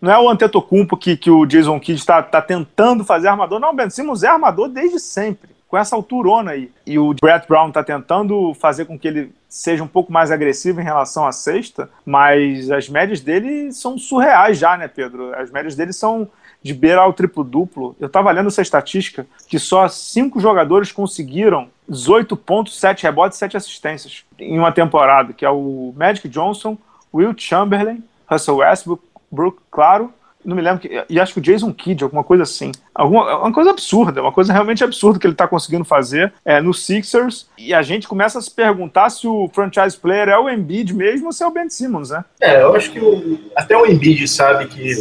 Não 0.00 0.12
é 0.12 0.18
o 0.18 0.28
Antetokounmpo 0.28 0.96
que, 0.96 1.16
que 1.16 1.30
o 1.30 1.46
Jason 1.46 1.78
Kidd 1.78 2.00
está 2.00 2.22
tá 2.22 2.42
tentando 2.42 3.04
fazer 3.04 3.28
armador. 3.28 3.60
Não, 3.60 3.70
o 3.70 3.74
Ben 3.74 3.88
Simmons 3.88 4.22
é 4.22 4.28
armador 4.28 4.68
desde 4.68 4.98
sempre, 4.98 5.50
com 5.68 5.76
essa 5.76 5.94
alturona 5.94 6.52
aí. 6.52 6.70
E 6.86 6.98
o 6.98 7.14
Brett 7.14 7.46
Brown 7.46 7.68
está 7.68 7.84
tentando 7.84 8.52
fazer 8.54 8.86
com 8.86 8.98
que 8.98 9.06
ele 9.06 9.32
seja 9.48 9.84
um 9.84 9.88
pouco 9.88 10.12
mais 10.12 10.30
agressivo 10.30 10.80
em 10.80 10.84
relação 10.84 11.26
à 11.26 11.32
sexta, 11.32 11.88
mas 12.04 12.70
as 12.70 12.88
médias 12.88 13.20
dele 13.20 13.70
são 13.70 13.96
surreais 13.98 14.58
já, 14.58 14.76
né, 14.76 14.88
Pedro? 14.88 15.34
As 15.34 15.50
médias 15.50 15.76
dele 15.76 15.92
são 15.92 16.28
de 16.62 16.72
beirar 16.72 17.08
o 17.08 17.12
triplo-duplo. 17.12 17.94
Eu 18.00 18.06
estava 18.06 18.30
lendo 18.30 18.48
essa 18.48 18.62
estatística 18.62 19.26
que 19.48 19.58
só 19.58 19.88
cinco 19.88 20.40
jogadores 20.40 20.90
conseguiram 20.92 21.68
18 21.92 22.36
pontos, 22.36 22.78
7 22.78 23.02
rebotes, 23.04 23.38
7 23.38 23.56
assistências 23.56 24.24
em 24.38 24.58
uma 24.58 24.72
temporada, 24.72 25.32
que 25.32 25.44
é 25.44 25.50
o 25.50 25.92
Magic 25.96 26.28
Johnson, 26.28 26.76
Will 27.12 27.34
Chamberlain, 27.36 28.02
Russell 28.28 28.56
Westbrook, 28.56 29.02
Brook, 29.30 29.58
claro, 29.70 30.12
não 30.44 30.56
me 30.56 30.62
lembro, 30.62 30.80
que, 30.80 31.04
e 31.08 31.20
acho 31.20 31.32
que 31.32 31.38
o 31.38 31.42
Jason 31.42 31.72
Kidd, 31.72 32.02
alguma 32.02 32.24
coisa 32.24 32.42
assim. 32.42 32.72
Alguma, 32.94 33.38
uma 33.38 33.52
coisa 33.52 33.70
absurda, 33.70 34.20
uma 34.20 34.32
coisa 34.32 34.52
realmente 34.52 34.82
absurda 34.82 35.18
que 35.18 35.26
ele 35.26 35.34
está 35.34 35.46
conseguindo 35.46 35.84
fazer 35.84 36.32
é, 36.44 36.60
no 36.60 36.74
Sixers. 36.74 37.48
E 37.56 37.72
a 37.72 37.82
gente 37.82 38.08
começa 38.08 38.38
a 38.38 38.42
se 38.42 38.50
perguntar 38.50 39.10
se 39.10 39.26
o 39.26 39.48
franchise 39.52 39.96
player 39.96 40.28
é 40.28 40.38
o 40.38 40.50
Embiid 40.50 40.94
mesmo 40.94 41.26
ou 41.26 41.32
se 41.32 41.44
é 41.44 41.46
o 41.46 41.50
Ben 41.50 41.68
Simmons, 41.70 42.10
né? 42.10 42.24
É, 42.40 42.62
eu 42.62 42.74
acho 42.74 42.90
que 42.90 42.98
o, 42.98 43.38
até 43.54 43.76
o 43.76 43.86
Embiid 43.86 44.26
sabe 44.26 44.66
que 44.66 44.92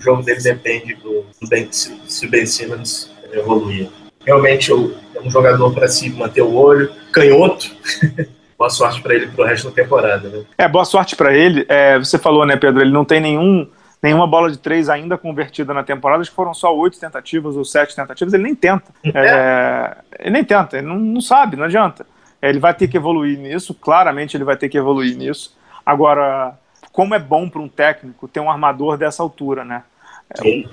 o 0.00 0.02
jogo 0.02 0.22
dele 0.22 0.40
depende 0.40 0.94
do, 0.94 1.24
do 1.40 1.48
ben, 1.48 1.68
se, 1.72 2.26
o 2.26 2.30
Ben 2.30 2.46
Simmons 2.46 3.10
evoluir. 3.32 3.90
Realmente 4.28 4.70
é 4.70 4.74
um 4.74 5.30
jogador 5.30 5.72
para 5.72 5.88
se 5.88 6.10
manter 6.10 6.42
o 6.42 6.54
olho, 6.54 6.92
canhoto. 7.10 7.74
boa 8.58 8.68
sorte 8.68 9.00
para 9.00 9.14
ele 9.14 9.28
pro 9.28 9.42
resto 9.42 9.70
da 9.70 9.74
temporada. 9.74 10.28
Né? 10.28 10.44
É, 10.58 10.68
boa 10.68 10.84
sorte 10.84 11.16
para 11.16 11.34
ele. 11.34 11.64
É, 11.66 11.98
você 11.98 12.18
falou, 12.18 12.44
né, 12.44 12.54
Pedro? 12.54 12.82
Ele 12.82 12.92
não 12.92 13.06
tem 13.06 13.22
nenhum, 13.22 13.66
nenhuma 14.02 14.26
bola 14.26 14.50
de 14.50 14.58
três 14.58 14.90
ainda 14.90 15.16
convertida 15.16 15.72
na 15.72 15.82
temporada. 15.82 16.20
Acho 16.20 16.28
que 16.28 16.36
foram 16.36 16.52
só 16.52 16.76
oito 16.76 17.00
tentativas 17.00 17.56
ou 17.56 17.64
sete 17.64 17.96
tentativas. 17.96 18.34
Ele 18.34 18.42
nem 18.42 18.54
tenta. 18.54 18.92
É. 19.14 19.26
É, 19.26 19.96
ele 20.18 20.30
nem 20.30 20.44
tenta. 20.44 20.76
Ele 20.76 20.86
não, 20.86 20.98
não 20.98 21.22
sabe, 21.22 21.56
não 21.56 21.64
adianta. 21.64 22.04
Ele 22.42 22.58
vai 22.58 22.74
ter 22.74 22.86
que 22.86 22.98
evoluir 22.98 23.38
nisso. 23.38 23.72
Claramente 23.72 24.36
ele 24.36 24.44
vai 24.44 24.58
ter 24.58 24.68
que 24.68 24.76
evoluir 24.76 25.16
nisso. 25.16 25.56
Agora, 25.86 26.52
como 26.92 27.14
é 27.14 27.18
bom 27.18 27.48
para 27.48 27.62
um 27.62 27.68
técnico 27.68 28.28
ter 28.28 28.40
um 28.40 28.50
armador 28.50 28.98
dessa 28.98 29.22
altura, 29.22 29.64
né? 29.64 29.84
É, 30.36 30.64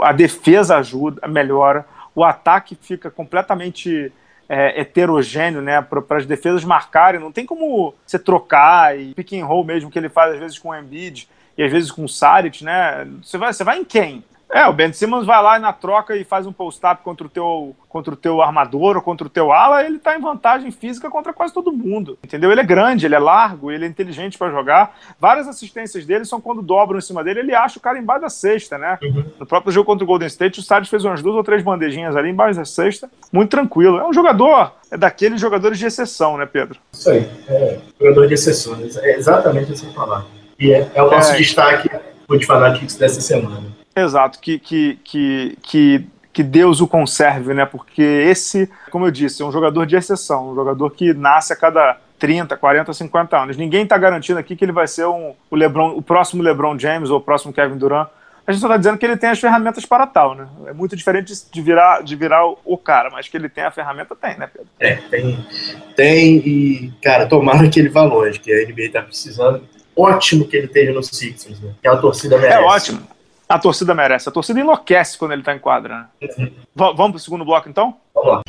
a 0.00 0.12
defesa 0.12 0.78
ajuda, 0.78 1.28
melhora. 1.28 1.84
O 2.14 2.24
ataque 2.24 2.76
fica 2.80 3.10
completamente 3.10 4.12
é, 4.48 4.80
heterogêneo, 4.80 5.62
né, 5.62 5.80
para 5.80 6.18
as 6.18 6.26
defesas 6.26 6.64
marcarem. 6.64 7.20
Não 7.20 7.32
tem 7.32 7.46
como 7.46 7.94
você 8.04 8.18
trocar 8.18 8.98
e 8.98 9.14
pick 9.14 9.32
and 9.34 9.46
roll 9.46 9.64
mesmo 9.64 9.90
que 9.90 9.98
ele 9.98 10.08
faz 10.08 10.34
às 10.34 10.38
vezes 10.38 10.58
com 10.58 10.68
o 10.68 10.74
Embiid 10.74 11.28
e 11.56 11.62
às 11.62 11.70
vezes 11.70 11.90
com 11.90 12.04
o 12.04 12.08
Saric, 12.08 12.64
né? 12.64 13.06
Você 13.22 13.38
vai, 13.38 13.52
você 13.52 13.64
vai 13.64 13.78
em 13.78 13.84
quem? 13.84 14.24
É, 14.52 14.66
o 14.66 14.72
Ben 14.72 14.92
Simmons 14.92 15.24
vai 15.24 15.42
lá 15.42 15.58
na 15.58 15.72
troca 15.72 16.14
e 16.14 16.24
faz 16.24 16.46
um 16.46 16.52
post-up 16.52 17.02
contra 17.02 17.26
o 17.26 17.30
teu 17.30 17.74
contra 17.88 18.14
o 18.14 18.16
teu 18.16 18.40
armador 18.40 18.96
ou 18.96 19.02
contra 19.02 19.26
o 19.26 19.30
teu 19.30 19.52
ala, 19.52 19.84
ele 19.84 19.98
tá 19.98 20.16
em 20.16 20.20
vantagem 20.20 20.70
física 20.70 21.10
contra 21.10 21.32
quase 21.32 21.52
todo 21.52 21.70
mundo. 21.70 22.18
Entendeu? 22.24 22.50
Ele 22.50 22.60
é 22.62 22.64
grande, 22.64 23.04
ele 23.04 23.14
é 23.14 23.18
largo, 23.18 23.70
ele 23.70 23.84
é 23.84 23.88
inteligente 23.88 24.38
para 24.38 24.50
jogar. 24.50 24.98
Várias 25.20 25.46
assistências 25.46 26.06
dele 26.06 26.24
são 26.24 26.40
quando 26.40 26.62
dobram 26.62 26.98
em 26.98 27.02
cima 27.02 27.22
dele, 27.22 27.40
ele 27.40 27.54
acha 27.54 27.78
o 27.78 27.82
cara 27.82 27.98
embaixo 27.98 28.22
da 28.22 28.30
cesta, 28.30 28.78
né? 28.78 28.98
Uhum. 29.02 29.24
No 29.38 29.44
próprio 29.44 29.70
jogo 29.70 29.84
contra 29.84 30.04
o 30.04 30.06
Golden 30.06 30.26
State, 30.26 30.60
o 30.60 30.62
Sardes 30.62 30.88
fez 30.88 31.04
umas 31.04 31.22
duas 31.22 31.36
ou 31.36 31.44
três 31.44 31.62
bandejinhas 31.62 32.16
ali 32.16 32.30
embaixo 32.30 32.58
da 32.58 32.64
cesta, 32.64 33.10
muito 33.30 33.50
tranquilo. 33.50 33.98
É 33.98 34.06
um 34.06 34.12
jogador, 34.12 34.72
é 34.90 34.96
daqueles 34.96 35.38
jogadores 35.38 35.78
de 35.78 35.84
exceção, 35.84 36.38
né, 36.38 36.46
Pedro? 36.46 36.78
Isso 36.92 37.10
aí, 37.10 37.28
é 37.48 37.78
jogador 38.00 38.26
de 38.26 38.34
exceção, 38.34 38.78
é 39.02 39.16
exatamente 39.16 39.72
essa 39.72 39.86
palavra. 39.88 40.26
E 40.58 40.72
é, 40.72 40.90
é 40.94 41.02
o 41.02 41.10
nosso 41.10 41.32
é, 41.32 41.36
destaque 41.36 41.90
de 42.30 42.46
Fanatics 42.46 42.96
dessa 42.96 43.20
semana. 43.20 43.81
Exato, 43.94 44.38
que, 44.38 44.58
que, 44.58 44.98
que, 45.04 45.58
que, 45.62 46.06
que 46.32 46.42
Deus 46.42 46.80
o 46.80 46.88
conserve, 46.88 47.52
né? 47.52 47.66
Porque 47.66 48.02
esse, 48.02 48.70
como 48.90 49.06
eu 49.06 49.10
disse, 49.10 49.42
é 49.42 49.44
um 49.44 49.52
jogador 49.52 49.86
de 49.86 49.96
exceção, 49.96 50.50
um 50.50 50.54
jogador 50.54 50.90
que 50.90 51.12
nasce 51.12 51.52
a 51.52 51.56
cada 51.56 51.98
30, 52.18 52.56
40, 52.56 52.92
50 52.92 53.36
anos. 53.36 53.56
Ninguém 53.56 53.82
está 53.82 53.98
garantindo 53.98 54.38
aqui 54.38 54.54
que 54.54 54.64
ele 54.64 54.72
vai 54.72 54.86
ser 54.86 55.06
um, 55.06 55.34
o, 55.50 55.56
Lebron, 55.56 55.96
o 55.96 56.00
próximo 56.00 56.42
LeBron 56.42 56.78
James 56.78 57.10
ou 57.10 57.18
o 57.18 57.20
próximo 57.20 57.52
Kevin 57.52 57.76
Durant. 57.76 58.08
A 58.46 58.50
gente 58.50 58.60
só 58.60 58.66
está 58.68 58.76
dizendo 58.76 58.96
que 58.96 59.04
ele 59.04 59.16
tem 59.16 59.30
as 59.30 59.40
ferramentas 59.40 59.84
para 59.84 60.06
tal, 60.06 60.34
né? 60.34 60.46
É 60.66 60.72
muito 60.72 60.96
diferente 60.96 61.32
de 61.50 61.60
virar, 61.60 62.02
de 62.02 62.14
virar 62.16 62.44
o 62.64 62.76
cara, 62.76 63.10
mas 63.10 63.28
que 63.28 63.36
ele 63.36 63.48
tem 63.48 63.64
a 63.64 63.70
ferramenta, 63.70 64.16
tem, 64.16 64.36
né, 64.36 64.48
Pedro? 64.52 64.68
É, 64.80 64.96
tem. 64.96 65.46
Tem 65.94 66.36
e, 66.36 66.92
cara, 67.02 67.26
tomara 67.26 67.68
que 67.68 67.78
ele 67.78 67.88
vá 67.88 68.02
longe, 68.02 68.38
que 68.38 68.52
a 68.52 68.66
NBA 68.66 68.82
está 68.82 69.02
precisando. 69.02 69.62
Ótimo 69.96 70.46
que 70.46 70.56
ele 70.56 70.66
esteja 70.66 70.92
no 70.92 71.02
Sixers, 71.02 71.60
né? 71.60 71.72
Que 71.82 71.88
a 71.88 71.96
torcida 71.96 72.38
merece. 72.38 72.58
É 72.58 72.60
ótimo. 72.60 73.11
A 73.52 73.58
torcida 73.58 73.94
merece. 73.94 74.30
A 74.30 74.32
torcida 74.32 74.58
enlouquece 74.60 75.18
quando 75.18 75.32
ele 75.32 75.42
tá 75.42 75.54
em 75.54 75.58
quadra. 75.58 76.08
Né? 76.22 76.28
Uhum. 76.38 76.52
Vamos 76.74 77.10
pro 77.10 77.18
segundo 77.18 77.44
bloco, 77.44 77.68
então? 77.68 77.98
Vamos 78.14 78.32
lá. 78.32 78.42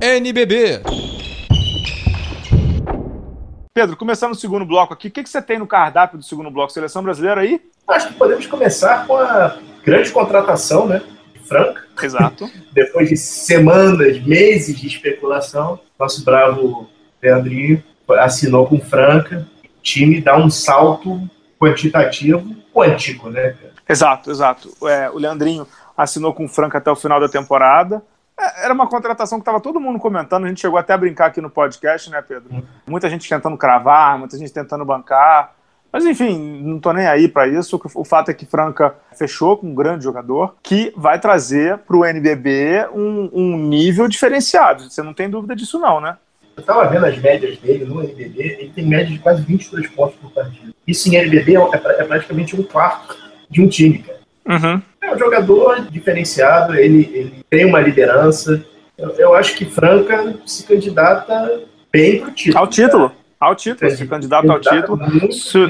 NBB. 0.00 0.80
Pedro, 3.74 3.96
começando 3.96 4.30
o 4.30 4.36
segundo 4.36 4.64
bloco 4.64 4.94
aqui, 4.94 5.08
o 5.08 5.10
que, 5.10 5.24
que 5.24 5.28
você 5.28 5.42
tem 5.42 5.58
no 5.58 5.66
cardápio 5.66 6.18
do 6.18 6.24
segundo 6.24 6.52
bloco? 6.52 6.72
Seleção 6.72 7.02
brasileira 7.02 7.40
aí? 7.40 7.60
Acho 7.88 8.08
que 8.08 8.14
podemos 8.14 8.46
começar 8.46 9.08
com 9.08 9.16
a 9.16 9.58
grande 9.84 10.12
contratação, 10.12 10.86
né? 10.86 11.02
Franca. 11.44 11.84
Exato. 12.00 12.48
Depois 12.72 13.08
de 13.08 13.16
semanas, 13.16 14.22
meses 14.22 14.80
de 14.80 14.86
especulação, 14.86 15.80
nosso 15.98 16.24
bravo 16.24 16.88
Leandrinho 17.20 17.82
assinou 18.20 18.68
com 18.68 18.78
Franca. 18.78 19.48
O 19.64 19.82
time 19.82 20.20
dá 20.20 20.36
um 20.36 20.48
salto 20.48 21.28
quantitativo 21.58 22.61
quântico, 22.72 23.28
né? 23.28 23.54
Exato, 23.88 24.30
exato. 24.30 24.70
É, 24.86 25.10
o 25.10 25.18
Leandrinho 25.18 25.66
assinou 25.96 26.32
com 26.32 26.44
o 26.44 26.48
Franca 26.48 26.78
até 26.78 26.90
o 26.90 26.96
final 26.96 27.20
da 27.20 27.28
temporada. 27.28 28.02
É, 28.38 28.64
era 28.64 28.74
uma 28.74 28.86
contratação 28.86 29.38
que 29.38 29.42
estava 29.42 29.60
todo 29.60 29.80
mundo 29.80 29.98
comentando, 29.98 30.44
a 30.44 30.48
gente 30.48 30.60
chegou 30.60 30.78
até 30.78 30.92
a 30.92 30.98
brincar 30.98 31.26
aqui 31.26 31.40
no 31.40 31.50
podcast, 31.50 32.10
né, 32.10 32.22
Pedro? 32.22 32.62
Muita 32.86 33.08
gente 33.08 33.28
tentando 33.28 33.56
cravar, 33.56 34.18
muita 34.18 34.36
gente 34.38 34.52
tentando 34.52 34.84
bancar. 34.84 35.54
Mas 35.92 36.06
enfim, 36.06 36.62
não 36.62 36.80
tô 36.80 36.90
nem 36.92 37.06
aí 37.06 37.28
para 37.28 37.46
isso. 37.46 37.78
O 37.94 38.04
fato 38.04 38.30
é 38.30 38.34
que 38.34 38.46
Franca 38.46 38.94
fechou 39.14 39.58
com 39.58 39.66
um 39.66 39.74
grande 39.74 40.04
jogador 40.04 40.56
que 40.62 40.90
vai 40.96 41.20
trazer 41.20 41.76
para 41.78 41.96
o 41.96 42.04
NBB 42.04 42.88
um, 42.94 43.28
um 43.30 43.58
nível 43.58 44.08
diferenciado. 44.08 44.88
Você 44.88 45.02
não 45.02 45.12
tem 45.12 45.28
dúvida 45.28 45.54
disso, 45.54 45.78
não, 45.78 46.00
né? 46.00 46.16
Eu 46.56 46.60
estava 46.60 46.86
vendo 46.88 47.06
as 47.06 47.18
médias 47.18 47.56
dele 47.58 47.84
no 47.84 48.02
NBB, 48.02 48.42
ele 48.60 48.72
tem 48.74 48.86
média 48.86 49.06
de 49.06 49.18
quase 49.18 49.42
22 49.42 49.88
pontos 49.88 50.16
por 50.16 50.30
partida. 50.30 50.72
Isso 50.86 51.08
em 51.08 51.16
NBB 51.16 51.56
é, 51.56 52.02
é, 52.02 52.04
praticamente 52.04 52.54
um 52.54 52.62
quarto 52.62 53.16
de 53.48 53.62
um 53.62 53.68
time, 53.68 54.00
cara. 54.00 54.20
Uhum. 54.44 54.82
É 55.00 55.14
um 55.14 55.18
jogador 55.18 55.80
diferenciado, 55.90 56.74
ele, 56.74 57.10
ele 57.14 57.44
tem 57.48 57.64
uma 57.64 57.80
liderança. 57.80 58.64
Eu, 58.98 59.10
eu, 59.12 59.34
acho 59.34 59.54
que 59.54 59.64
Franca 59.64 60.36
se 60.44 60.66
candidata 60.66 61.62
bem 61.90 62.20
pro 62.20 62.32
título. 62.32 62.58
Ao 62.58 62.66
título. 62.66 63.08
Cara. 63.08 63.22
Ao 63.40 63.56
título, 63.56 63.90
se 63.90 64.06
candidata 64.06 64.52
ao 64.52 64.60
título. 64.60 65.32
Se, 65.32 65.66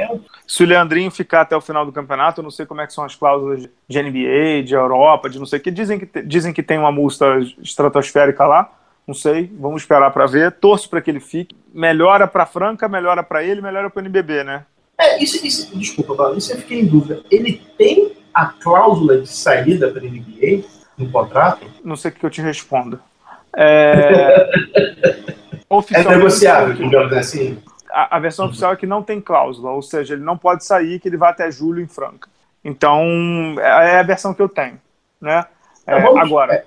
se, 0.47 0.63
o 0.63 0.67
Leandrinho 0.67 1.11
ficar 1.11 1.41
até 1.41 1.57
o 1.57 1.61
final 1.61 1.87
do 1.87 1.93
campeonato, 1.93 2.41
eu 2.41 2.43
não 2.43 2.51
sei 2.51 2.67
como 2.67 2.83
é 2.83 2.87
que 2.87 2.93
são 2.93 3.03
as 3.03 3.15
cláusulas 3.15 3.67
de 3.89 4.03
NBA, 4.03 4.63
de 4.63 4.75
Europa, 4.75 5.31
de 5.31 5.39
não 5.39 5.47
sei 5.47 5.59
o 5.59 5.63
que. 5.63 5.71
Dizem 5.71 6.01
que, 6.01 6.23
dizem 6.23 6.53
que 6.53 6.63
tem 6.63 6.79
uma 6.79 6.93
multa 6.93 7.39
estratosférica 7.63 8.45
lá 8.45 8.71
não 9.07 9.15
sei, 9.15 9.51
vamos 9.59 9.83
esperar 9.83 10.11
para 10.11 10.27
ver. 10.27 10.53
Torço 10.53 10.89
para 10.89 11.01
que 11.01 11.11
ele 11.11 11.21
fique. 11.21 11.57
Melhora 11.73 12.27
para 12.27 12.47
Franca, 12.47 12.89
melhora 12.89 13.23
para 13.23 13.43
ele, 13.43 13.61
melhora 13.61 13.91
para 13.91 14.01
o 14.01 14.05
NBB, 14.05 14.45
né? 14.45 14.65
É, 14.99 15.23
isso, 15.23 15.45
isso, 15.45 15.77
desculpa, 15.77 16.15
Paulo, 16.15 16.39
isso 16.39 16.53
eu 16.53 16.59
fiquei 16.59 16.81
em 16.81 16.87
dúvida. 16.87 17.23
Ele 17.31 17.61
tem 17.77 18.13
a 18.33 18.47
cláusula 18.47 19.19
de 19.19 19.29
saída 19.29 19.91
para 19.91 20.03
NBA 20.03 20.65
no 20.97 21.11
contrato? 21.11 21.67
Não 21.85 21.97
sei 21.97 22.11
o 22.11 22.15
que 22.15 22.25
eu 22.25 22.31
te 22.31 22.41
respondo. 22.41 23.01
É, 23.57 24.49
é 25.93 26.05
negociável, 26.05 26.75
digamos 26.75 27.13
assim. 27.13 27.59
A, 27.91 28.17
a 28.17 28.21
versão 28.21 28.45
uhum. 28.45 28.51
oficial 28.51 28.73
é 28.73 28.77
que 28.77 28.87
não 28.87 29.03
tem 29.03 29.21
cláusula, 29.21 29.71
ou 29.73 29.83
seja, 29.83 30.15
ele 30.15 30.23
não 30.23 30.39
pode 30.39 30.65
sair, 30.65 30.99
que 31.01 31.09
ele 31.09 31.17
vai 31.17 31.31
até 31.31 31.51
julho 31.51 31.83
em 31.83 31.87
Franca. 31.87 32.29
Então, 32.65 33.03
é, 33.59 33.97
é 33.97 33.99
a 33.99 34.03
versão 34.03 34.33
que 34.33 34.41
eu 34.41 34.49
tenho, 34.49 34.81
né? 35.21 35.45
É, 35.87 35.99
então, 35.99 36.13
vamos, 36.13 36.23
agora, 36.23 36.55
é. 36.55 36.65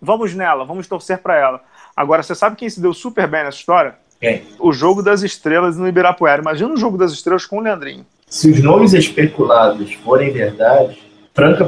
vamos 0.00 0.34
nela, 0.34 0.64
vamos 0.64 0.86
torcer 0.86 1.18
para 1.18 1.36
ela. 1.36 1.62
Agora, 1.98 2.22
você 2.22 2.32
sabe 2.32 2.54
quem 2.54 2.70
se 2.70 2.80
deu 2.80 2.94
super 2.94 3.26
bem 3.26 3.42
nessa 3.42 3.58
história? 3.58 3.96
Quem? 4.20 4.44
O 4.60 4.72
jogo 4.72 5.02
das 5.02 5.22
estrelas 5.22 5.76
no 5.76 5.88
Ibirapuera. 5.88 6.40
Imagina 6.40 6.72
um 6.72 6.76
jogo 6.76 6.96
das 6.96 7.10
estrelas 7.10 7.44
com 7.44 7.58
o 7.58 7.60
Leandrinho. 7.60 8.06
Se 8.28 8.48
os 8.48 8.62
nomes 8.62 8.92
especulados 8.92 9.94
forem 9.94 10.32
verdade, 10.32 10.96
Franca 11.34 11.64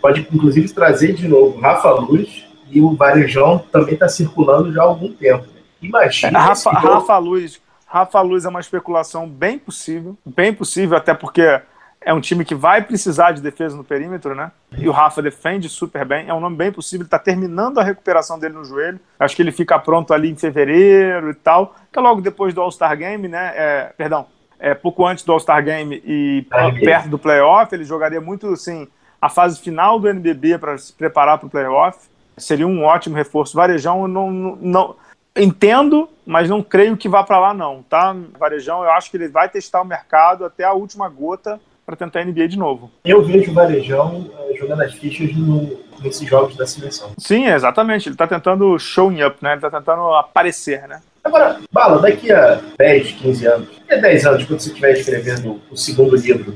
pode 0.00 0.26
inclusive 0.32 0.72
trazer 0.72 1.12
de 1.12 1.28
novo 1.28 1.60
Rafa 1.60 1.90
Luz 1.90 2.46
e 2.70 2.80
o 2.80 2.96
Varejão 2.96 3.62
também 3.70 3.92
está 3.92 4.08
circulando 4.08 4.72
já 4.72 4.80
há 4.80 4.86
algum 4.86 5.12
tempo. 5.12 5.44
Imagina. 5.82 6.38
É, 6.38 6.40
Rafa, 6.40 6.70
Rafa 6.70 7.18
Luz. 7.18 7.60
Rafa 7.86 8.22
Luz 8.22 8.46
é 8.46 8.48
uma 8.48 8.60
especulação 8.60 9.28
bem 9.28 9.58
possível, 9.58 10.16
bem 10.24 10.54
possível, 10.54 10.96
até 10.96 11.12
porque 11.12 11.60
é 12.04 12.12
um 12.12 12.20
time 12.20 12.44
que 12.44 12.54
vai 12.54 12.82
precisar 12.82 13.32
de 13.32 13.40
defesa 13.40 13.76
no 13.76 13.82
perímetro, 13.82 14.34
né? 14.34 14.52
E 14.76 14.88
o 14.88 14.92
Rafa 14.92 15.22
defende 15.22 15.68
super 15.68 16.04
bem. 16.04 16.28
É 16.28 16.34
um 16.34 16.40
nome 16.40 16.56
bem 16.56 16.70
possível. 16.70 17.04
Está 17.04 17.18
terminando 17.18 17.78
a 17.78 17.82
recuperação 17.82 18.38
dele 18.38 18.54
no 18.54 18.64
joelho. 18.64 19.00
Acho 19.18 19.34
que 19.34 19.40
ele 19.40 19.50
fica 19.50 19.78
pronto 19.78 20.12
ali 20.12 20.30
em 20.30 20.36
fevereiro 20.36 21.30
e 21.30 21.34
tal. 21.34 21.74
Que 21.90 21.98
é 21.98 22.02
logo 22.02 22.20
depois 22.20 22.52
do 22.52 22.60
All-Star 22.60 22.96
Game, 22.96 23.26
né? 23.26 23.52
É, 23.56 23.92
perdão, 23.96 24.26
é 24.58 24.74
pouco 24.74 25.06
antes 25.06 25.24
do 25.24 25.32
All-Star 25.32 25.64
Game 25.64 26.02
e 26.04 26.46
perto 26.84 27.08
do 27.08 27.18
playoff. 27.18 27.74
Ele 27.74 27.84
jogaria 27.84 28.20
muito, 28.20 28.48
assim, 28.48 28.86
a 29.20 29.30
fase 29.30 29.58
final 29.58 29.98
do 29.98 30.06
NBB 30.06 30.58
para 30.58 30.76
se 30.76 30.92
preparar 30.92 31.38
para 31.38 31.46
o 31.46 31.50
playoff. 31.50 31.98
Seria 32.36 32.66
um 32.66 32.84
ótimo 32.84 33.16
reforço. 33.16 33.56
Varejão, 33.56 34.06
não, 34.06 34.30
não, 34.30 34.56
não 34.60 34.96
entendo, 35.34 36.08
mas 36.26 36.50
não 36.50 36.62
creio 36.62 36.98
que 36.98 37.08
vá 37.08 37.24
para 37.24 37.38
lá, 37.38 37.54
não, 37.54 37.82
tá? 37.82 38.14
Varejão, 38.38 38.82
eu 38.82 38.90
acho 38.90 39.10
que 39.10 39.16
ele 39.16 39.28
vai 39.28 39.48
testar 39.48 39.80
o 39.80 39.86
mercado 39.86 40.44
até 40.44 40.64
a 40.64 40.72
última 40.72 41.08
gota 41.08 41.58
para 41.84 41.96
tentar 41.96 42.24
NBA 42.24 42.48
de 42.48 42.58
novo. 42.58 42.90
Eu 43.04 43.22
vejo 43.22 43.50
o 43.50 43.54
Varejão 43.54 44.30
uh, 44.30 44.56
jogando 44.56 44.82
as 44.82 44.94
fichas 44.94 45.34
no, 45.34 45.78
nesses 46.02 46.28
jogos 46.28 46.56
da 46.56 46.66
seleção. 46.66 47.12
Sim, 47.18 47.46
exatamente. 47.46 48.08
Ele 48.08 48.14
está 48.14 48.26
tentando 48.26 48.78
showing 48.78 49.22
up, 49.22 49.36
né? 49.42 49.50
Ele 49.50 49.58
está 49.58 49.70
tentando 49.70 50.14
aparecer, 50.14 50.86
né? 50.88 51.00
Agora, 51.22 51.58
Bala, 51.72 52.00
daqui 52.00 52.30
a 52.30 52.60
10, 52.78 53.12
15 53.12 53.46
anos, 53.46 53.68
daqui 53.68 53.94
a 53.94 53.96
10 53.96 54.26
anos, 54.26 54.44
quando 54.44 54.60
você 54.60 54.68
estiver 54.68 54.92
escrevendo 54.92 55.60
o 55.70 55.76
segundo 55.76 56.16
livro 56.16 56.54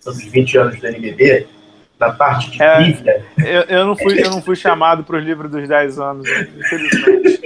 sobre 0.00 0.24
os 0.24 0.32
20 0.32 0.58
anos 0.58 0.80
do 0.80 0.86
NBB, 0.86 1.46
na 2.00 2.10
parte 2.10 2.50
de 2.50 2.62
É, 2.62 3.22
Eu, 3.38 3.62
eu 3.68 3.86
não 3.86 3.94
fui, 3.94 4.20
eu 4.24 4.30
não 4.30 4.42
fui 4.42 4.56
chamado 4.56 5.04
para 5.04 5.18
os 5.18 5.24
livros 5.24 5.50
dos 5.50 5.68
10 5.68 5.98
anos, 6.00 6.26
infelizmente. 6.28 7.40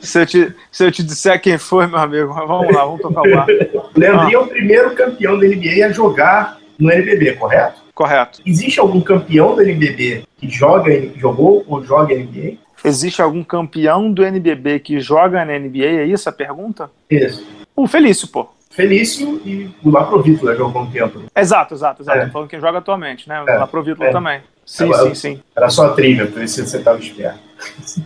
Se 0.00 0.20
eu, 0.20 0.26
te, 0.26 0.54
se 0.70 0.84
eu 0.84 0.92
te 0.92 1.02
disser 1.02 1.40
quem 1.40 1.58
foi, 1.58 1.86
meu 1.86 1.98
amigo, 1.98 2.32
vamos 2.32 2.72
lá, 2.72 2.84
vamos 2.84 3.00
tocar 3.00 3.22
o 3.22 3.30
bar. 3.30 3.46
o 3.74 3.98
Leandrinho 3.98 4.38
é 4.38 4.38
o 4.38 4.46
primeiro 4.46 4.94
campeão 4.94 5.38
da 5.38 5.46
NBA 5.46 5.86
a 5.86 5.90
jogar 5.90 6.55
no 6.78 6.90
NBB, 6.90 7.32
correto? 7.34 7.80
Correto. 7.94 8.40
Existe 8.44 8.78
algum 8.80 9.00
campeão 9.00 9.54
do 9.54 9.62
NBB 9.62 10.24
que 10.38 10.48
joga, 10.50 10.90
jogou 11.16 11.64
ou 11.66 11.82
joga 11.84 12.14
NBA? 12.14 12.54
Existe 12.84 13.22
algum 13.22 13.42
campeão 13.42 14.12
do 14.12 14.22
NBB 14.24 14.80
que 14.80 15.00
joga 15.00 15.44
na 15.44 15.58
NBA? 15.58 15.84
É 16.02 16.04
isso 16.04 16.28
a 16.28 16.32
pergunta? 16.32 16.90
Isso. 17.10 17.44
O 17.74 17.86
Felício, 17.86 18.28
pô. 18.28 18.48
Felício 18.70 19.40
e 19.46 19.70
o 19.82 19.90
Laprovítula 19.90 20.54
jogou 20.54 20.82
um 20.82 20.90
tempo. 20.90 21.22
Exato, 21.34 21.72
exato, 21.74 22.02
exato. 22.02 22.18
É. 22.18 22.28
Falando 22.28 22.48
quem 22.48 22.60
joga 22.60 22.78
atualmente, 22.78 23.26
né? 23.26 23.42
O 23.42 23.48
É, 23.48 23.56
Laprovítula 23.56 24.08
é. 24.08 24.12
também. 24.12 24.40
Sim, 24.66 24.84
Agora- 24.84 25.08
sim, 25.08 25.14
sim. 25.14 25.42
Era 25.56 25.70
só 25.70 25.86
a 25.86 25.94
trivia, 25.94 26.26
por 26.26 26.42
isso 26.42 26.62
você 26.64 26.76
estava 26.76 26.98
esperto. 26.98 27.38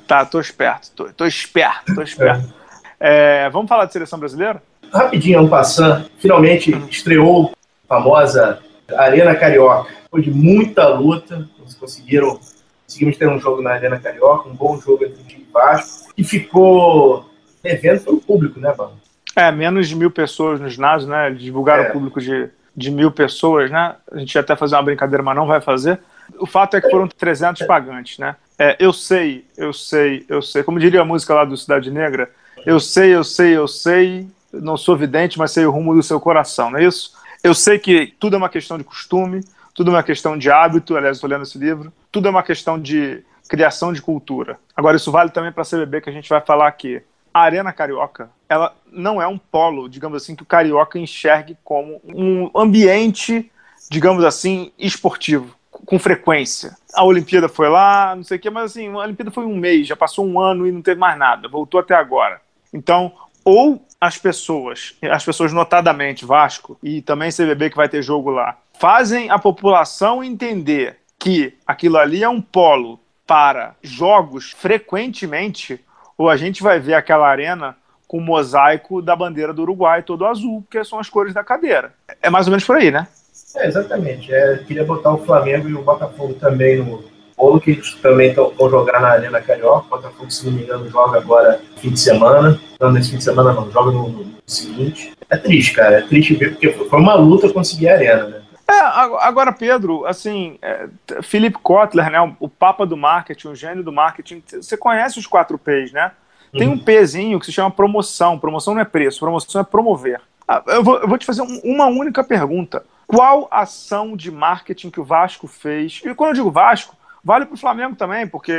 Tá, 0.07 0.25
tô 0.25 0.39
esperto, 0.39 0.91
tô, 0.95 1.13
tô 1.13 1.27
esperto, 1.27 1.93
tô 1.95 2.03
esperto. 2.03 2.53
É, 3.01 3.51
vamos 3.51 3.69
falar 3.69 3.87
de 3.87 3.93
seleção 3.93 4.19
brasileira? 4.19 4.63
Rapidinho, 4.93 5.41
um 5.41 5.49
passando, 5.49 6.09
finalmente 6.19 6.71
estreou 6.91 7.53
a 7.53 7.60
famosa 7.91 8.61
Arena 8.97 9.35
Carioca. 9.35 9.91
Depois 10.05 10.25
de 10.25 10.31
muita 10.31 10.89
luta, 10.89 11.49
eles 11.59 11.75
conseguiram, 11.75 12.39
conseguimos 12.87 13.17
ter 13.17 13.29
um 13.29 13.39
jogo 13.41 13.61
na 13.61 13.73
Arena 13.73 13.99
Carioca, 13.99 14.49
um 14.49 14.55
bom 14.55 14.81
jogo 14.81 15.05
entre 15.05 15.21
o 15.21 15.25
time 15.25 15.45
e 15.49 15.53
Vasco, 15.53 16.13
ficou 16.23 17.29
devendo 17.63 18.01
foi 18.01 18.15
o 18.15 18.21
público, 18.21 18.61
né, 18.61 18.73
Bala? 18.73 18.95
É, 19.35 19.51
menos 19.51 19.89
de 19.89 19.97
mil 19.97 20.11
pessoas 20.11 20.61
no 20.61 20.69
ginásio, 20.69 21.09
né? 21.09 21.29
Eles 21.29 21.43
Divulgaram 21.43 21.85
É. 21.85 21.89
o 21.89 21.93
público 21.93 22.21
de, 22.21 22.49
de 22.77 22.91
mil 22.91 23.11
pessoas, 23.11 23.71
né? 23.71 23.97
A 24.13 24.19
gente 24.19 24.35
ia 24.35 24.41
até 24.41 24.55
fazer 24.55 24.77
uma 24.77 24.83
brincadeira, 24.83 25.23
mas 25.23 25.35
não 25.37 25.47
vai 25.47 25.61
fazer. 25.61 25.99
O 26.39 26.47
fato 26.47 26.77
é 26.77 26.81
que 26.81 26.89
foram 26.91 27.09
300 27.09 27.67
pagantes, 27.67 28.19
né? 28.19 28.37
É, 28.59 28.77
eu 28.79 28.93
sei, 28.93 29.45
eu 29.57 29.73
sei, 29.73 30.25
eu 30.29 30.41
sei. 30.43 30.63
Como 30.63 30.79
diria 30.79 31.01
a 31.01 31.05
música 31.05 31.35
lá 31.35 31.45
do 31.45 31.57
Cidade 31.57 31.91
Negra, 31.91 32.31
eu 32.65 32.79
sei, 32.79 33.15
eu 33.15 33.25
sei, 33.25 33.57
eu 33.57 33.67
sei. 33.67 34.29
Não 34.53 34.77
sou 34.77 34.97
vidente, 34.97 35.39
mas 35.39 35.53
sei 35.53 35.65
o 35.65 35.71
rumo 35.71 35.95
do 35.95 36.03
seu 36.03 36.21
coração, 36.21 36.71
não 36.71 36.79
é 36.79 36.85
isso? 36.85 37.13
Eu 37.43 37.55
sei 37.55 37.79
que 37.79 38.15
tudo 38.19 38.35
é 38.35 38.39
uma 38.39 38.49
questão 38.49 38.77
de 38.77 38.85
costume, 38.85 39.43
tudo 39.75 39.91
é 39.91 39.95
uma 39.95 40.03
questão 40.03 40.37
de 40.37 40.51
hábito. 40.51 40.97
Aliás, 40.97 41.17
estou 41.17 41.31
lendo 41.31 41.43
esse 41.43 41.59
livro. 41.59 41.93
Tudo 42.13 42.29
é 42.29 42.31
uma 42.31 42.43
questão 42.43 42.79
de 42.79 43.25
criação 43.49 43.93
de 43.93 44.03
cultura. 44.03 44.59
Agora, 44.77 44.97
isso 44.97 45.11
vale 45.11 45.31
também 45.31 45.51
para 45.51 45.63
a 45.63 45.67
CBB, 45.67 46.03
que 46.03 46.11
a 46.11 46.13
gente 46.13 46.29
vai 46.29 46.41
falar 46.41 46.69
aqui. 46.69 47.03
A 47.33 47.41
Arena 47.41 47.73
Carioca, 47.73 48.31
ela 48.49 48.75
não 48.93 49.23
é 49.23 49.27
um 49.27 49.39
polo, 49.39 49.89
digamos 49.89 50.23
assim, 50.23 50.35
que 50.35 50.43
o 50.43 50.47
carioca 50.47 50.99
enxergue 50.99 51.57
como 51.65 52.01
um 52.05 52.51
ambiente, 52.55 53.51
digamos 53.89 54.25
assim, 54.25 54.73
esportivo, 54.79 55.55
com 55.71 55.99
frequência. 55.99 56.77
A 56.93 57.05
Olimpíada 57.05 57.49
foi 57.49 57.69
lá, 57.69 58.15
não 58.17 58.25
sei 58.25 58.37
o 58.37 58.41
quê, 58.41 58.51
mas 58.51 58.73
assim, 58.73 58.89
a 58.89 58.99
Olimpíada 58.99 59.31
foi 59.31 59.45
um 59.45 59.57
mês, 59.57 59.87
já 59.87 59.97
passou 59.97 60.27
um 60.27 60.41
ano 60.41 60.67
e 60.67 60.73
não 60.73 60.83
teve 60.83 60.99
mais 60.99 61.17
nada, 61.17 61.49
voltou 61.49 61.81
até 61.81 61.95
agora. 61.95 62.41
Então, 62.73 63.13
ou 63.45 63.85
as 64.01 64.17
pessoas, 64.17 64.95
as 65.03 65.25
pessoas 65.25 65.53
notadamente 65.53 66.25
Vasco 66.25 66.79
e 66.83 67.03
também 67.03 67.31
CBB 67.31 67.71
que 67.71 67.77
vai 67.77 67.89
ter 67.89 68.03
jogo 68.03 68.31
lá, 68.31 68.57
fazem 68.79 69.31
a 69.31 69.39
população 69.39 70.25
entender 70.25 70.97
que 71.19 71.55
aquilo 71.67 71.99
ali 71.99 72.25
é 72.25 72.29
um 72.29 72.41
polo 72.41 72.99
para 73.27 73.75
jogos 73.83 74.53
frequentemente, 74.53 75.79
ou 76.17 76.29
a 76.29 76.37
gente 76.37 76.63
vai 76.63 76.81
ver 76.81 76.95
aquela 76.95 77.29
arena 77.29 77.77
com 78.09 78.19
o 78.19 78.21
mosaico 78.21 79.01
da 79.01 79.15
bandeira 79.15 79.53
do 79.53 79.63
Uruguai 79.63 80.03
todo 80.03 80.27
azul, 80.27 80.65
que 80.69 80.83
são 80.83 80.99
as 80.99 81.09
cores 81.09 81.33
da 81.33 81.45
cadeira. 81.45 81.95
É 82.21 82.29
mais 82.29 82.47
ou 82.47 82.51
menos 82.51 82.65
por 82.65 82.77
aí, 82.77 82.91
né? 82.91 83.07
É, 83.55 83.67
exatamente. 83.67 84.33
É, 84.33 84.59
queria 84.67 84.85
botar 84.85 85.13
o 85.13 85.25
Flamengo 85.25 85.69
e 85.69 85.75
o 85.75 85.83
Botafogo 85.83 86.35
também 86.35 86.79
no 86.79 87.05
bolo, 87.41 87.61
que 87.61 87.81
também 88.03 88.35
tão, 88.35 88.51
vão 88.51 88.69
jogar 88.71 89.01
na 89.01 89.09
Arena 89.09 89.41
Carioca. 89.41 89.87
O 89.87 89.91
Botafogo, 89.91 90.31
se 90.31 90.45
não 90.47 90.53
me 90.53 90.63
engano, 90.63 90.89
joga 90.89 91.19
agora 91.19 91.61
fim 91.77 91.91
de 91.91 91.99
semana. 92.01 92.61
Não, 92.79 92.93
nesse 92.93 93.11
fim 93.11 93.17
de 93.19 93.25
semana 93.25 93.53
não, 93.53 93.71
joga 93.71 93.91
no, 93.91 94.09
no 94.09 94.35
seguinte. 94.47 95.13
É 95.29 95.37
triste, 95.37 95.73
cara. 95.75 95.99
É 95.99 96.03
triste 96.03 96.35
ver, 96.35 96.53
porque 96.53 96.71
foi 96.71 96.99
uma 97.01 97.15
luta 97.15 97.53
conseguir 97.53 97.89
a 97.89 97.95
Arena, 97.95 98.25
né? 98.27 98.43
É, 98.69 98.81
ag- 98.81 99.17
agora, 99.21 99.53
Pedro, 99.53 100.07
assim, 100.07 100.57
é, 100.63 100.87
Philip 101.23 101.59
Kotler, 101.59 102.09
né, 102.11 102.21
o, 102.39 102.49
papa 102.49 102.87
do 102.87 102.97
marketing, 102.97 103.49
o 103.49 103.55
gênio 103.57 103.83
do 103.83 103.91
marketing, 103.93 104.43
você 104.47 104.77
conhece 104.77 105.19
os 105.19 105.27
quatro 105.27 105.59
P's, 105.59 105.91
né? 105.93 106.13
Tem 106.53 106.69
um 106.69 106.79
Pzinho 106.79 107.39
que 107.41 107.47
se 107.47 107.53
chama 107.53 107.71
promoção. 107.71 108.39
Promoção 108.39 108.75
não 108.75 108.81
é 108.81 108.85
preço, 108.85 109.21
promoção 109.21 109.61
é 109.61 109.65
promover. 109.65 110.21
Ah, 110.47 110.63
Eu 110.67 110.83
vou, 110.83 110.99
eu 110.99 111.07
vou 111.09 111.17
te 111.19 111.25
fazer 111.27 111.43
um- 111.43 111.61
uma 111.65 111.87
única 111.87 112.23
pergunta. 112.25 112.85
Qual 113.07 113.49
ação 113.51 114.17
de 114.17 114.31
marketing 114.33 114.91
que 114.91 115.01
o 115.01 115.05
Vasco 115.05 115.47
fez? 115.49 116.01
E 116.05 116.15
quando 116.15 116.31
eu 116.31 116.35
digo 116.35 116.51
Vasco, 116.51 116.97
vale 117.23 117.47
para 117.47 117.55
o 117.55 117.59
Flamengo 117.59 117.97
também, 117.97 118.27
porque 118.27 118.53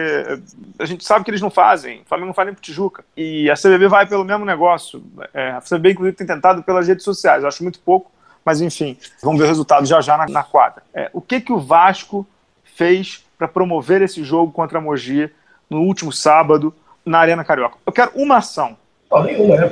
a 0.79 0.85
gente 0.85 1.03
sabe 1.03 1.25
que 1.25 1.31
eles 1.31 1.41
não 1.41 1.49
fazem. 1.49 2.01
O 2.01 2.05
Flamengo 2.05 2.27
não 2.27 2.33
faz 2.33 2.45
nem 2.45 2.53
pro 2.53 2.63
Tijuca. 2.63 3.03
E 3.15 3.49
a 3.49 3.55
CBB 3.55 3.87
vai 3.87 4.05
pelo 4.05 4.23
mesmo 4.23 4.45
negócio. 4.45 5.03
É, 5.33 5.51
a 5.51 5.61
CBB, 5.61 5.91
inclusive, 5.91 6.17
tem 6.17 6.27
tentado 6.27 6.63
pelas 6.63 6.87
redes 6.87 7.03
sociais. 7.03 7.43
Eu 7.43 7.49
acho 7.49 7.63
muito 7.63 7.79
pouco, 7.79 8.11
mas 8.45 8.61
enfim, 8.61 8.97
vamos 9.21 9.39
ver 9.39 9.45
o 9.45 9.49
resultado 9.49 9.85
já 9.85 10.01
já 10.01 10.17
na, 10.17 10.27
na 10.27 10.43
quadra. 10.43 10.83
É, 10.93 11.09
o 11.13 11.21
que, 11.21 11.41
que 11.41 11.53
o 11.53 11.59
Vasco 11.59 12.25
fez 12.63 13.25
para 13.37 13.47
promover 13.47 14.01
esse 14.01 14.23
jogo 14.23 14.51
contra 14.51 14.77
a 14.77 14.81
Mogi 14.81 15.29
no 15.69 15.81
último 15.81 16.11
sábado 16.11 16.73
na 17.05 17.19
Arena 17.19 17.43
Carioca? 17.43 17.77
Eu 17.85 17.91
quero 17.91 18.11
uma 18.15 18.37
ação. 18.37 18.77
Nenhuma, 19.25 19.57
né, 19.57 19.67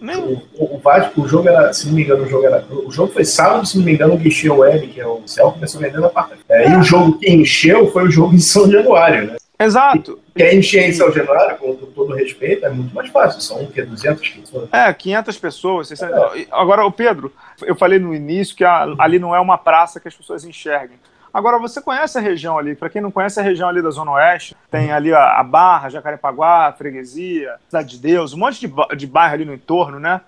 Paulo? 0.00 0.42
O, 0.58 0.76
o, 0.76 0.78
Vasco, 0.78 1.20
o 1.22 1.28
jogo 1.28 1.48
era, 1.48 1.72
se 1.72 1.86
não 1.86 1.94
me 1.94 2.02
engano, 2.02 2.24
o 2.24 2.28
jogo 2.28 2.46
era. 2.46 2.64
O 2.70 2.90
jogo 2.90 3.12
foi 3.12 3.24
sábado, 3.24 3.66
se 3.66 3.78
não 3.78 3.84
me 3.84 3.92
engano, 3.92 4.14
o 4.14 4.18
Guichê 4.18 4.50
Web, 4.50 4.86
que 4.88 5.00
é 5.00 5.06
o 5.06 5.22
Céu, 5.26 5.52
começou 5.52 5.80
vendendo 5.80 6.06
a 6.06 6.10
quarta. 6.10 6.36
É, 6.48 6.70
e 6.70 6.76
o 6.76 6.82
jogo 6.82 7.18
que 7.18 7.30
encheu 7.30 7.90
foi 7.92 8.04
o 8.04 8.10
jogo 8.10 8.34
em 8.34 8.38
São 8.38 8.70
Januário, 8.70 9.26
né? 9.32 9.36
Exato. 9.58 10.18
Quer 10.36 10.54
encher 10.54 10.86
em 10.86 10.92
São 10.92 11.10
Januário, 11.10 11.56
com 11.56 11.74
todo 11.74 12.12
respeito, 12.14 12.66
é 12.66 12.68
muito 12.68 12.94
mais 12.94 13.08
fácil. 13.08 13.40
São 13.40 13.62
o 13.62 13.66
quê? 13.72 13.82
200 13.82 14.28
pessoas? 14.28 14.68
É, 14.70 14.92
500 14.92 15.38
pessoas. 15.38 15.88
600... 15.88 16.46
Agora, 16.52 16.84
o 16.84 16.92
Pedro, 16.92 17.32
eu 17.62 17.74
falei 17.74 17.98
no 17.98 18.14
início 18.14 18.54
que 18.54 18.64
a- 18.64 18.86
ali 18.98 19.18
não 19.18 19.34
é 19.34 19.40
uma 19.40 19.56
praça 19.56 19.98
que 19.98 20.08
as 20.08 20.14
pessoas 20.14 20.44
enxerguem. 20.44 20.98
Agora, 21.36 21.58
você 21.58 21.82
conhece 21.82 22.16
a 22.16 22.20
região 22.22 22.56
ali? 22.56 22.74
Para 22.74 22.88
quem 22.88 23.02
não 23.02 23.10
conhece 23.10 23.38
a 23.38 23.42
região 23.42 23.68
ali 23.68 23.82
da 23.82 23.90
Zona 23.90 24.12
Oeste, 24.12 24.56
tem 24.70 24.90
ali 24.90 25.12
a, 25.12 25.38
a 25.38 25.44
Barra, 25.44 25.90
Jacarepaguá, 25.90 26.72
Freguesia, 26.78 27.56
Cidade 27.66 27.90
de 27.90 27.98
Deus, 27.98 28.32
um 28.32 28.38
monte 28.38 28.58
de, 28.66 28.72
de 28.96 29.06
bairro 29.06 29.34
ali 29.34 29.44
no 29.44 29.52
entorno, 29.52 30.00
né? 30.00 30.22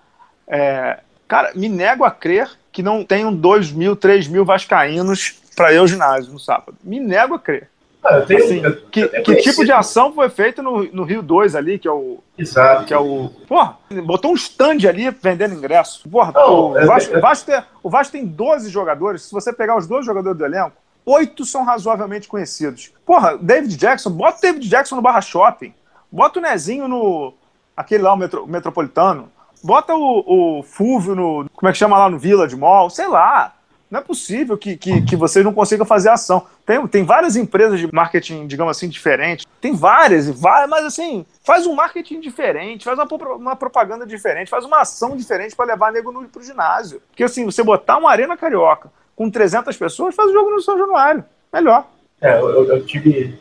É, 0.47 0.99
cara, 1.27 1.51
me 1.55 1.67
nego 1.67 2.03
a 2.03 2.11
crer 2.11 2.47
que 2.71 2.83
não 2.83 3.03
tenham 3.03 3.33
2 3.33 3.71
mil, 3.71 3.95
3 3.95 4.27
mil 4.27 4.45
vascaínos 4.45 5.41
para 5.55 5.73
ir 5.73 5.77
ao 5.77 5.87
ginásio 5.87 6.31
no 6.31 6.37
sábado. 6.39 6.77
Me 6.83 6.99
nego 6.99 7.33
a 7.33 7.39
crer. 7.39 7.67
Ah, 8.03 8.21
tenho. 8.21 8.43
Assim, 8.43 8.63
eu- 8.63 8.81
que, 8.91 8.99
eu 9.01 9.23
que 9.23 9.35
tipo 9.37 9.65
de 9.65 9.71
ação 9.71 10.13
foi 10.13 10.29
feita 10.29 10.61
no, 10.61 10.83
no 10.93 11.03
Rio 11.03 11.23
2 11.23 11.55
ali, 11.55 11.79
que 11.79 11.87
é 11.87 11.91
o, 11.91 12.19
Exato. 12.37 12.85
que 12.85 12.93
é 12.93 12.97
o. 12.99 13.29
Porra, 13.47 13.77
botou 14.05 14.31
um 14.31 14.35
stand 14.35 14.87
ali 14.87 15.09
vendendo 15.09 15.55
ingresso. 15.55 16.07
Porra, 16.07 16.31
Não, 16.33 16.69
o, 16.73 16.77
é- 16.77 16.85
Vasco, 16.85 17.15
é- 17.15 17.17
o, 17.17 17.21
Vasco 17.21 17.45
tem, 17.47 17.63
o 17.83 17.89
Vasco 17.89 18.11
tem 18.11 18.25
12 18.27 18.69
jogadores. 18.69 19.23
Se 19.23 19.31
você 19.33 19.51
pegar 19.51 19.75
os 19.75 19.87
12 19.87 20.05
jogadores 20.05 20.37
do 20.37 20.45
elenco, 20.45 20.73
oito 21.09 21.45
são 21.45 21.63
razoavelmente 21.63 22.27
conhecidos. 22.27 22.91
Porra, 23.05 23.37
David 23.37 23.75
Jackson, 23.75 24.11
bota 24.11 24.37
o 24.37 24.41
David 24.41 24.67
Jackson 24.67 24.95
no 24.95 25.01
Barra 25.01 25.21
Shopping. 25.21 25.73
Bota 26.11 26.39
o 26.39 26.41
Nezinho 26.41 26.87
no. 26.87 27.33
aquele 27.75 28.03
lá, 28.03 28.13
o, 28.13 28.17
metro- 28.17 28.43
o 28.43 28.47
Metropolitano. 28.47 29.31
Bota 29.63 29.93
o, 29.93 30.59
o 30.59 30.63
Fulvio 30.63 31.15
no. 31.15 31.49
Como 31.53 31.69
é 31.69 31.71
que 31.71 31.77
chama 31.77 31.97
lá 31.97 32.09
no 32.09 32.19
Village 32.19 32.55
Mall? 32.55 32.89
Sei 32.89 33.07
lá. 33.07 33.55
Não 33.89 33.99
é 33.99 34.03
possível 34.03 34.55
que, 34.55 34.77
que, 34.77 35.01
que 35.01 35.15
vocês 35.15 35.43
não 35.43 35.51
consigam 35.51 35.83
fazer 35.83 36.09
ação. 36.09 36.45
Tem, 36.63 36.85
tem 36.87 37.03
várias 37.03 37.35
empresas 37.35 37.79
de 37.79 37.91
marketing, 37.91 38.45
digamos 38.45 38.77
assim, 38.77 38.87
diferentes. 38.87 39.47
Tem 39.59 39.73
várias, 39.73 40.29
várias, 40.29 40.69
mas 40.69 40.85
assim, 40.85 41.25
faz 41.43 41.65
um 41.65 41.73
marketing 41.73 42.19
diferente, 42.19 42.85
faz 42.85 42.99
uma, 42.99 43.07
uma 43.35 43.55
propaganda 43.55 44.05
diferente, 44.05 44.47
faz 44.47 44.63
uma 44.63 44.81
ação 44.81 45.17
diferente 45.17 45.55
para 45.55 45.65
levar 45.65 45.91
nego 45.91 46.11
no, 46.11 46.23
pro 46.29 46.43
ginásio. 46.43 47.01
Porque 47.09 47.23
assim, 47.23 47.43
você 47.43 47.63
botar 47.63 47.97
uma 47.97 48.11
arena 48.11 48.37
carioca 48.37 48.91
com 49.19 49.29
300 49.29 49.75
pessoas, 49.75 50.15
faz 50.15 50.29
o 50.29 50.33
jogo 50.33 50.49
no 50.49 50.61
São 50.61 50.77
Januário. 50.77 51.25
Melhor. 51.51 51.85
É, 52.21 52.39
eu, 52.39 52.65
eu 52.69 52.85
tive. 52.85 53.37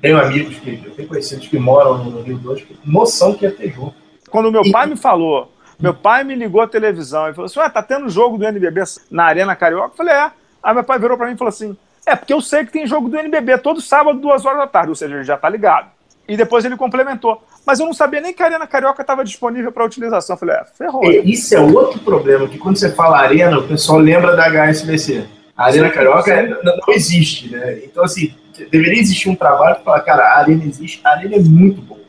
tenho 0.00 0.20
amigos 0.20 0.56
que. 0.60 0.80
Eu 0.84 0.94
tenho 0.94 1.08
conhecidos 1.08 1.48
que 1.48 1.58
moram 1.58 1.98
no 2.04 2.22
Rio 2.22 2.38
2, 2.38 2.62
que 2.62 2.78
noção 2.84 3.34
que 3.34 3.44
ia 3.44 3.50
ter 3.50 3.72
jogo. 3.72 3.92
Quando 4.30 4.52
meu 4.52 4.62
pai 4.70 4.86
me 4.86 4.96
falou, 4.96 5.50
meu 5.80 5.92
pai 5.92 6.22
me 6.22 6.36
ligou 6.36 6.60
a 6.60 6.68
televisão 6.68 7.28
e 7.28 7.34
falou 7.34 7.46
assim: 7.46 7.58
Ué, 7.58 7.68
tá 7.68 7.82
tendo 7.82 8.08
jogo 8.08 8.38
do 8.38 8.46
NBB 8.46 8.84
na 9.10 9.24
Arena 9.24 9.56
Carioca? 9.56 9.94
Eu 9.94 9.96
falei: 9.96 10.14
É. 10.14 10.30
Aí 10.62 10.74
meu 10.74 10.84
pai 10.84 10.96
virou 11.00 11.16
pra 11.16 11.26
mim 11.26 11.34
e 11.34 11.38
falou 11.38 11.48
assim: 11.48 11.76
É, 12.06 12.14
porque 12.14 12.32
eu 12.32 12.40
sei 12.40 12.64
que 12.64 12.70
tem 12.70 12.86
jogo 12.86 13.08
do 13.08 13.18
NBB 13.18 13.58
todo 13.58 13.80
sábado, 13.80 14.20
duas 14.20 14.44
horas 14.44 14.60
da 14.60 14.66
tarde, 14.68 14.90
ou 14.90 14.94
seja, 14.94 15.16
ele 15.16 15.24
já 15.24 15.36
tá 15.36 15.48
ligado. 15.48 15.90
E 16.28 16.36
depois 16.36 16.64
ele 16.64 16.76
complementou. 16.76 17.42
Mas 17.66 17.80
eu 17.80 17.86
não 17.86 17.92
sabia 17.92 18.20
nem 18.20 18.32
que 18.32 18.40
a 18.40 18.46
Arena 18.46 18.66
Carioca 18.66 19.02
estava 19.02 19.24
disponível 19.24 19.72
para 19.72 19.84
utilização. 19.84 20.34
Eu 20.34 20.38
falei, 20.38 20.54
é, 20.54 20.64
ferrou. 20.64 21.04
É, 21.04 21.16
isso 21.16 21.52
é 21.52 21.60
outro 21.60 21.98
problema, 21.98 22.46
que 22.46 22.58
quando 22.58 22.76
você 22.76 22.92
fala 22.92 23.18
Arena, 23.18 23.58
o 23.58 23.66
pessoal 23.66 23.98
lembra 23.98 24.36
da 24.36 24.48
HSBC. 24.48 25.26
A 25.56 25.64
Arena 25.64 25.88
sim, 25.88 25.94
Carioca. 25.94 26.42
Não, 26.62 26.76
não, 26.76 26.94
existe, 26.94 27.50
né? 27.50 27.80
Então, 27.84 28.04
assim, 28.04 28.32
deveria 28.70 29.00
existir 29.00 29.28
um 29.28 29.34
trabalho 29.34 29.74
para 29.76 29.84
falar, 29.84 30.00
cara, 30.02 30.22
a 30.22 30.38
Arena 30.38 30.64
existe, 30.64 31.00
a 31.04 31.10
Arena 31.10 31.34
é 31.34 31.40
muito 31.40 31.82
boa. 31.82 32.00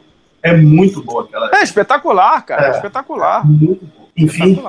É 0.44 0.56
muito 0.56 1.02
boa 1.02 1.24
aquela. 1.24 1.50
É 1.56 1.64
espetacular, 1.64 2.46
cara. 2.46 2.68
É, 2.68 2.72
espetacular. 2.72 3.42
É 3.42 3.48
muito 3.48 3.84
boa. 3.86 4.10
Enfim, 4.16 4.62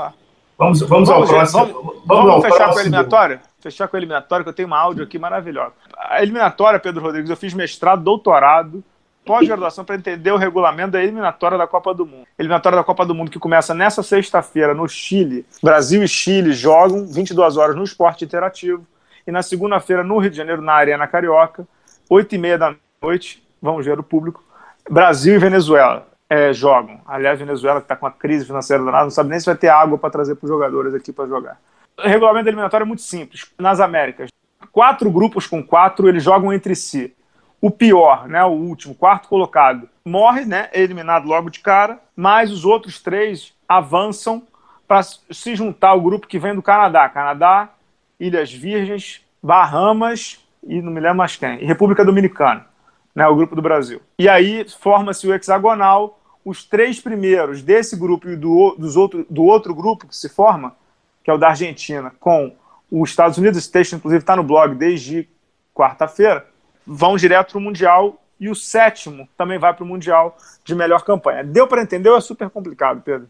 vamos, 0.56 0.80
vamos, 0.80 1.10
ao 1.10 1.26
próximo. 1.26 1.66
Vamos, 1.66 1.74
vamos, 1.74 2.02
vamos 2.06 2.30
ao 2.30 2.42
fechar 2.42 2.56
próximo. 2.56 2.72
com 2.72 2.78
a 2.78 2.82
eliminatória? 2.82 3.40
Fechar 3.60 3.88
com 3.88 3.96
a 3.96 4.00
eliminatória, 4.00 4.42
que 4.42 4.48
eu 4.48 4.54
tenho 4.54 4.68
uma 4.68 4.78
áudio 4.78 5.04
aqui 5.04 5.18
maravilhosa. 5.18 5.72
A 5.98 6.22
eliminatória, 6.22 6.80
Pedro 6.80 7.02
Rodrigues, 7.02 7.28
eu 7.28 7.36
fiz 7.36 7.52
mestrado, 7.52 8.02
doutorado 8.02 8.82
pós-graduação 9.28 9.84
para 9.84 9.96
entender 9.96 10.32
o 10.32 10.38
regulamento 10.38 10.92
da 10.92 11.02
eliminatória 11.02 11.58
da 11.58 11.66
Copa 11.66 11.92
do 11.92 12.06
Mundo. 12.06 12.26
Eliminatória 12.38 12.78
da 12.78 12.82
Copa 12.82 13.04
do 13.04 13.14
Mundo 13.14 13.30
que 13.30 13.38
começa 13.38 13.74
nessa 13.74 14.02
sexta-feira 14.02 14.72
no 14.72 14.88
Chile. 14.88 15.44
Brasil 15.62 16.02
e 16.02 16.08
Chile 16.08 16.54
jogam 16.54 17.06
22 17.06 17.58
horas 17.58 17.76
no 17.76 17.84
esporte 17.84 18.24
interativo. 18.24 18.86
E 19.26 19.30
na 19.30 19.42
segunda-feira 19.42 20.02
no 20.02 20.16
Rio 20.16 20.30
de 20.30 20.36
Janeiro, 20.38 20.62
na 20.62 20.72
Arena 20.72 21.06
Carioca, 21.06 21.68
8 22.08 22.34
e 22.34 22.38
meia 22.38 22.56
da 22.56 22.74
noite, 23.02 23.46
vamos 23.60 23.84
ver 23.84 24.00
o 24.00 24.02
público, 24.02 24.42
Brasil 24.88 25.34
e 25.34 25.38
Venezuela 25.38 26.08
é, 26.30 26.50
jogam. 26.54 26.98
Aliás, 27.06 27.38
Venezuela 27.38 27.80
que 27.80 27.84
está 27.84 27.96
com 27.96 28.06
uma 28.06 28.12
crise 28.12 28.46
financeira 28.46 28.82
danada, 28.82 29.04
não 29.04 29.10
sabe 29.10 29.28
nem 29.28 29.38
se 29.38 29.44
vai 29.44 29.56
ter 29.56 29.68
água 29.68 29.98
para 29.98 30.08
trazer 30.08 30.36
para 30.36 30.46
os 30.46 30.50
jogadores 30.50 30.94
aqui 30.94 31.12
para 31.12 31.26
jogar. 31.26 31.60
O 31.98 32.08
regulamento 32.08 32.44
da 32.44 32.50
eliminatória 32.50 32.84
é 32.84 32.86
muito 32.86 33.02
simples. 33.02 33.52
Nas 33.58 33.78
Américas, 33.78 34.30
quatro 34.72 35.10
grupos 35.10 35.46
com 35.46 35.62
quatro, 35.62 36.08
eles 36.08 36.22
jogam 36.22 36.50
entre 36.50 36.74
si 36.74 37.14
o 37.60 37.70
pior, 37.70 38.28
né, 38.28 38.44
o 38.44 38.50
último, 38.50 38.94
quarto 38.94 39.28
colocado, 39.28 39.88
morre, 40.04 40.44
né, 40.44 40.68
é 40.72 40.80
eliminado 40.80 41.26
logo 41.26 41.50
de 41.50 41.60
cara, 41.60 42.00
mas 42.14 42.52
os 42.52 42.64
outros 42.64 43.00
três 43.00 43.52
avançam 43.68 44.42
para 44.86 45.02
se 45.02 45.54
juntar 45.54 45.90
ao 45.90 46.00
grupo 46.00 46.26
que 46.26 46.38
vem 46.38 46.54
do 46.54 46.62
Canadá. 46.62 47.08
Canadá, 47.08 47.70
Ilhas 48.18 48.52
Virgens, 48.52 49.22
Bahamas 49.42 50.40
e 50.62 50.80
não 50.82 50.92
me 50.92 51.00
lembro 51.00 51.18
mais 51.18 51.36
quem, 51.36 51.62
e 51.62 51.64
República 51.64 52.04
Dominicana, 52.04 52.66
né, 53.14 53.26
o 53.26 53.36
grupo 53.36 53.54
do 53.54 53.62
Brasil. 53.62 54.00
E 54.18 54.28
aí 54.28 54.66
forma-se 54.68 55.26
o 55.26 55.34
hexagonal, 55.34 56.20
os 56.44 56.64
três 56.64 57.00
primeiros 57.00 57.62
desse 57.62 57.96
grupo 57.96 58.28
e 58.28 58.36
do, 58.36 58.74
dos 58.78 58.96
outro, 58.96 59.26
do 59.28 59.44
outro 59.44 59.74
grupo 59.74 60.06
que 60.06 60.16
se 60.16 60.28
forma, 60.28 60.76
que 61.22 61.30
é 61.30 61.34
o 61.34 61.38
da 61.38 61.48
Argentina, 61.48 62.12
com 62.18 62.54
os 62.90 63.10
Estados 63.10 63.36
Unidos, 63.36 63.58
esse 63.58 63.70
texto 63.70 63.96
inclusive 63.96 64.22
está 64.22 64.34
no 64.34 64.42
blog 64.42 64.74
desde 64.74 65.28
quarta-feira, 65.74 66.46
vão 66.88 67.16
direto 67.16 67.52
para 67.52 67.58
o 67.58 67.60
Mundial 67.60 68.18
e 68.40 68.48
o 68.48 68.54
sétimo 68.54 69.28
também 69.36 69.58
vai 69.58 69.74
para 69.74 69.84
o 69.84 69.86
Mundial 69.86 70.38
de 70.64 70.74
melhor 70.74 71.04
campanha. 71.04 71.44
Deu 71.44 71.66
para 71.66 71.82
entender 71.82 72.08
ou 72.08 72.16
é 72.16 72.20
super 72.20 72.48
complicado, 72.48 73.02
Pedro? 73.04 73.28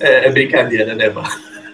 É, 0.00 0.26
é 0.26 0.30
brincadeira, 0.30 0.94
né, 0.94 1.08
Mar? 1.08 1.30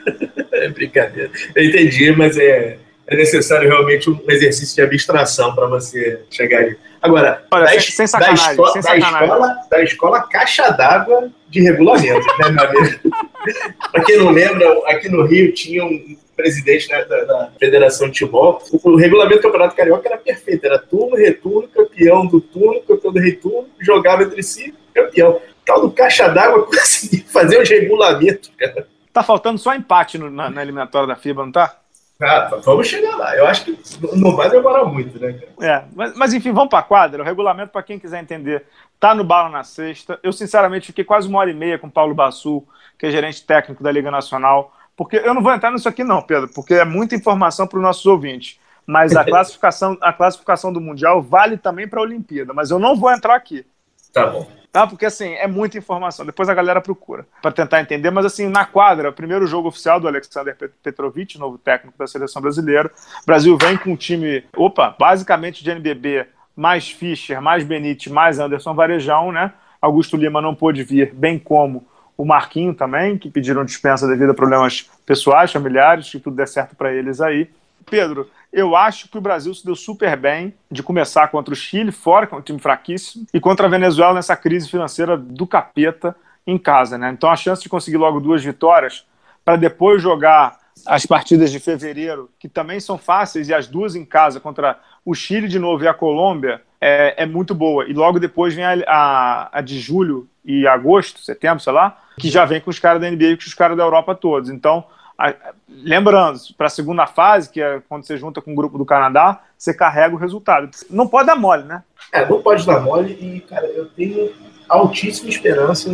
É 0.50 0.68
brincadeira. 0.70 1.30
Eu 1.54 1.64
entendi, 1.64 2.10
mas 2.10 2.36
é, 2.36 2.78
é 3.06 3.16
necessário 3.16 3.68
realmente 3.68 4.10
um 4.10 4.18
exercício 4.28 4.74
de 4.74 4.82
abstração 4.82 5.54
para 5.54 5.66
você 5.68 6.22
chegar 6.30 6.58
ali. 6.58 6.76
Agora, 7.00 7.44
Olha, 7.52 7.66
da, 7.66 7.80
sem, 7.80 8.06
sacanagem, 8.08 8.44
da, 8.44 8.50
escola. 8.50 8.82
Da, 8.82 8.96
escola, 8.96 9.56
da 9.70 9.82
escola 9.84 10.22
caixa 10.22 10.70
d'água 10.70 11.30
de 11.48 11.60
regulamento, 11.60 12.26
né, 12.38 12.50
meu 12.50 12.64
amigo? 12.64 13.00
para 13.92 14.04
quem 14.04 14.18
não 14.18 14.30
lembra, 14.30 14.66
aqui 14.86 15.08
no 15.08 15.24
Rio 15.24 15.52
tinha 15.52 15.84
um 15.84 16.16
presidente 16.38 16.88
né, 16.88 17.04
da, 17.04 17.24
da, 17.24 17.50
Federação 17.58 18.08
de 18.08 18.20
Futebol, 18.20 18.62
o, 18.70 18.90
o, 18.90 18.96
regulamento 18.96 19.40
do 19.40 19.42
Campeonato 19.42 19.74
Carioca 19.74 20.08
era 20.08 20.16
perfeito, 20.16 20.64
era 20.64 20.78
turno, 20.78 21.16
retorno, 21.16 21.66
campeão 21.66 22.24
do 22.24 22.40
turno, 22.40 22.80
campeão 22.82 23.12
do 23.12 23.18
retorno, 23.18 23.68
jogava 23.80 24.22
entre 24.22 24.40
si, 24.44 24.72
campeão. 24.94 25.40
Tal 25.66 25.80
do 25.80 25.90
caixa 25.90 26.28
d'água 26.28 26.64
conseguia 26.70 27.24
fazer 27.26 27.60
os 27.60 27.68
regulamentos, 27.68 28.52
cara. 28.56 28.86
Tá 29.12 29.24
faltando 29.24 29.58
só 29.58 29.74
empate 29.74 30.16
no, 30.16 30.30
na, 30.30 30.48
na, 30.48 30.62
eliminatória 30.62 31.08
da 31.08 31.16
FIBA, 31.16 31.44
não 31.44 31.50
tá? 31.50 31.76
Ah, 32.22 32.58
vamos 32.64 32.86
chegar 32.86 33.16
lá. 33.16 33.36
Eu 33.36 33.46
acho 33.46 33.64
que 33.64 33.78
não 34.16 34.36
vai 34.36 34.48
demorar 34.48 34.84
muito, 34.84 35.18
né, 35.20 35.32
cara? 35.32 35.72
É, 35.72 35.84
mas, 35.94 36.16
mas 36.16 36.32
enfim, 36.32 36.52
vamos 36.52 36.70
para 36.70 36.78
a 36.78 36.82
quadra. 36.82 37.22
O 37.22 37.26
regulamento, 37.26 37.72
para 37.72 37.82
quem 37.82 37.98
quiser 37.98 38.20
entender, 38.20 38.64
tá 38.98 39.12
no 39.14 39.24
bala 39.24 39.48
na 39.48 39.64
sexta. 39.64 40.18
Eu, 40.22 40.32
sinceramente, 40.32 40.86
fiquei 40.86 41.04
quase 41.04 41.28
uma 41.28 41.40
hora 41.40 41.50
e 41.50 41.54
meia 41.54 41.78
com 41.78 41.88
o 41.88 41.92
Paulo 41.92 42.14
Bassul, 42.14 42.66
que 42.96 43.06
é 43.06 43.10
gerente 43.10 43.44
técnico 43.44 43.82
da 43.82 43.90
Liga 43.90 44.10
Nacional 44.10 44.72
porque 44.98 45.16
eu 45.16 45.32
não 45.32 45.40
vou 45.40 45.54
entrar 45.54 45.70
nisso 45.70 45.88
aqui 45.88 46.02
não, 46.02 46.20
Pedro, 46.20 46.48
porque 46.52 46.74
é 46.74 46.84
muita 46.84 47.14
informação 47.14 47.68
para 47.68 47.76
os 47.76 47.82
nossos 47.82 48.04
ouvintes. 48.04 48.58
Mas 48.84 49.14
a 49.14 49.22
classificação, 49.24 49.96
a 50.00 50.12
classificação 50.12 50.72
do 50.72 50.80
Mundial 50.80 51.22
vale 51.22 51.56
também 51.56 51.86
para 51.86 52.00
a 52.00 52.02
Olimpíada, 52.02 52.52
mas 52.52 52.72
eu 52.72 52.80
não 52.80 52.96
vou 52.96 53.08
entrar 53.08 53.36
aqui. 53.36 53.64
Tá 54.12 54.26
bom. 54.26 54.50
Tá, 54.72 54.88
porque 54.88 55.06
assim, 55.06 55.34
é 55.34 55.46
muita 55.46 55.78
informação. 55.78 56.26
Depois 56.26 56.48
a 56.48 56.54
galera 56.54 56.80
procura 56.80 57.24
para 57.40 57.52
tentar 57.52 57.80
entender. 57.80 58.10
Mas 58.10 58.26
assim, 58.26 58.48
na 58.48 58.64
quadra, 58.66 59.12
primeiro 59.12 59.46
jogo 59.46 59.68
oficial 59.68 60.00
do 60.00 60.08
Alexander 60.08 60.56
Petrovic, 60.82 61.38
novo 61.38 61.58
técnico 61.58 61.96
da 61.96 62.06
seleção 62.06 62.42
brasileira. 62.42 62.90
O 63.22 63.26
Brasil 63.26 63.56
vem 63.56 63.76
com 63.76 63.92
um 63.92 63.96
time, 63.96 64.44
opa, 64.56 64.94
basicamente 64.98 65.62
de 65.62 65.70
NBB, 65.70 66.26
mais 66.56 66.90
Fischer, 66.90 67.40
mais 67.40 67.62
Benite, 67.62 68.10
mais 68.10 68.40
Anderson 68.40 68.74
Varejão, 68.74 69.30
né? 69.30 69.52
Augusto 69.80 70.16
Lima 70.16 70.42
não 70.42 70.56
pôde 70.56 70.82
vir, 70.82 71.14
bem 71.14 71.38
como 71.38 71.86
o 72.18 72.24
Marquinho 72.24 72.74
também, 72.74 73.16
que 73.16 73.30
pediram 73.30 73.64
dispensa 73.64 74.08
devido 74.08 74.30
a 74.30 74.34
problemas 74.34 74.90
pessoais, 75.06 75.52
familiares, 75.52 76.10
que 76.10 76.18
tudo 76.18 76.34
der 76.34 76.48
certo 76.48 76.74
para 76.74 76.92
eles 76.92 77.20
aí. 77.20 77.48
Pedro, 77.88 78.28
eu 78.52 78.74
acho 78.74 79.08
que 79.08 79.16
o 79.16 79.20
Brasil 79.20 79.54
se 79.54 79.64
deu 79.64 79.76
super 79.76 80.16
bem 80.16 80.52
de 80.68 80.82
começar 80.82 81.28
contra 81.28 81.54
o 81.54 81.56
Chile, 81.56 81.92
fora, 81.92 82.26
que 82.26 82.34
é 82.34 82.36
um 82.36 82.42
time 82.42 82.58
fraquíssimo, 82.58 83.24
e 83.32 83.38
contra 83.38 83.66
a 83.66 83.70
Venezuela 83.70 84.14
nessa 84.14 84.36
crise 84.36 84.68
financeira 84.68 85.16
do 85.16 85.46
capeta 85.46 86.14
em 86.44 86.58
casa, 86.58 86.98
né? 86.98 87.10
Então 87.10 87.30
a 87.30 87.36
chance 87.36 87.62
de 87.62 87.68
conseguir 87.68 87.98
logo 87.98 88.18
duas 88.18 88.42
vitórias 88.42 89.06
para 89.44 89.54
depois 89.54 90.02
jogar 90.02 90.58
as 90.86 91.06
partidas 91.06 91.52
de 91.52 91.60
fevereiro, 91.60 92.30
que 92.38 92.48
também 92.48 92.80
são 92.80 92.98
fáceis, 92.98 93.48
e 93.48 93.54
as 93.54 93.68
duas 93.68 93.94
em 93.94 94.04
casa 94.04 94.40
contra 94.40 94.78
o 95.04 95.14
Chile 95.14 95.46
de 95.46 95.58
novo 95.58 95.84
e 95.84 95.88
a 95.88 95.94
Colômbia, 95.94 96.62
é, 96.80 97.22
é 97.22 97.26
muito 97.26 97.54
boa. 97.54 97.86
E 97.88 97.92
logo 97.92 98.18
depois 98.18 98.54
vem 98.54 98.64
a, 98.64 98.74
a, 98.88 99.58
a 99.58 99.60
de 99.60 99.78
julho 99.78 100.28
e 100.44 100.66
agosto, 100.66 101.20
setembro, 101.20 101.60
sei 101.60 101.72
lá, 101.72 101.98
que 102.18 102.30
já 102.30 102.44
vem 102.44 102.60
com 102.60 102.70
os 102.70 102.78
caras 102.78 103.00
da 103.00 103.10
NBA 103.10 103.24
e 103.24 103.36
com 103.36 103.44
os 103.44 103.54
caras 103.54 103.76
da 103.76 103.82
Europa 103.82 104.14
todos. 104.14 104.50
Então, 104.50 104.84
a, 105.18 105.34
lembrando, 105.68 106.38
para 106.56 106.68
a 106.68 106.70
segunda 106.70 107.06
fase, 107.06 107.50
que 107.50 107.60
é 107.60 107.82
quando 107.88 108.06
você 108.06 108.16
junta 108.16 108.40
com 108.40 108.52
o 108.52 108.54
grupo 108.54 108.78
do 108.78 108.84
Canadá, 108.84 109.40
você 109.56 109.74
carrega 109.74 110.14
o 110.14 110.18
resultado. 110.18 110.70
Não 110.88 111.08
pode 111.08 111.26
dar 111.26 111.34
mole, 111.34 111.64
né? 111.64 111.82
É, 112.12 112.28
não 112.28 112.40
pode 112.40 112.64
dar 112.64 112.80
mole 112.80 113.12
e, 113.20 113.40
cara, 113.40 113.66
eu 113.66 113.86
tenho 113.86 114.30
altíssima 114.68 115.28
esperança 115.28 115.90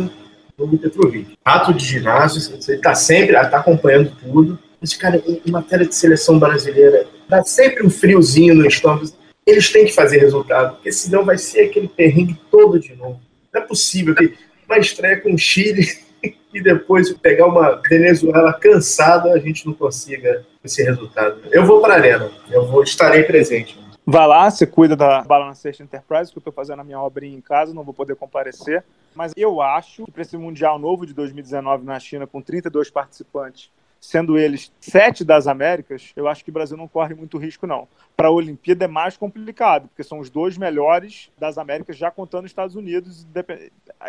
no 0.57 0.77
Petrovic. 0.77 1.37
Rato 1.45 1.73
de 1.73 1.83
ginásio, 1.83 2.53
ele 2.53 2.59
está 2.59 2.93
sempre, 2.93 3.35
está 3.35 3.57
acompanhando 3.57 4.15
tudo. 4.15 4.59
Mas, 4.79 4.93
cara, 4.93 5.21
em 5.25 5.51
matéria 5.51 5.87
de 5.87 5.95
seleção 5.95 6.37
brasileira, 6.37 7.07
dá 7.27 7.43
sempre 7.43 7.85
um 7.85 7.89
friozinho 7.89 8.53
no 8.53 8.67
estômago. 8.67 9.11
Eles 9.45 9.71
têm 9.71 9.85
que 9.85 9.93
fazer 9.93 10.19
resultado, 10.19 10.75
porque 10.75 10.91
senão 10.91 11.25
vai 11.25 11.37
ser 11.37 11.65
aquele 11.65 11.87
perrengue 11.87 12.39
todo 12.51 12.79
de 12.79 12.95
novo. 12.95 13.19
Não 13.53 13.61
é 13.61 13.65
possível 13.65 14.13
que 14.13 14.33
uma 14.67 14.77
estreia 14.77 15.19
com 15.21 15.33
o 15.33 15.37
Chile 15.37 16.04
e 16.53 16.61
depois 16.61 17.11
pegar 17.13 17.47
uma 17.47 17.81
Venezuela 17.89 18.53
cansada, 18.53 19.33
a 19.33 19.39
gente 19.39 19.65
não 19.65 19.73
consiga 19.73 20.45
esse 20.63 20.83
resultado. 20.83 21.41
Eu 21.51 21.65
vou 21.65 21.81
para 21.81 21.93
a 21.93 21.97
arena, 21.97 22.31
eu 22.49 22.65
vou 22.65 22.83
estarei 22.83 23.23
presente. 23.23 23.77
Vai 24.07 24.27
lá, 24.27 24.49
você 24.49 24.67
cuida 24.67 24.95
da 24.95 25.23
Balance 25.23 25.61
Sexta 25.61 25.83
Enterprise, 25.83 26.31
que 26.31 26.37
eu 26.37 26.41
estou 26.41 26.53
fazendo 26.53 26.79
a 26.79 26.83
minha 26.83 27.01
obrinha 27.01 27.35
em 27.35 27.41
casa, 27.41 27.73
não 27.73 27.83
vou 27.83 27.93
poder 27.93 28.15
comparecer. 28.15 28.83
Mas 29.15 29.33
eu 29.35 29.61
acho 29.61 30.05
que 30.05 30.11
para 30.11 30.21
esse 30.21 30.37
Mundial 30.37 30.77
novo 30.77 31.07
de 31.07 31.13
2019 31.13 31.83
na 31.83 31.99
China, 31.99 32.27
com 32.27 32.39
32 32.39 32.91
participantes, 32.91 33.71
sendo 33.99 34.37
eles 34.37 34.71
sete 34.79 35.23
das 35.23 35.47
Américas, 35.47 36.11
eu 36.15 36.27
acho 36.27 36.43
que 36.43 36.51
o 36.51 36.53
Brasil 36.53 36.77
não 36.77 36.87
corre 36.87 37.15
muito 37.15 37.39
risco, 37.39 37.65
não. 37.65 37.87
Para 38.15 38.27
a 38.27 38.31
Olimpíada 38.31 38.85
é 38.85 38.87
mais 38.87 39.17
complicado, 39.17 39.87
porque 39.87 40.03
são 40.03 40.19
os 40.19 40.29
dois 40.29 40.57
melhores 40.57 41.31
das 41.39 41.57
Américas, 41.57 41.97
já 41.97 42.11
contando 42.11 42.45
os 42.45 42.51
Estados 42.51 42.75
Unidos. 42.75 43.25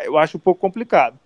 Eu 0.03 0.17
acho 0.17 0.37
um 0.37 0.39
pouco 0.39 0.61
complicado. 0.61 1.17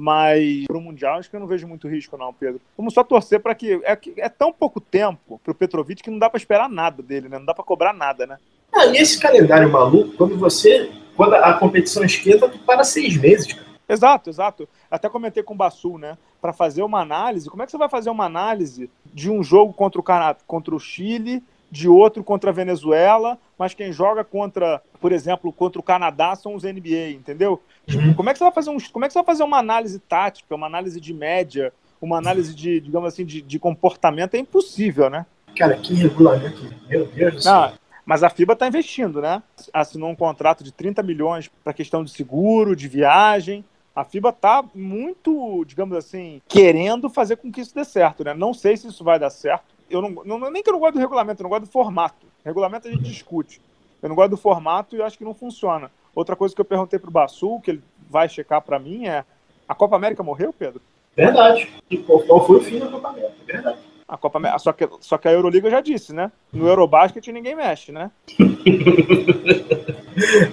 Mas 0.00 0.64
para 0.68 0.78
o 0.78 0.80
Mundial, 0.80 1.18
acho 1.18 1.28
que 1.28 1.34
eu 1.34 1.40
não 1.40 1.48
vejo 1.48 1.66
muito 1.66 1.88
risco, 1.88 2.16
não, 2.16 2.32
Pedro. 2.32 2.60
Vamos 2.76 2.94
só 2.94 3.02
torcer 3.02 3.40
para 3.40 3.52
que. 3.52 3.80
É, 3.82 3.98
é 4.18 4.28
tão 4.28 4.52
pouco 4.52 4.80
tempo 4.80 5.40
para 5.42 5.50
o 5.50 5.54
Petrovic 5.54 6.04
que 6.04 6.10
não 6.10 6.20
dá 6.20 6.30
para 6.30 6.38
esperar 6.38 6.68
nada 6.68 7.02
dele, 7.02 7.28
né? 7.28 7.36
Não 7.36 7.44
dá 7.44 7.52
para 7.52 7.64
cobrar 7.64 7.92
nada, 7.92 8.24
né? 8.24 8.38
Ah, 8.72 8.86
e 8.86 8.96
esse 8.98 9.18
calendário 9.18 9.68
maluco, 9.68 10.16
quando 10.16 10.38
você. 10.38 10.88
Quando 11.16 11.34
a 11.34 11.52
competição 11.54 12.04
esquenta, 12.04 12.48
tu 12.48 12.60
para 12.60 12.84
seis 12.84 13.16
meses, 13.16 13.52
cara. 13.52 13.66
Exato, 13.88 14.30
exato. 14.30 14.68
Até 14.88 15.08
comentei 15.08 15.42
com 15.42 15.54
o 15.54 15.56
Bassul, 15.56 15.98
né? 15.98 16.16
Para 16.40 16.52
fazer 16.52 16.84
uma 16.84 17.00
análise, 17.00 17.50
como 17.50 17.64
é 17.64 17.66
que 17.66 17.72
você 17.72 17.78
vai 17.78 17.88
fazer 17.88 18.10
uma 18.10 18.24
análise 18.24 18.88
de 19.04 19.28
um 19.28 19.42
jogo 19.42 19.72
contra 19.72 20.00
o, 20.00 20.04
Canadá, 20.04 20.38
contra 20.46 20.76
o 20.76 20.78
Chile, 20.78 21.42
de 21.70 21.88
outro 21.88 22.24
contra 22.24 22.50
a 22.50 22.52
Venezuela, 22.52 23.38
mas 23.58 23.74
quem 23.74 23.92
joga 23.92 24.24
contra, 24.24 24.80
por 25.00 25.12
exemplo, 25.12 25.52
contra 25.52 25.80
o 25.80 25.82
Canadá 25.82 26.34
são 26.34 26.54
os 26.54 26.62
NBA, 26.62 27.10
entendeu? 27.10 27.60
Tipo, 27.88 28.14
como 28.14 28.28
é 28.28 28.32
que 28.32 28.38
você 28.38 28.44
vai 28.44 28.52
fazer 28.52 28.70
um, 28.70 28.76
como 28.92 29.04
é 29.04 29.08
que 29.08 29.12
você 29.12 29.18
vai 29.18 29.26
fazer 29.26 29.42
uma 29.42 29.58
análise 29.58 29.98
tática, 29.98 30.54
uma 30.54 30.66
análise 30.66 31.00
de 31.00 31.14
média, 31.14 31.72
uma 32.00 32.18
análise 32.18 32.54
de, 32.54 32.80
digamos 32.80 33.08
assim, 33.08 33.24
de, 33.24 33.40
de 33.40 33.58
comportamento? 33.58 34.34
É 34.34 34.38
impossível, 34.38 35.08
né? 35.08 35.24
Cara, 35.56 35.74
que 35.76 35.94
regulamento, 35.94 36.62
meu 36.86 37.06
Deus 37.06 37.34
do 37.34 37.42
céu. 37.42 37.72
Mas 38.04 38.22
a 38.22 38.30
FIBA 38.30 38.54
está 38.54 38.66
investindo, 38.66 39.20
né? 39.20 39.42
Assinou 39.72 40.08
um 40.10 40.14
contrato 40.14 40.62
de 40.62 40.72
30 40.72 41.02
milhões 41.02 41.50
para 41.62 41.72
questão 41.72 42.04
de 42.04 42.10
seguro, 42.10 42.76
de 42.76 42.88
viagem. 42.88 43.64
A 43.94 44.04
FIBA 44.04 44.30
está 44.30 44.64
muito, 44.74 45.64
digamos 45.66 45.96
assim, 45.96 46.40
querendo 46.46 47.10
fazer 47.10 47.36
com 47.36 47.50
que 47.50 47.60
isso 47.60 47.74
dê 47.74 47.84
certo, 47.84 48.22
né? 48.22 48.32
Não 48.32 48.54
sei 48.54 48.76
se 48.76 48.86
isso 48.86 49.02
vai 49.02 49.18
dar 49.18 49.30
certo. 49.30 49.64
Eu 49.90 50.00
não, 50.00 50.22
não 50.24 50.50
nem 50.50 50.62
que 50.62 50.70
eu 50.70 50.74
não 50.74 50.80
gosto 50.80 50.94
do 50.94 51.00
regulamento, 51.00 51.40
eu 51.40 51.44
não 51.44 51.50
gosto 51.50 51.64
do 51.64 51.70
formato. 51.70 52.26
Regulamento 52.44 52.88
a 52.88 52.90
gente 52.90 53.02
discute. 53.02 53.60
Eu 54.02 54.08
não 54.08 54.16
gosto 54.16 54.30
do 54.30 54.36
formato 54.36 54.94
e 54.94 55.02
acho 55.02 55.18
que 55.18 55.24
não 55.24 55.34
funciona. 55.34 55.90
Outra 56.18 56.34
coisa 56.34 56.52
que 56.52 56.60
eu 56.60 56.64
perguntei 56.64 56.98
para 56.98 57.08
o 57.08 57.12
Bassul, 57.12 57.60
que 57.60 57.70
ele 57.70 57.80
vai 58.10 58.28
checar 58.28 58.60
para 58.60 58.76
mim, 58.76 59.06
é: 59.06 59.24
a 59.68 59.74
Copa 59.74 59.94
América 59.94 60.20
morreu, 60.20 60.52
Pedro? 60.52 60.82
Verdade. 61.16 61.70
Qual 62.04 62.44
foi 62.44 62.56
o 62.56 62.60
fim 62.60 62.80
da 62.80 62.88
Copa 62.88 63.10
América? 63.10 63.34
Verdade. 63.46 63.78
A 64.08 64.16
Copa 64.16 64.38
América. 64.38 64.58
Só 64.58 64.72
que, 64.72 64.88
só 65.00 65.16
que 65.16 65.28
a 65.28 65.32
Euroliga 65.32 65.70
já 65.70 65.80
disse, 65.80 66.12
né? 66.12 66.32
No 66.52 66.66
Eurobasket 66.66 67.24
ninguém 67.28 67.54
mexe, 67.54 67.92
né? 67.92 68.10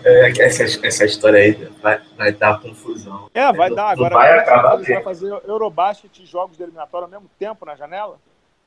é, 0.06 0.40
essa, 0.40 0.86
essa 0.86 1.04
história 1.04 1.40
aí 1.40 1.54
vai, 1.82 2.00
vai 2.16 2.32
dar 2.32 2.62
confusão. 2.62 3.28
É, 3.34 3.52
vai 3.52 3.72
dar. 3.72 3.90
Agora 3.90 4.14
vai 4.14 4.38
acabar 4.38 4.78
vai 4.80 5.02
fazer 5.02 5.32
Eurobasket 5.48 6.20
e 6.20 6.28
jogos 6.28 6.58
de 6.58 6.62
eliminatório 6.62 7.06
ao 7.06 7.12
mesmo 7.12 7.28
tempo 7.40 7.66
na 7.66 7.76
janela? 7.76 8.20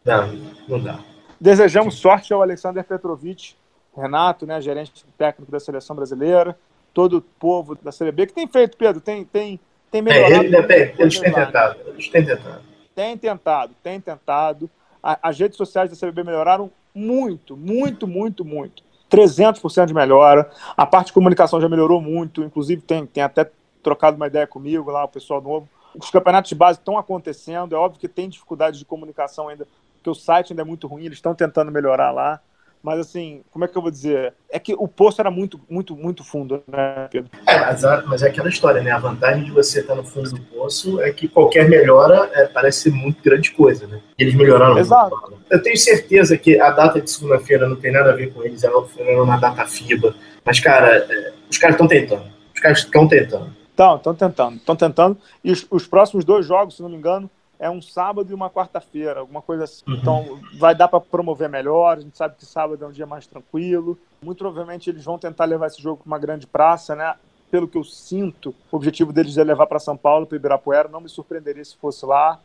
Não, 0.05 0.26
não 0.66 0.82
dá. 0.82 0.99
Desejamos 1.40 1.94
sorte 1.94 2.32
ao 2.32 2.42
Alexander 2.42 2.82
Petrovic, 2.82 3.55
Renato, 3.96 4.44
né, 4.46 4.61
gerente 4.61 5.07
técnico 5.16 5.53
da 5.53 5.61
seleção 5.61 5.94
brasileira, 5.94 6.59
todo 6.99 7.18
o 7.18 7.22
povo 7.22 7.76
da 7.76 7.92
CBB, 7.92 8.26
que 8.26 8.32
tem 8.32 8.49
feito, 8.49 8.76
Pedro, 8.76 9.01
tem, 9.01 9.24
tem, 9.24 9.61
tem 9.88 10.03
melhorado. 10.03 10.34
É, 10.34 10.46
ele, 10.49 10.62
tem, 10.64 10.94
eles 10.99 11.20
têm 11.20 11.32
tentado, 11.32 11.76
eles 11.86 12.09
têm 12.09 12.24
tentado. 12.24 12.62
Tem 12.92 13.16
tentado, 13.16 13.74
tem 13.84 14.01
tentado 14.01 14.68
as 15.01 15.38
redes 15.38 15.57
sociais 15.57 15.88
da 15.88 15.96
CBB 15.96 16.24
melhoraram 16.24 16.72
muito, 16.92 17.57
muito, 17.57 18.09
muito, 18.09 18.44
muito. 18.44 18.82
300% 19.09 19.86
de 19.86 19.94
melhora. 19.94 20.51
A 20.76 20.84
parte 20.84 21.07
de 21.07 21.12
comunicação 21.12 21.61
já 21.61 21.68
melhorou 21.68 22.01
muito, 22.01 22.42
inclusive 22.42 22.82
tem, 22.82 23.07
tem 23.07 23.22
até 23.22 23.49
trocado 23.80 24.16
uma 24.16 24.26
ideia 24.26 24.49
comigo 24.49 24.90
lá, 24.90 25.05
o 25.05 25.09
pessoal 25.09 25.40
novo. 25.40 25.68
Os 25.94 26.11
campeonatos 26.11 26.49
de 26.49 26.57
base 26.57 26.80
estão 26.80 26.99
acontecendo, 26.99 27.76
é 27.76 27.78
óbvio 27.78 28.01
que 28.01 28.09
tem 28.09 28.28
dificuldade 28.28 28.76
de 28.76 28.84
comunicação 28.84 29.46
ainda, 29.46 29.68
porque 29.94 30.11
o 30.11 30.16
site 30.16 30.53
ainda 30.53 30.62
é 30.62 30.64
muito 30.64 30.88
ruim, 30.88 31.05
eles 31.05 31.18
estão 31.18 31.32
tentando 31.32 31.70
melhorar 31.70 32.11
lá. 32.11 32.40
Mas 32.83 33.01
assim, 33.01 33.43
como 33.51 33.64
é 33.64 33.68
que 33.68 33.76
eu 33.76 33.83
vou 33.83 33.91
dizer? 33.91 34.35
É 34.51 34.59
que 34.59 34.74
o 34.74 34.87
poço 34.87 35.20
era 35.20 35.31
muito, 35.31 35.61
muito, 35.68 35.97
muito 35.97 36.24
fundo, 36.24 36.62
né, 36.66 37.09
Pedro? 37.11 37.31
É, 37.47 37.59
mas, 37.59 37.83
mas 38.07 38.22
é 38.22 38.29
aquela 38.29 38.49
história, 38.49 38.83
né? 38.83 38.91
A 38.91 38.99
vantagem 38.99 39.45
de 39.45 39.51
você 39.51 39.81
estar 39.81 39.95
no 39.95 40.05
fundo 40.05 40.31
do 40.31 40.41
poço 40.41 41.01
é 41.01 41.12
que 41.12 41.29
qualquer 41.29 41.68
melhora 41.68 42.31
é, 42.33 42.47
parece 42.47 42.83
ser 42.83 42.91
muito 42.91 43.22
grande 43.22 43.51
coisa, 43.51 43.87
né? 43.87 44.01
E 44.18 44.22
eles 44.22 44.35
melhoraram 44.35 44.79
Exato. 44.79 45.16
muito. 45.22 45.39
Eu 45.51 45.62
tenho 45.62 45.76
certeza 45.76 46.37
que 46.37 46.61
a 46.61 46.70
data 46.70 47.01
de 47.01 47.11
segunda-feira 47.11 47.68
não 47.68 47.76
tem 47.76 47.93
nada 47.93 48.11
a 48.11 48.14
ver 48.14 48.33
com 48.33 48.43
eles, 48.43 48.64
ela 48.64 48.87
foi 48.87 49.16
uma 49.16 49.37
data 49.37 49.66
FIBA. 49.66 50.14
Mas, 50.45 50.61
cara, 50.61 50.97
é, 50.97 51.33
os 51.51 51.59
caras 51.59 51.74
estão 51.74 51.89
tentando. 51.89 52.24
Os 52.55 52.61
caras 52.61 52.79
estão 52.79 53.07
tentando. 53.09 53.57
Estão, 53.70 53.97
estão 53.97 54.14
tentando. 54.14 54.57
Estão 54.57 54.76
tentando. 54.76 55.18
E 55.45 55.53
os, 55.53 55.66
os 55.70 55.87
próximos 55.87 56.24
dois 56.24 56.47
jogos, 56.47 56.76
se 56.76 56.83
não 56.83 56.89
me 56.89 56.97
engano, 56.97 57.31
é 57.59 57.69
um 57.69 57.83
sábado 57.83 58.31
e 58.31 58.35
uma 58.35 58.49
quarta-feira, 58.49 59.21
alguma 59.21 59.43
coisa 59.43 59.65
assim. 59.65 59.83
Uhum. 59.87 59.95
Então 59.95 60.41
vai 60.59 60.75
dar 60.75 60.89
para 60.89 61.01
promover 61.01 61.49
melhor. 61.49 61.97
A 61.97 62.01
gente 62.01 62.17
sabe 62.17 62.37
que 62.37 62.47
sábado 62.47 62.85
é 62.85 62.89
um 62.89 62.93
dia 62.93 63.07
mais 63.07 63.27
tranquilo. 63.27 63.99
Muito 64.23 64.39
provavelmente 64.39 64.89
eles 64.89 65.05
vão 65.05 65.19
tentar 65.19 65.45
levar 65.45 65.67
esse 65.67 65.83
jogo 65.83 66.03
para 66.03 66.07
uma 66.07 66.19
grande 66.19 66.47
praça, 66.47 66.95
né? 66.95 67.15
Pelo 67.51 67.67
que 67.67 67.79
eu 67.79 67.85
sinto, 67.85 68.55
o 68.71 68.77
objetivo 68.77 69.13
deles 69.13 69.37
é 69.39 69.43
levar 69.43 69.67
para 69.67 69.79
São 69.79 69.97
Paulo, 69.97 70.27
para 70.27 70.37
Ibirapuera. 70.37 70.89
Não 70.89 71.01
me 71.01 71.09
surpreenderia 71.09 71.65
se 71.65 71.77
fosse 71.77 72.05
lá. 72.07 72.39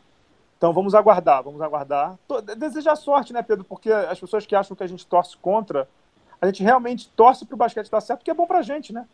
Então 0.57 0.72
vamos 0.72 0.95
aguardar, 0.95 1.43
vamos 1.43 1.61
aguardar. 1.61 2.18
Desejar 2.57 2.95
sorte, 2.95 3.34
né, 3.34 3.43
Pedro? 3.43 3.66
Porque 3.66 3.91
as 3.91 4.20
pessoas 4.20 4.45
que 4.45 4.55
acham 4.55 4.76
que 4.76 4.84
a 4.84 4.88
gente 4.88 5.05
torce 5.05 5.36
contra, 5.38 5.88
a 6.41 6.45
gente 6.45 6.64
realmente 6.64 7.09
torce 7.09 7.45
para 7.45 7.55
o 7.55 7.57
basquete 7.57 7.91
dar 7.91 7.99
certo, 7.99 8.20
porque 8.20 8.32
é 8.32 8.34
bom 8.34 8.47
para 8.47 8.59
a 8.59 8.61
gente, 8.64 8.93
né? 8.93 9.05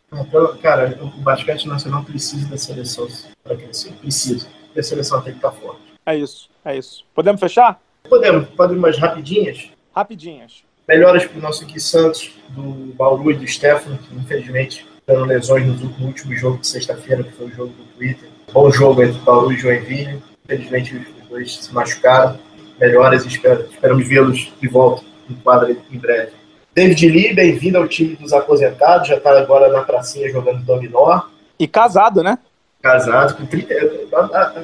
Cara, 0.62 0.96
o 1.02 1.08
basquete 1.22 1.66
nacional 1.66 2.04
precisa 2.04 2.48
da 2.48 2.56
seleção 2.56 3.08
para 3.42 3.56
crescer. 3.56 3.92
Precisa. 3.94 4.48
E 4.74 4.78
a 4.78 4.82
seleção 4.82 5.20
tem 5.22 5.32
que 5.32 5.38
estar 5.38 5.50
forte. 5.50 5.89
É 6.10 6.16
isso, 6.16 6.50
é 6.64 6.76
isso. 6.76 7.04
Podemos 7.14 7.40
fechar? 7.40 7.80
Podemos. 8.08 8.48
Podemos 8.48 8.82
mais 8.82 8.98
rapidinhas? 8.98 9.70
Rapidinhas. 9.94 10.64
Melhoras 10.88 11.24
para 11.24 11.38
o 11.38 11.40
nosso 11.40 11.64
Gui 11.64 11.78
Santos, 11.78 12.32
do 12.48 12.92
Bauru 12.94 13.30
e 13.30 13.34
do 13.34 13.46
Stefano, 13.46 13.96
que 13.96 14.12
infelizmente 14.16 14.84
tiveram 15.06 15.24
lesões 15.24 15.64
no 15.64 16.04
último 16.04 16.34
jogo 16.34 16.58
de 16.58 16.66
sexta-feira, 16.66 17.22
que 17.22 17.30
foi 17.30 17.46
o 17.46 17.50
jogo 17.52 17.72
do 17.74 17.84
Twitter. 17.96 18.28
Bom 18.52 18.68
jogo 18.72 19.04
entre 19.04 19.20
Bauru 19.20 19.52
e 19.52 19.56
Joinville. 19.56 20.20
Infelizmente 20.46 20.96
os 20.96 21.28
dois 21.28 21.56
se 21.58 21.72
machucaram. 21.72 22.36
Melhoras 22.80 23.24
e 23.24 23.28
esperamos 23.28 24.08
vê-los 24.08 24.52
de 24.60 24.66
volta 24.66 25.04
no 25.28 25.36
quadro 25.36 25.70
em 25.92 25.96
breve. 25.96 26.32
David 26.74 27.08
Lee, 27.08 27.32
bem-vindo 27.32 27.78
ao 27.78 27.86
time 27.86 28.16
dos 28.16 28.32
aposentados, 28.32 29.06
já 29.06 29.16
está 29.16 29.38
agora 29.38 29.68
na 29.68 29.82
pracinha 29.82 30.28
jogando 30.28 30.64
dominó. 30.64 31.22
E 31.56 31.68
casado, 31.68 32.20
né? 32.20 32.36
Casado 32.80 33.36
com 33.36 33.46
30. 33.46 33.74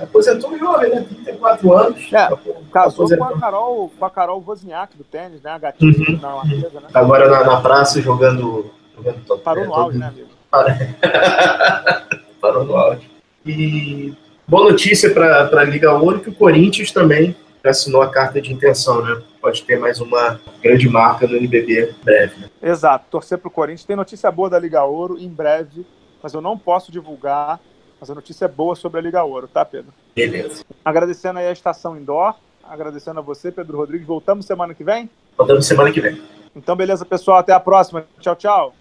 Aposentou 0.03 0.59
jovem, 0.59 0.91
né? 0.91 1.07
34 1.25 1.73
anos. 1.77 2.13
É, 2.13 2.29
casou 2.73 3.09
com 3.17 3.25
a, 3.25 3.39
Carol, 3.39 3.93
com 3.99 4.05
a 4.05 4.11
Carol 4.11 4.45
Wozniak 4.47 4.97
do 4.97 5.05
tênis, 5.05 5.43
né? 5.43 5.51
A 5.51 5.59
gatinha 5.59 5.93
uhum. 5.93 6.19
na 6.21 6.31
Marquesa, 6.37 6.81
né? 6.81 6.89
Agora 6.95 7.29
na, 7.29 7.45
na 7.45 7.61
praça 7.61 8.01
jogando. 8.01 8.71
jogando 8.97 9.39
Parou 9.39 9.65
é, 9.65 9.67
no 9.67 9.75
auge, 9.75 9.99
né, 9.99 10.07
amigo? 10.07 10.29
Parou 12.41 12.65
no 12.65 12.77
auge. 12.77 13.11
E 13.45 14.15
boa 14.49 14.71
notícia 14.71 15.13
para 15.13 15.49
a 15.53 15.65
Liga 15.65 15.93
Ouro 15.93 16.21
que 16.21 16.31
o 16.31 16.35
Corinthians 16.35 16.91
também 16.91 17.37
assinou 17.63 18.01
a 18.01 18.09
carta 18.09 18.41
de 18.41 18.53
intenção, 18.53 19.03
né? 19.03 19.21
Pode 19.41 19.63
ter 19.65 19.79
mais 19.79 20.01
uma 20.01 20.41
grande 20.63 20.89
marca 20.89 21.27
no 21.27 21.37
NBB 21.37 21.95
breve. 22.03 22.41
Né? 22.41 22.49
Exato, 22.63 23.07
torcer 23.11 23.39
para 23.39 23.49
o 23.49 23.51
Corinthians. 23.51 23.85
Tem 23.85 23.97
notícia 23.97 24.31
boa 24.31 24.49
da 24.49 24.59
Liga 24.59 24.85
Ouro 24.85 25.19
em 25.19 25.29
breve, 25.29 25.85
mas 26.23 26.33
eu 26.33 26.41
não 26.41 26.57
posso 26.57 26.91
divulgar 26.91 27.61
mas 28.01 28.11
a 28.11 28.15
notícia 28.15 28.45
é 28.45 28.49
boa 28.49 28.75
sobre 28.75 29.01
a 29.01 29.03
Liga 29.03 29.23
Ouro, 29.25 29.49
tá, 29.49 29.65
Pedro? 29.65 29.93
Beleza. 30.15 30.65
Agradecendo 30.85 31.39
aí 31.39 31.47
a 31.47 31.53
estação 31.53 31.97
indoor, 31.97 32.35
agradecendo 32.63 33.21
a 33.21 33.23
você, 33.23 33.51
Pedro 33.51 33.79
Rodrigues. 33.79 34.07
Voltamos 34.07 34.47
semana 34.47 34.75
que 34.75 34.85
vem? 34.85 35.09
Voltamos 35.37 35.67
semana 35.67 35.91
que 35.91 36.01
vem. 36.01 36.21
Então, 36.55 36.77
beleza, 36.77 37.05
pessoal. 37.05 37.39
Até 37.39 37.53
a 37.53 37.61
próxima. 37.61 38.07
Tchau, 38.21 38.37
tchau. 38.37 38.75